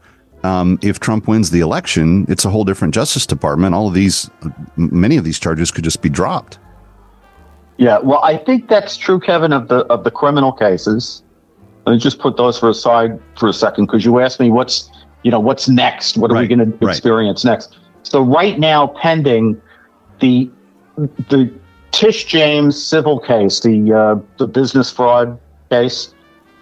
Um, 0.43 0.79
if 0.83 0.99
Trump 0.99 1.29
wins 1.29 1.51
the 1.51 1.61
election, 1.61 2.27
it's 2.29 2.45
a 2.45 2.51
whole 2.51 2.65
different 2.65 2.95
Justice 2.95 3.27
Department. 3.27 3.75
All 3.75 3.89
of 3.89 3.95
these, 3.95 4.29
many 4.77 5.17
of 5.17 5.25
these 5.25 5.39
charges 5.39 5.71
could 5.71 5.85
just 5.85 6.03
be 6.03 6.09
dropped. 6.09 6.59
Yeah, 7.79 7.99
well, 7.99 8.21
I 8.23 8.37
think 8.37 8.69
that's 8.69 8.97
true, 8.97 9.19
Kevin, 9.19 9.53
of 9.53 9.69
the 9.69 9.79
of 9.87 10.05
the 10.05 10.11
criminal 10.11 10.53
cases. 10.53 11.23
Let 11.87 11.95
me 11.95 11.99
just 11.99 12.19
put 12.19 12.37
those 12.37 12.59
for 12.59 12.69
aside 12.69 13.19
for 13.39 13.49
a 13.49 13.53
second 13.53 13.87
because 13.87 14.05
you 14.05 14.21
asked 14.21 14.39
me 14.41 14.51
what's 14.51 14.91
you 15.23 15.31
know 15.31 15.41
what's 15.41 15.69
next. 15.69 16.17
What 16.17 16.31
are 16.31 16.39
we 16.39 16.47
going 16.47 16.79
to 16.79 16.89
experience 16.89 17.45
next? 17.45 17.77
So 18.03 18.23
right 18.23 18.59
now, 18.59 18.89
pending 18.89 19.61
the 20.21 20.51
the 20.97 21.53
Tish 21.93 22.25
James 22.25 22.83
civil 22.83 23.19
case, 23.19 23.61
the 23.61 23.93
uh, 23.93 24.21
the 24.39 24.47
business 24.47 24.91
fraud 24.91 25.39
case, 25.71 26.12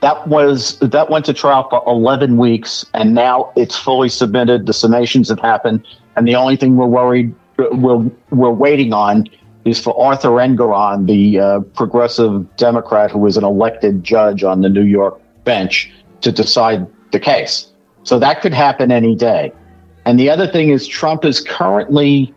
that 0.00 0.26
was 0.28 0.78
that 0.78 1.10
went 1.10 1.26
to 1.26 1.34
trial 1.34 1.68
for 1.68 1.82
11 1.86 2.36
weeks, 2.36 2.86
and 2.94 3.14
now 3.14 3.52
it's 3.56 3.76
fully 3.76 4.08
submitted. 4.08 4.66
The 4.66 4.72
summations 4.72 5.28
have 5.28 5.40
happened, 5.40 5.86
and 6.16 6.26
the 6.26 6.34
only 6.34 6.56
thing 6.56 6.76
we're 6.76 6.86
worried 6.86 7.34
we're 7.56 8.10
we're 8.30 8.50
waiting 8.50 8.92
on 8.92 9.28
is 9.64 9.78
for 9.78 9.98
Arthur 10.00 10.30
Engoron, 10.30 11.06
the 11.06 11.38
uh, 11.38 11.60
progressive 11.74 12.56
Democrat 12.56 13.10
who 13.10 13.26
is 13.26 13.36
an 13.36 13.44
elected 13.44 14.02
judge 14.02 14.42
on 14.42 14.62
the 14.62 14.70
New 14.70 14.84
York 14.84 15.20
bench, 15.44 15.92
to 16.22 16.32
decide 16.32 16.86
the 17.12 17.20
case. 17.20 17.70
So 18.04 18.18
that 18.18 18.40
could 18.40 18.54
happen 18.54 18.90
any 18.90 19.14
day. 19.14 19.52
And 20.06 20.18
the 20.18 20.30
other 20.30 20.46
thing 20.46 20.70
is, 20.70 20.86
Trump 20.86 21.26
is 21.26 21.40
currently 21.40 22.34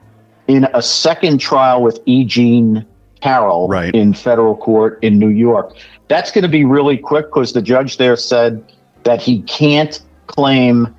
in 0.47 0.67
a 0.73 0.81
second 0.81 1.39
trial 1.39 1.81
with 1.81 1.99
E. 2.05 2.25
Jean 2.25 2.85
Carroll 3.21 3.69
right. 3.69 3.95
in 3.95 4.13
federal 4.13 4.57
court 4.57 4.99
in 5.01 5.17
New 5.17 5.29
York. 5.29 5.73
That's 6.07 6.31
going 6.31 6.43
to 6.43 6.49
be 6.49 6.65
really 6.65 6.97
quick 6.97 7.27
because 7.27 7.53
the 7.53 7.61
judge 7.61 7.97
there 7.97 8.15
said 8.15 8.71
that 9.03 9.21
he 9.21 9.41
can't 9.43 10.01
claim 10.27 10.93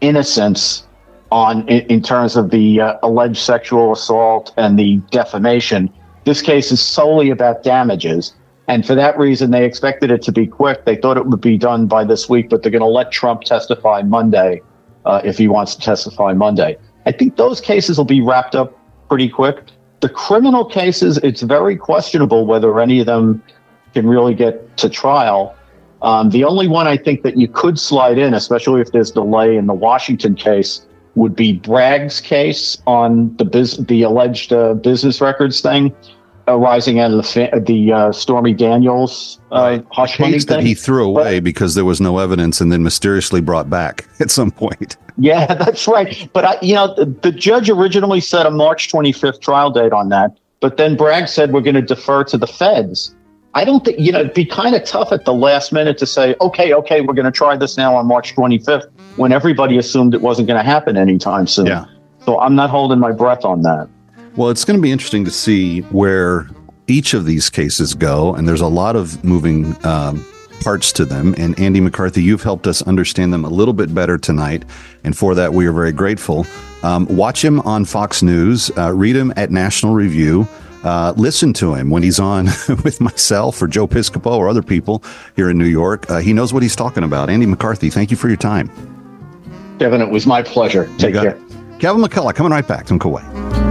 innocence 0.00 0.86
on 1.30 1.66
in, 1.68 1.86
in 1.86 2.02
terms 2.02 2.36
of 2.36 2.50
the 2.50 2.80
uh, 2.80 2.98
alleged 3.02 3.38
sexual 3.38 3.92
assault 3.92 4.52
and 4.56 4.78
the 4.78 4.96
defamation. 5.10 5.92
This 6.24 6.42
case 6.42 6.72
is 6.72 6.80
solely 6.80 7.30
about 7.30 7.62
damages. 7.62 8.34
And 8.68 8.84
for 8.84 8.94
that 8.96 9.16
reason, 9.16 9.52
they 9.52 9.64
expected 9.64 10.10
it 10.10 10.22
to 10.22 10.32
be 10.32 10.46
quick. 10.46 10.84
They 10.84 10.96
thought 10.96 11.16
it 11.16 11.26
would 11.26 11.40
be 11.40 11.56
done 11.56 11.86
by 11.86 12.04
this 12.04 12.28
week, 12.28 12.50
but 12.50 12.62
they're 12.62 12.72
going 12.72 12.80
to 12.80 12.86
let 12.86 13.12
Trump 13.12 13.42
testify 13.42 14.02
Monday 14.02 14.60
uh, 15.04 15.20
if 15.24 15.38
he 15.38 15.46
wants 15.46 15.76
to 15.76 15.80
testify 15.82 16.32
Monday. 16.32 16.76
I 17.06 17.12
think 17.12 17.36
those 17.36 17.60
cases 17.60 17.96
will 17.96 18.04
be 18.04 18.20
wrapped 18.20 18.56
up 18.56 18.76
pretty 19.08 19.28
quick. 19.28 19.66
The 20.00 20.08
criminal 20.08 20.64
cases, 20.64 21.18
it's 21.18 21.42
very 21.42 21.76
questionable 21.76 22.44
whether 22.44 22.80
any 22.80 22.98
of 23.00 23.06
them 23.06 23.42
can 23.96 24.06
really 24.06 24.34
get 24.34 24.76
to 24.76 24.90
trial. 24.90 25.56
Um, 26.02 26.28
the 26.28 26.44
only 26.44 26.68
one 26.68 26.86
I 26.86 26.98
think 26.98 27.22
that 27.22 27.38
you 27.38 27.48
could 27.48 27.78
slide 27.78 28.18
in, 28.18 28.34
especially 28.34 28.82
if 28.82 28.92
there's 28.92 29.10
delay 29.10 29.56
in 29.56 29.66
the 29.66 29.72
Washington 29.72 30.34
case, 30.34 30.86
would 31.14 31.34
be 31.34 31.54
Bragg's 31.54 32.20
case 32.20 32.76
on 32.86 33.34
the 33.38 33.46
biz- 33.46 33.78
the 33.78 34.02
alleged 34.02 34.52
uh, 34.52 34.74
business 34.74 35.22
records 35.22 35.62
thing. 35.62 35.94
arising 36.46 37.00
out 37.00 37.10
of 37.10 37.16
the 37.16 37.22
fa- 37.22 37.60
the 37.60 37.90
uh, 37.90 38.12
Stormy 38.12 38.52
Daniels 38.52 39.40
uh, 39.50 39.78
hush 39.90 40.20
money 40.20 40.34
Case 40.34 40.44
that 40.44 40.62
he 40.62 40.74
threw 40.74 41.06
away 41.06 41.40
because 41.40 41.74
there 41.74 41.86
was 41.86 42.02
no 42.02 42.18
evidence 42.18 42.60
and 42.60 42.70
then 42.70 42.82
mysteriously 42.82 43.40
brought 43.40 43.70
back 43.70 44.06
at 44.20 44.30
some 44.30 44.50
point. 44.50 44.98
Yeah, 45.16 45.54
that's 45.64 45.88
right. 45.88 46.28
But 46.34 46.44
I, 46.44 46.58
you 46.60 46.74
know, 46.74 46.94
the, 46.94 47.06
the 47.06 47.32
judge 47.32 47.70
originally 47.70 48.20
set 48.20 48.44
a 48.44 48.50
March 48.50 48.92
25th 48.92 49.40
trial 49.40 49.70
date 49.70 49.94
on 49.94 50.10
that, 50.10 50.36
but 50.60 50.76
then 50.76 50.96
Bragg 50.96 51.28
said 51.28 51.54
we're 51.54 51.62
going 51.62 51.74
to 51.76 51.88
defer 51.96 52.24
to 52.24 52.36
the 52.36 52.46
feds. 52.46 53.15
I 53.56 53.64
don't 53.64 53.82
think 53.86 53.98
you 53.98 54.12
know 54.12 54.20
it'd 54.20 54.34
be 54.34 54.44
kind 54.44 54.74
of 54.74 54.84
tough 54.84 55.12
at 55.12 55.24
the 55.24 55.32
last 55.32 55.72
minute 55.72 55.96
to 55.98 56.06
say, 56.06 56.36
okay, 56.42 56.74
okay, 56.74 57.00
we're 57.00 57.14
going 57.14 57.24
to 57.24 57.32
try 57.32 57.56
this 57.56 57.78
now 57.78 57.96
on 57.96 58.06
March 58.06 58.36
25th 58.36 58.90
when 59.16 59.32
everybody 59.32 59.78
assumed 59.78 60.12
it 60.12 60.20
wasn't 60.20 60.46
going 60.46 60.62
to 60.62 60.62
happen 60.62 60.98
anytime 60.98 61.46
soon. 61.46 61.64
Yeah. 61.64 61.86
So 62.26 62.38
I'm 62.38 62.54
not 62.54 62.68
holding 62.68 62.98
my 62.98 63.12
breath 63.12 63.46
on 63.46 63.62
that. 63.62 63.88
Well, 64.36 64.50
it's 64.50 64.66
going 64.66 64.78
to 64.78 64.82
be 64.82 64.92
interesting 64.92 65.24
to 65.24 65.30
see 65.30 65.80
where 65.80 66.50
each 66.86 67.14
of 67.14 67.24
these 67.24 67.48
cases 67.48 67.94
go, 67.94 68.34
and 68.34 68.46
there's 68.46 68.60
a 68.60 68.68
lot 68.68 68.94
of 68.94 69.24
moving 69.24 69.74
um, 69.86 70.22
parts 70.60 70.92
to 70.92 71.06
them. 71.06 71.34
And 71.38 71.58
Andy 71.58 71.80
McCarthy, 71.80 72.22
you've 72.22 72.42
helped 72.42 72.66
us 72.66 72.82
understand 72.82 73.32
them 73.32 73.46
a 73.46 73.48
little 73.48 73.72
bit 73.72 73.94
better 73.94 74.18
tonight, 74.18 74.66
and 75.02 75.16
for 75.16 75.34
that 75.34 75.54
we 75.54 75.66
are 75.66 75.72
very 75.72 75.92
grateful. 75.92 76.46
Um, 76.82 77.06
watch 77.06 77.42
him 77.42 77.60
on 77.60 77.86
Fox 77.86 78.22
News, 78.22 78.70
uh, 78.76 78.92
read 78.92 79.16
him 79.16 79.32
at 79.34 79.50
National 79.50 79.94
Review. 79.94 80.46
Uh, 80.86 81.12
listen 81.16 81.52
to 81.52 81.74
him 81.74 81.90
when 81.90 82.04
he's 82.04 82.20
on 82.20 82.44
with 82.84 83.00
myself 83.00 83.60
or 83.60 83.66
Joe 83.66 83.88
Piscopo 83.88 84.36
or 84.36 84.48
other 84.48 84.62
people 84.62 85.02
here 85.34 85.50
in 85.50 85.58
New 85.58 85.66
York. 85.66 86.08
Uh, 86.08 86.18
he 86.18 86.32
knows 86.32 86.52
what 86.52 86.62
he's 86.62 86.76
talking 86.76 87.02
about. 87.02 87.28
Andy 87.28 87.44
McCarthy, 87.44 87.90
thank 87.90 88.12
you 88.12 88.16
for 88.16 88.28
your 88.28 88.36
time. 88.36 88.70
Kevin, 89.80 90.00
it 90.00 90.08
was 90.08 90.28
my 90.28 90.42
pleasure. 90.42 90.88
Take 90.96 91.14
care. 91.14 91.30
it. 91.30 91.80
Kevin 91.80 92.00
McCullough 92.00 92.36
coming 92.36 92.52
right 92.52 92.66
back. 92.66 92.86
Don't 92.86 92.98
go 92.98 93.10
away. 93.10 93.65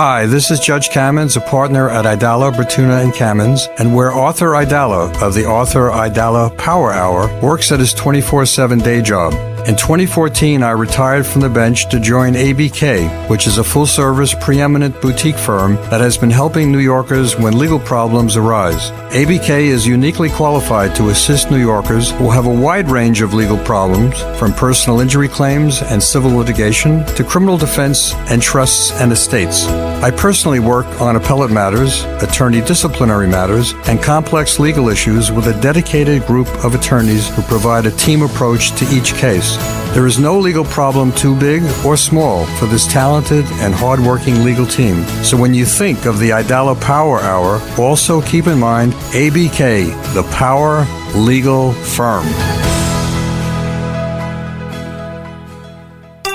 Hi, 0.00 0.26
this 0.26 0.52
is 0.52 0.60
Judge 0.60 0.90
Kamins, 0.90 1.36
a 1.36 1.40
partner 1.40 1.90
at 1.90 2.04
Aidala, 2.04 2.52
Bertuna, 2.52 3.02
and 3.02 3.12
Kamins, 3.12 3.66
and 3.80 3.96
where 3.96 4.12
Arthur 4.12 4.50
Aidala 4.50 5.12
of 5.20 5.34
the 5.34 5.44
Arthur 5.44 5.90
Aidala 5.90 6.56
Power 6.56 6.92
Hour 6.92 7.26
works 7.40 7.72
at 7.72 7.80
his 7.80 7.92
24 7.94 8.46
7 8.46 8.78
day 8.78 9.02
job. 9.02 9.32
In 9.66 9.76
2014, 9.76 10.62
I 10.62 10.70
retired 10.70 11.26
from 11.26 11.42
the 11.42 11.48
bench 11.48 11.88
to 11.90 12.00
join 12.00 12.34
ABK, 12.34 13.28
which 13.28 13.46
is 13.46 13.58
a 13.58 13.64
full 13.64 13.86
service, 13.86 14.32
preeminent 14.40 14.98
boutique 15.02 15.36
firm 15.36 15.74
that 15.90 16.00
has 16.00 16.16
been 16.16 16.30
helping 16.30 16.70
New 16.70 16.78
Yorkers 16.78 17.36
when 17.36 17.58
legal 17.58 17.80
problems 17.80 18.36
arise. 18.36 18.90
ABK 19.12 19.48
is 19.48 19.86
uniquely 19.86 20.30
qualified 20.30 20.94
to 20.94 21.10
assist 21.10 21.50
New 21.50 21.58
Yorkers 21.58 22.12
who 22.12 22.30
have 22.30 22.46
a 22.46 22.54
wide 22.54 22.88
range 22.88 23.20
of 23.20 23.34
legal 23.34 23.58
problems, 23.58 24.18
from 24.38 24.52
personal 24.54 25.00
injury 25.00 25.28
claims 25.28 25.82
and 25.82 26.02
civil 26.02 26.30
litigation 26.30 27.04
to 27.16 27.24
criminal 27.24 27.58
defense 27.58 28.14
and 28.30 28.40
trusts 28.40 28.92
and 29.00 29.12
estates. 29.12 29.66
I 30.00 30.12
personally 30.12 30.60
work 30.60 30.86
on 31.00 31.16
appellate 31.16 31.50
matters, 31.50 32.04
attorney 32.22 32.60
disciplinary 32.60 33.26
matters, 33.26 33.74
and 33.86 34.00
complex 34.00 34.60
legal 34.60 34.88
issues 34.88 35.32
with 35.32 35.48
a 35.48 35.60
dedicated 35.60 36.24
group 36.26 36.46
of 36.64 36.74
attorneys 36.74 37.28
who 37.34 37.42
provide 37.42 37.84
a 37.86 37.90
team 37.90 38.22
approach 38.22 38.70
to 38.78 38.84
each 38.94 39.14
case. 39.14 39.47
There 39.94 40.06
is 40.06 40.18
no 40.18 40.38
legal 40.38 40.64
problem 40.64 41.12
too 41.12 41.34
big 41.38 41.62
or 41.84 41.96
small 41.96 42.46
for 42.58 42.66
this 42.66 42.86
talented 42.86 43.44
and 43.62 43.74
hardworking 43.74 44.44
legal 44.44 44.66
team. 44.66 45.02
So 45.24 45.36
when 45.36 45.54
you 45.54 45.64
think 45.64 46.04
of 46.06 46.18
the 46.18 46.30
Aidala 46.30 46.80
Power 46.80 47.20
Hour, 47.20 47.60
also 47.78 48.20
keep 48.20 48.46
in 48.46 48.58
mind 48.58 48.92
ABK, 49.12 50.14
the 50.14 50.22
Power 50.32 50.86
Legal 51.14 51.72
Firm. 51.72 52.26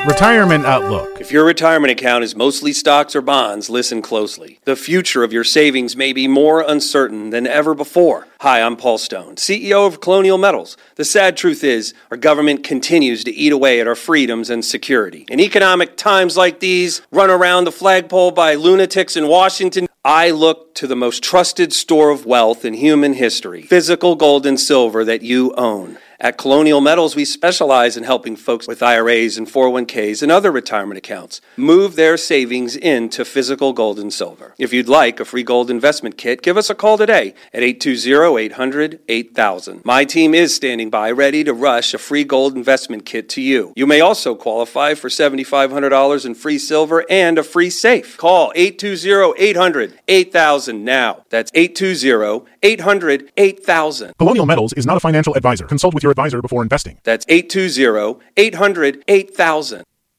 Retirement 0.06 0.66
Outlook. 0.66 1.13
If 1.24 1.32
your 1.32 1.46
retirement 1.46 1.90
account 1.90 2.26
is 2.26 2.36
mostly 2.36 2.74
stocks 2.74 3.16
or 3.16 3.22
bonds, 3.22 3.70
listen 3.70 4.02
closely. 4.02 4.60
The 4.66 4.76
future 4.76 5.24
of 5.24 5.32
your 5.32 5.46
savings 5.46 5.96
may 5.96 6.12
be 6.12 6.28
more 6.28 6.60
uncertain 6.60 7.30
than 7.30 7.48
ever 7.48 7.74
before. 7.74 8.28
Hi, 8.42 8.62
I'm 8.62 8.76
Paul 8.76 8.98
Stone, 8.98 9.38
CEO 9.38 9.88
of 9.88 10.02
Colonial 10.02 10.38
Metals. 10.38 10.76
The 10.96 11.06
sad 11.06 11.38
truth 11.38 11.64
is, 11.64 11.94
our 12.12 12.18
government 12.18 12.66
continues 12.66 13.24
to 13.24 13.32
eat 13.32 13.54
away 13.54 13.80
at 13.80 13.88
our 13.88 13.96
freedoms 13.96 14.50
and 14.50 14.66
security. 14.66 15.26
In 15.30 15.40
economic 15.40 15.96
times 15.96 16.36
like 16.36 16.60
these, 16.60 17.02
run 17.10 17.30
around 17.30 17.64
the 17.64 17.72
flagpole 17.72 18.32
by 18.32 18.56
lunatics 18.56 19.16
in 19.16 19.30
Washington, 19.30 19.88
I 20.04 20.32
look 20.32 20.76
to 20.76 20.88
the 20.88 20.98
most 20.98 21.24
trusted 21.24 21.72
store 21.72 22.10
of 22.10 22.26
wealth 22.26 22.66
in 22.66 22.74
human 22.74 23.14
history 23.14 23.62
physical 23.62 24.18
gold 24.18 24.46
and 24.46 24.60
silver 24.60 25.06
that 25.06 25.22
you 25.22 25.54
own. 25.56 25.98
At 26.24 26.38
Colonial 26.38 26.80
Metals, 26.80 27.18
we 27.18 27.26
specialize 27.26 27.98
in 27.98 28.06
helping 28.06 28.38
folks 28.38 28.66
with 28.66 28.82
IRAs 28.82 29.38
and 29.38 29.46
401ks 29.46 30.24
and 30.24 30.32
other 30.32 30.54
retirement 30.54 30.98
accounts 30.98 31.42
move 31.58 31.98
their 31.98 32.16
savings 32.16 32.78
into 32.78 33.26
physical 33.26 33.74
gold 33.74 34.00
and 34.00 34.14
silver. 34.14 34.56
If 34.58 34.72
you'd 34.72 34.88
like 34.88 35.20
a 35.20 35.26
free 35.26 35.44
gold 35.44 35.70
investment 35.70 36.18
kit, 36.18 36.42
give 36.42 36.56
us 36.56 36.70
a 36.70 36.76
call 36.76 36.98
today 36.98 37.34
at 37.54 37.62
820-800-8000. 37.62 39.84
My 39.84 40.06
team 40.06 40.34
is 40.34 40.56
standing 40.56 40.90
by 40.90 41.12
ready 41.12 41.44
to 41.44 41.54
rush 41.54 41.94
a 41.94 41.98
free 41.98 42.24
gold 42.24 42.56
investment 42.56 43.06
kit 43.06 43.28
to 43.28 43.42
you. 43.42 43.74
You 43.76 43.86
may 43.86 44.00
also 44.00 44.34
qualify 44.34 44.94
for 44.94 45.10
$7,500 45.10 46.26
in 46.26 46.36
free 46.36 46.58
silver 46.58 47.04
and 47.10 47.38
a 47.38 47.44
free 47.44 47.70
safe. 47.70 48.18
Call 48.18 48.54
820-800-8000 48.54 50.80
now. 50.80 51.26
That's 51.30 51.52
820-800-8000. 51.52 54.18
Colonial 54.18 54.46
Metals 54.46 54.72
is 54.72 54.86
not 54.86 54.96
a 54.96 55.02
financial 55.02 55.36
advisor. 55.36 55.66
Consult 55.66 55.94
with 55.94 56.04
your 56.04 56.13
advisor 56.14 56.42
before 56.42 56.64
investing. 56.64 57.00
That's 57.04 57.26
820-800-8000. 57.26 59.84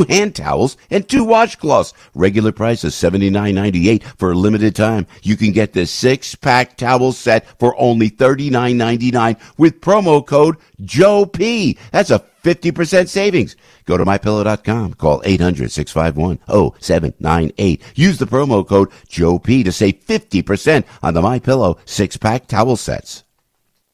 hand 0.00 0.34
towels, 0.34 0.76
and 0.90 1.08
two 1.08 1.24
washcloths. 1.24 1.92
Regular 2.14 2.50
price 2.50 2.82
is 2.84 2.94
$79.98 2.94 4.02
for 4.18 4.32
a 4.32 4.34
limited 4.34 4.74
time. 4.74 5.06
You 5.22 5.36
can 5.36 5.52
get 5.52 5.74
this 5.74 5.90
six-pack 5.90 6.76
towel 6.76 7.12
set 7.12 7.46
for 7.58 7.78
only 7.78 8.10
$39.99 8.10 9.38
with 9.58 9.80
promo 9.80 10.26
code 10.26 10.56
Joe 10.80 11.26
P. 11.26 11.78
That's 11.92 12.10
a 12.10 12.24
50% 12.42 13.08
savings. 13.08 13.54
Go 13.84 13.96
to 13.96 14.04
mypillow.com. 14.04 14.94
Call 14.94 15.22
800-651-0798. 15.22 17.80
Use 17.94 18.18
the 18.18 18.26
promo 18.26 18.66
code 18.66 18.88
Joe 19.08 19.38
P 19.38 19.62
to 19.62 19.70
save 19.70 20.04
50% 20.04 20.84
on 21.02 21.14
the 21.14 21.22
MyPillow 21.22 21.78
six-pack 21.84 22.48
towel 22.48 22.76
sets. 22.76 23.22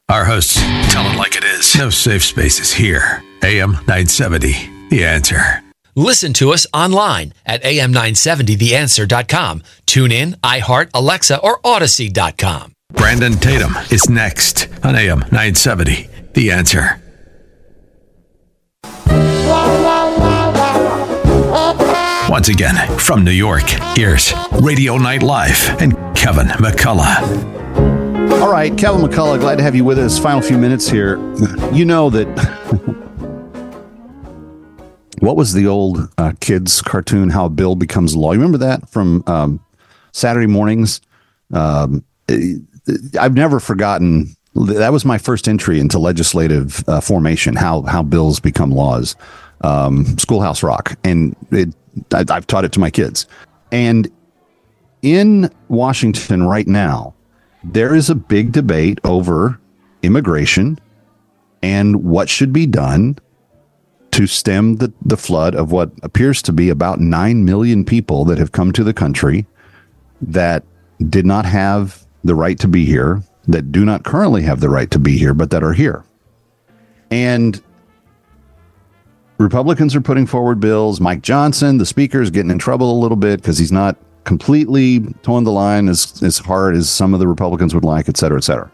Our 0.08 0.24
hosts 0.24 0.54
tell 0.90 1.12
it 1.12 1.18
like 1.18 1.36
it 1.36 1.44
is. 1.44 1.76
No 1.76 1.90
safe 1.90 2.24
spaces 2.24 2.72
here. 2.72 3.22
AM 3.42 3.72
970, 3.72 4.88
The 4.88 5.04
Answer. 5.04 5.67
Listen 5.98 6.32
to 6.34 6.52
us 6.52 6.64
online 6.72 7.34
at 7.44 7.60
am970theanswer.com. 7.64 9.64
Tune 9.84 10.12
in, 10.12 10.34
iHeart, 10.44 10.90
Alexa, 10.94 11.40
or 11.40 11.60
Audacy.com. 11.62 12.72
Brandon 12.92 13.32
Tatum 13.32 13.74
is 13.90 14.08
next 14.08 14.68
on 14.84 14.94
AM 14.94 15.18
970, 15.32 16.08
The 16.34 16.52
Answer. 16.52 17.02
Once 22.30 22.48
again, 22.48 22.76
from 22.96 23.24
New 23.24 23.32
York, 23.32 23.68
here's 23.96 24.32
Radio 24.62 24.98
Night 24.98 25.24
Live 25.24 25.68
and 25.80 25.94
Kevin 26.16 26.46
McCullough. 26.46 28.30
All 28.40 28.52
right, 28.52 28.78
Kevin 28.78 29.00
McCullough, 29.00 29.40
glad 29.40 29.56
to 29.56 29.64
have 29.64 29.74
you 29.74 29.84
with 29.84 29.98
us. 29.98 30.16
Final 30.16 30.42
few 30.42 30.58
minutes 30.58 30.88
here. 30.88 31.16
You 31.72 31.84
know 31.84 32.08
that. 32.10 32.98
what 35.20 35.36
was 35.36 35.52
the 35.52 35.66
old 35.66 36.08
uh, 36.18 36.32
kids 36.40 36.82
cartoon? 36.82 37.30
How 37.30 37.48
Bill 37.48 37.74
becomes 37.74 38.16
law. 38.16 38.32
You 38.32 38.38
remember 38.38 38.58
that 38.58 38.88
from 38.88 39.22
um, 39.26 39.60
Saturday 40.12 40.46
mornings? 40.46 41.00
Um, 41.52 42.04
I've 43.18 43.34
never 43.34 43.60
forgotten. 43.60 44.34
That 44.54 44.92
was 44.92 45.04
my 45.04 45.18
first 45.18 45.48
entry 45.48 45.78
into 45.78 45.98
legislative 45.98 46.86
uh, 46.88 47.00
formation. 47.00 47.56
How 47.56 47.82
how 47.82 48.02
bills 48.02 48.40
become 48.40 48.70
laws. 48.70 49.16
Um, 49.62 50.16
Schoolhouse 50.18 50.62
Rock, 50.62 50.96
and 51.02 51.34
it, 51.50 51.74
I, 52.12 52.24
I've 52.30 52.46
taught 52.46 52.64
it 52.64 52.72
to 52.72 52.80
my 52.80 52.90
kids. 52.90 53.26
And 53.72 54.10
in 55.02 55.50
Washington 55.68 56.44
right 56.44 56.66
now, 56.66 57.14
there 57.64 57.94
is 57.94 58.08
a 58.08 58.14
big 58.14 58.52
debate 58.52 59.00
over 59.04 59.60
immigration 60.02 60.78
and 61.62 62.04
what 62.04 62.28
should 62.28 62.52
be 62.52 62.66
done 62.66 63.16
to 64.18 64.26
stem 64.26 64.74
the, 64.78 64.92
the 65.04 65.16
flood 65.16 65.54
of 65.54 65.70
what 65.70 65.92
appears 66.02 66.42
to 66.42 66.52
be 66.52 66.70
about 66.70 66.98
9 66.98 67.44
million 67.44 67.84
people 67.84 68.24
that 68.24 68.36
have 68.36 68.50
come 68.50 68.72
to 68.72 68.82
the 68.82 68.92
country 68.92 69.46
that 70.20 70.64
did 71.08 71.24
not 71.24 71.44
have 71.44 72.04
the 72.24 72.34
right 72.34 72.58
to 72.58 72.66
be 72.66 72.84
here, 72.84 73.22
that 73.46 73.70
do 73.70 73.84
not 73.84 74.02
currently 74.02 74.42
have 74.42 74.58
the 74.58 74.68
right 74.68 74.90
to 74.90 74.98
be 74.98 75.16
here, 75.16 75.34
but 75.34 75.50
that 75.50 75.62
are 75.62 75.72
here. 75.72 76.04
And 77.12 77.62
Republicans 79.38 79.94
are 79.94 80.00
putting 80.00 80.26
forward 80.26 80.58
bills. 80.58 81.00
Mike 81.00 81.22
Johnson, 81.22 81.78
the 81.78 81.86
speaker, 81.86 82.20
is 82.20 82.32
getting 82.32 82.50
in 82.50 82.58
trouble 82.58 82.90
a 82.90 82.98
little 82.98 83.16
bit 83.16 83.40
because 83.40 83.56
he's 83.56 83.70
not 83.70 83.96
completely 84.24 84.98
towing 85.22 85.44
the 85.44 85.52
line 85.52 85.88
as, 85.88 86.20
as 86.24 86.38
hard 86.38 86.74
as 86.74 86.90
some 86.90 87.14
of 87.14 87.20
the 87.20 87.28
Republicans 87.28 87.72
would 87.72 87.84
like, 87.84 88.08
et 88.08 88.16
cetera, 88.16 88.38
et 88.38 88.42
cetera. 88.42 88.68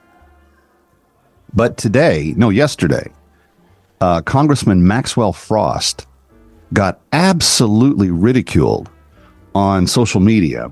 But 1.53 1.77
today, 1.77 2.33
no, 2.35 2.49
yesterday, 2.49 3.13
uh, 4.01 4.21
Congressman 4.23 4.87
Maxwell 4.87 5.33
Frost 5.33 6.07
got 6.73 7.01
absolutely 7.13 8.11
ridiculed 8.11 8.91
on 9.55 9.87
social 9.87 10.21
media 10.21 10.71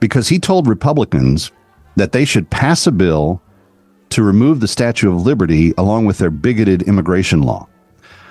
because 0.00 0.28
he 0.28 0.38
told 0.38 0.66
Republicans 0.66 1.50
that 1.96 2.12
they 2.12 2.24
should 2.24 2.48
pass 2.50 2.86
a 2.86 2.92
bill 2.92 3.42
to 4.10 4.22
remove 4.22 4.60
the 4.60 4.68
Statue 4.68 5.10
of 5.10 5.22
Liberty 5.22 5.74
along 5.76 6.06
with 6.06 6.18
their 6.18 6.30
bigoted 6.30 6.82
immigration 6.82 7.42
law. 7.42 7.68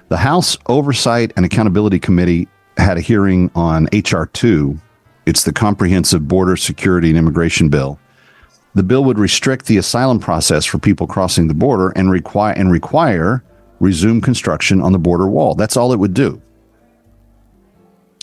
The 0.10 0.18
House 0.18 0.58
Oversight 0.68 1.34
and 1.36 1.46
Accountability 1.46 2.00
Committee 2.00 2.48
had 2.78 2.98
a 2.98 3.02
hearing 3.02 3.52
on 3.56 3.88
H.R. 3.92 4.28
2. 4.28 4.80
It's 5.26 5.44
the 5.44 5.54
Comprehensive 5.54 6.28
Border 6.28 6.56
Security 6.56 7.10
and 7.10 7.18
Immigration 7.18 7.70
Bill. 7.70 8.00
The 8.78 8.84
bill 8.84 9.04
would 9.06 9.18
restrict 9.18 9.66
the 9.66 9.78
asylum 9.78 10.20
process 10.20 10.64
for 10.64 10.78
people 10.78 11.08
crossing 11.08 11.48
the 11.48 11.56
border 11.56 11.90
and 11.96 12.12
require 12.12 12.54
and 12.54 12.72
require 12.72 13.44
resume 13.80 14.22
construction 14.22 14.84
on 14.84 14.92
the 14.92 15.00
border 15.00 15.26
wall. 15.26 15.56
That's 15.56 15.76
all 15.76 15.92
it 15.94 15.98
would 15.98 16.14
do. 16.14 16.40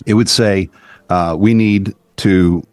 It 0.05 0.13
would 0.13 0.29
say 0.29 0.69
uh, 1.09 1.35
we 1.37 1.53
need 1.53 1.93
to 2.17 2.65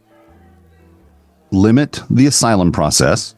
limit 1.51 2.01
the 2.09 2.27
asylum 2.27 2.71
process. 2.71 3.35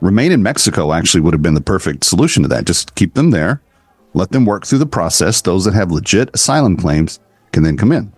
Remain 0.00 0.30
in 0.30 0.40
Mexico 0.40 0.92
actually 0.92 1.22
would 1.22 1.34
have 1.34 1.42
been 1.42 1.54
the 1.54 1.60
perfect 1.60 2.04
solution 2.04 2.44
to 2.44 2.48
that. 2.48 2.66
Just 2.66 2.94
keep 2.94 3.14
them 3.14 3.32
there, 3.32 3.60
let 4.14 4.30
them 4.30 4.44
work 4.44 4.66
through 4.66 4.78
the 4.78 4.86
process. 4.86 5.40
Those 5.40 5.64
that 5.64 5.74
have 5.74 5.90
legit 5.90 6.30
asylum 6.32 6.76
claims 6.76 7.18
can 7.50 7.64
then 7.64 7.76
come 7.76 7.90
in. 7.90 8.12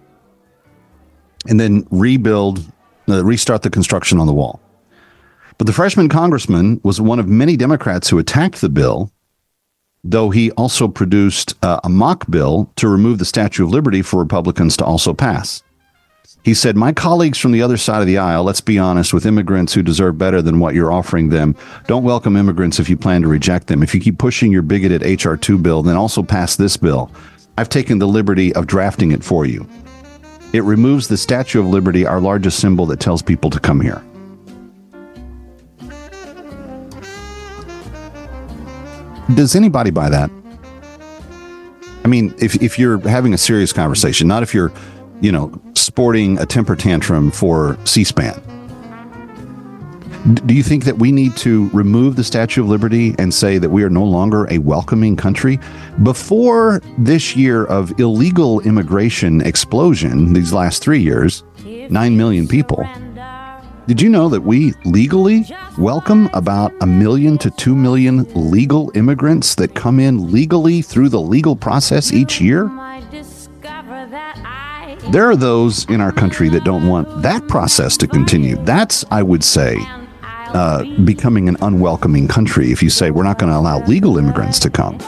And 1.48 1.58
then 1.58 1.86
rebuild, 1.90 2.62
uh, 3.08 3.24
restart 3.24 3.62
the 3.62 3.70
construction 3.70 4.20
on 4.20 4.26
the 4.26 4.34
wall. 4.34 4.61
But 5.58 5.66
the 5.66 5.72
freshman 5.72 6.08
congressman 6.08 6.80
was 6.82 7.00
one 7.00 7.18
of 7.18 7.28
many 7.28 7.56
Democrats 7.56 8.08
who 8.08 8.18
attacked 8.18 8.60
the 8.60 8.68
bill, 8.68 9.12
though 10.04 10.30
he 10.30 10.50
also 10.52 10.88
produced 10.88 11.54
uh, 11.62 11.80
a 11.84 11.88
mock 11.88 12.28
bill 12.30 12.70
to 12.76 12.88
remove 12.88 13.18
the 13.18 13.24
Statue 13.24 13.64
of 13.64 13.70
Liberty 13.70 14.02
for 14.02 14.18
Republicans 14.18 14.76
to 14.78 14.84
also 14.84 15.14
pass. 15.14 15.62
He 16.44 16.54
said, 16.54 16.76
My 16.76 16.92
colleagues 16.92 17.38
from 17.38 17.52
the 17.52 17.62
other 17.62 17.76
side 17.76 18.00
of 18.00 18.06
the 18.06 18.18
aisle, 18.18 18.42
let's 18.42 18.60
be 18.60 18.78
honest, 18.78 19.14
with 19.14 19.26
immigrants 19.26 19.72
who 19.72 19.82
deserve 19.82 20.18
better 20.18 20.42
than 20.42 20.58
what 20.58 20.74
you're 20.74 20.92
offering 20.92 21.28
them, 21.28 21.54
don't 21.86 22.02
welcome 22.02 22.36
immigrants 22.36 22.80
if 22.80 22.90
you 22.90 22.96
plan 22.96 23.22
to 23.22 23.28
reject 23.28 23.68
them. 23.68 23.82
If 23.82 23.94
you 23.94 24.00
keep 24.00 24.18
pushing 24.18 24.50
your 24.50 24.62
bigoted 24.62 25.04
H.R. 25.04 25.36
2 25.36 25.58
bill, 25.58 25.82
then 25.82 25.96
also 25.96 26.22
pass 26.22 26.56
this 26.56 26.76
bill. 26.76 27.12
I've 27.58 27.68
taken 27.68 27.98
the 27.98 28.08
liberty 28.08 28.52
of 28.54 28.66
drafting 28.66 29.12
it 29.12 29.22
for 29.22 29.46
you. 29.46 29.68
It 30.52 30.64
removes 30.64 31.06
the 31.06 31.16
Statue 31.16 31.60
of 31.60 31.68
Liberty, 31.68 32.06
our 32.06 32.20
largest 32.20 32.58
symbol 32.58 32.86
that 32.86 33.00
tells 33.00 33.22
people 33.22 33.50
to 33.50 33.60
come 33.60 33.80
here. 33.80 34.02
Does 39.34 39.54
anybody 39.54 39.90
buy 39.90 40.10
that? 40.10 40.30
I 42.04 42.08
mean, 42.08 42.34
if, 42.38 42.60
if 42.62 42.78
you're 42.78 42.98
having 43.08 43.32
a 43.32 43.38
serious 43.38 43.72
conversation, 43.72 44.28
not 44.28 44.42
if 44.42 44.52
you're, 44.52 44.72
you 45.20 45.32
know, 45.32 45.52
sporting 45.74 46.38
a 46.38 46.46
temper 46.46 46.76
tantrum 46.76 47.30
for 47.30 47.78
C 47.84 48.04
SPAN. 48.04 48.40
Do 50.44 50.54
you 50.54 50.62
think 50.62 50.84
that 50.84 50.98
we 50.98 51.10
need 51.10 51.36
to 51.38 51.68
remove 51.70 52.16
the 52.16 52.22
Statue 52.22 52.62
of 52.62 52.68
Liberty 52.68 53.14
and 53.18 53.32
say 53.34 53.58
that 53.58 53.70
we 53.70 53.82
are 53.82 53.90
no 53.90 54.04
longer 54.04 54.46
a 54.50 54.58
welcoming 54.58 55.16
country? 55.16 55.58
Before 56.02 56.80
this 56.98 57.34
year 57.34 57.64
of 57.64 57.98
illegal 57.98 58.60
immigration 58.60 59.40
explosion, 59.40 60.32
these 60.32 60.52
last 60.52 60.82
three 60.82 61.00
years, 61.00 61.42
9 61.64 62.16
million 62.16 62.46
people, 62.46 62.86
did 63.86 64.00
you 64.00 64.08
know 64.08 64.28
that 64.28 64.42
we 64.42 64.72
legally 64.84 65.44
welcome 65.76 66.30
about 66.32 66.72
a 66.80 66.86
million 66.86 67.36
to 67.38 67.50
two 67.50 67.74
million 67.74 68.26
legal 68.34 68.92
immigrants 68.94 69.56
that 69.56 69.74
come 69.74 69.98
in 69.98 70.30
legally 70.30 70.82
through 70.82 71.08
the 71.08 71.20
legal 71.20 71.56
process 71.56 72.12
each 72.12 72.40
year? 72.40 72.70
There 75.10 75.28
are 75.28 75.36
those 75.36 75.84
in 75.90 76.00
our 76.00 76.12
country 76.12 76.48
that 76.50 76.64
don't 76.64 76.86
want 76.86 77.22
that 77.22 77.48
process 77.48 77.96
to 77.98 78.06
continue. 78.06 78.56
That's, 78.64 79.04
I 79.10 79.22
would 79.22 79.42
say, 79.42 79.76
uh, 80.22 80.84
becoming 81.04 81.48
an 81.48 81.56
unwelcoming 81.60 82.28
country 82.28 82.70
if 82.70 82.82
you 82.82 82.90
say 82.90 83.10
we're 83.10 83.24
not 83.24 83.38
going 83.38 83.50
to 83.50 83.58
allow 83.58 83.84
legal 83.86 84.16
immigrants 84.16 84.60
to 84.60 84.70
come. 84.70 84.98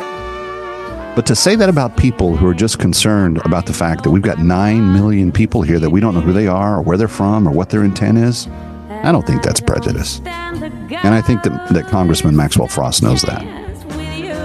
But 1.15 1.27
to 1.27 1.37
say 1.37 1.55
that 1.55 1.69
about 1.69 1.97
people 1.97 2.37
who 2.37 2.47
are 2.47 2.55
just 2.55 2.79
concerned 2.81 3.41
about 3.45 3.67
the 3.67 3.73
fact 3.73 4.03
that 4.03 4.11
we've 4.11 4.23
got 4.23 4.39
9 4.39 4.93
million 4.93 5.31
people 5.31 5.63
here 5.63 5.79
that 5.79 5.91
we 5.91 6.01
don't 6.01 6.15
know 6.15 6.21
who 6.21 6.33
they 6.33 6.49
are 6.49 6.79
or 6.79 6.83
where 6.83 6.97
they're 6.97 7.07
from 7.07 7.47
or 7.47 7.53
what 7.53 7.71
their 7.71 7.85
intent 7.85 8.19
is, 8.19 8.49
I 8.89 9.13
don't 9.13 9.27
think 9.27 9.43
that's 9.43 9.61
prejudice. 9.61 10.21
And 10.25 11.15
I 11.15 11.21
think 11.21 11.45
that, 11.45 11.69
that 11.73 11.87
Congressman 11.87 12.35
Maxwell 12.35 12.69
Frost 12.69 13.03
knows 13.03 13.23
that. 13.23 13.43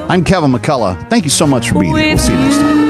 I'm 0.09 0.23
Kevin 0.23 0.51
McCullough. 0.51 1.09
Thank 1.09 1.23
you 1.23 1.29
so 1.31 1.47
much 1.47 1.69
for 1.69 1.79
being 1.79 1.95
here. 1.95 2.07
We'll 2.09 2.17
see 2.17 2.33
you 2.33 2.39
next 2.39 2.57
time. 2.57 2.88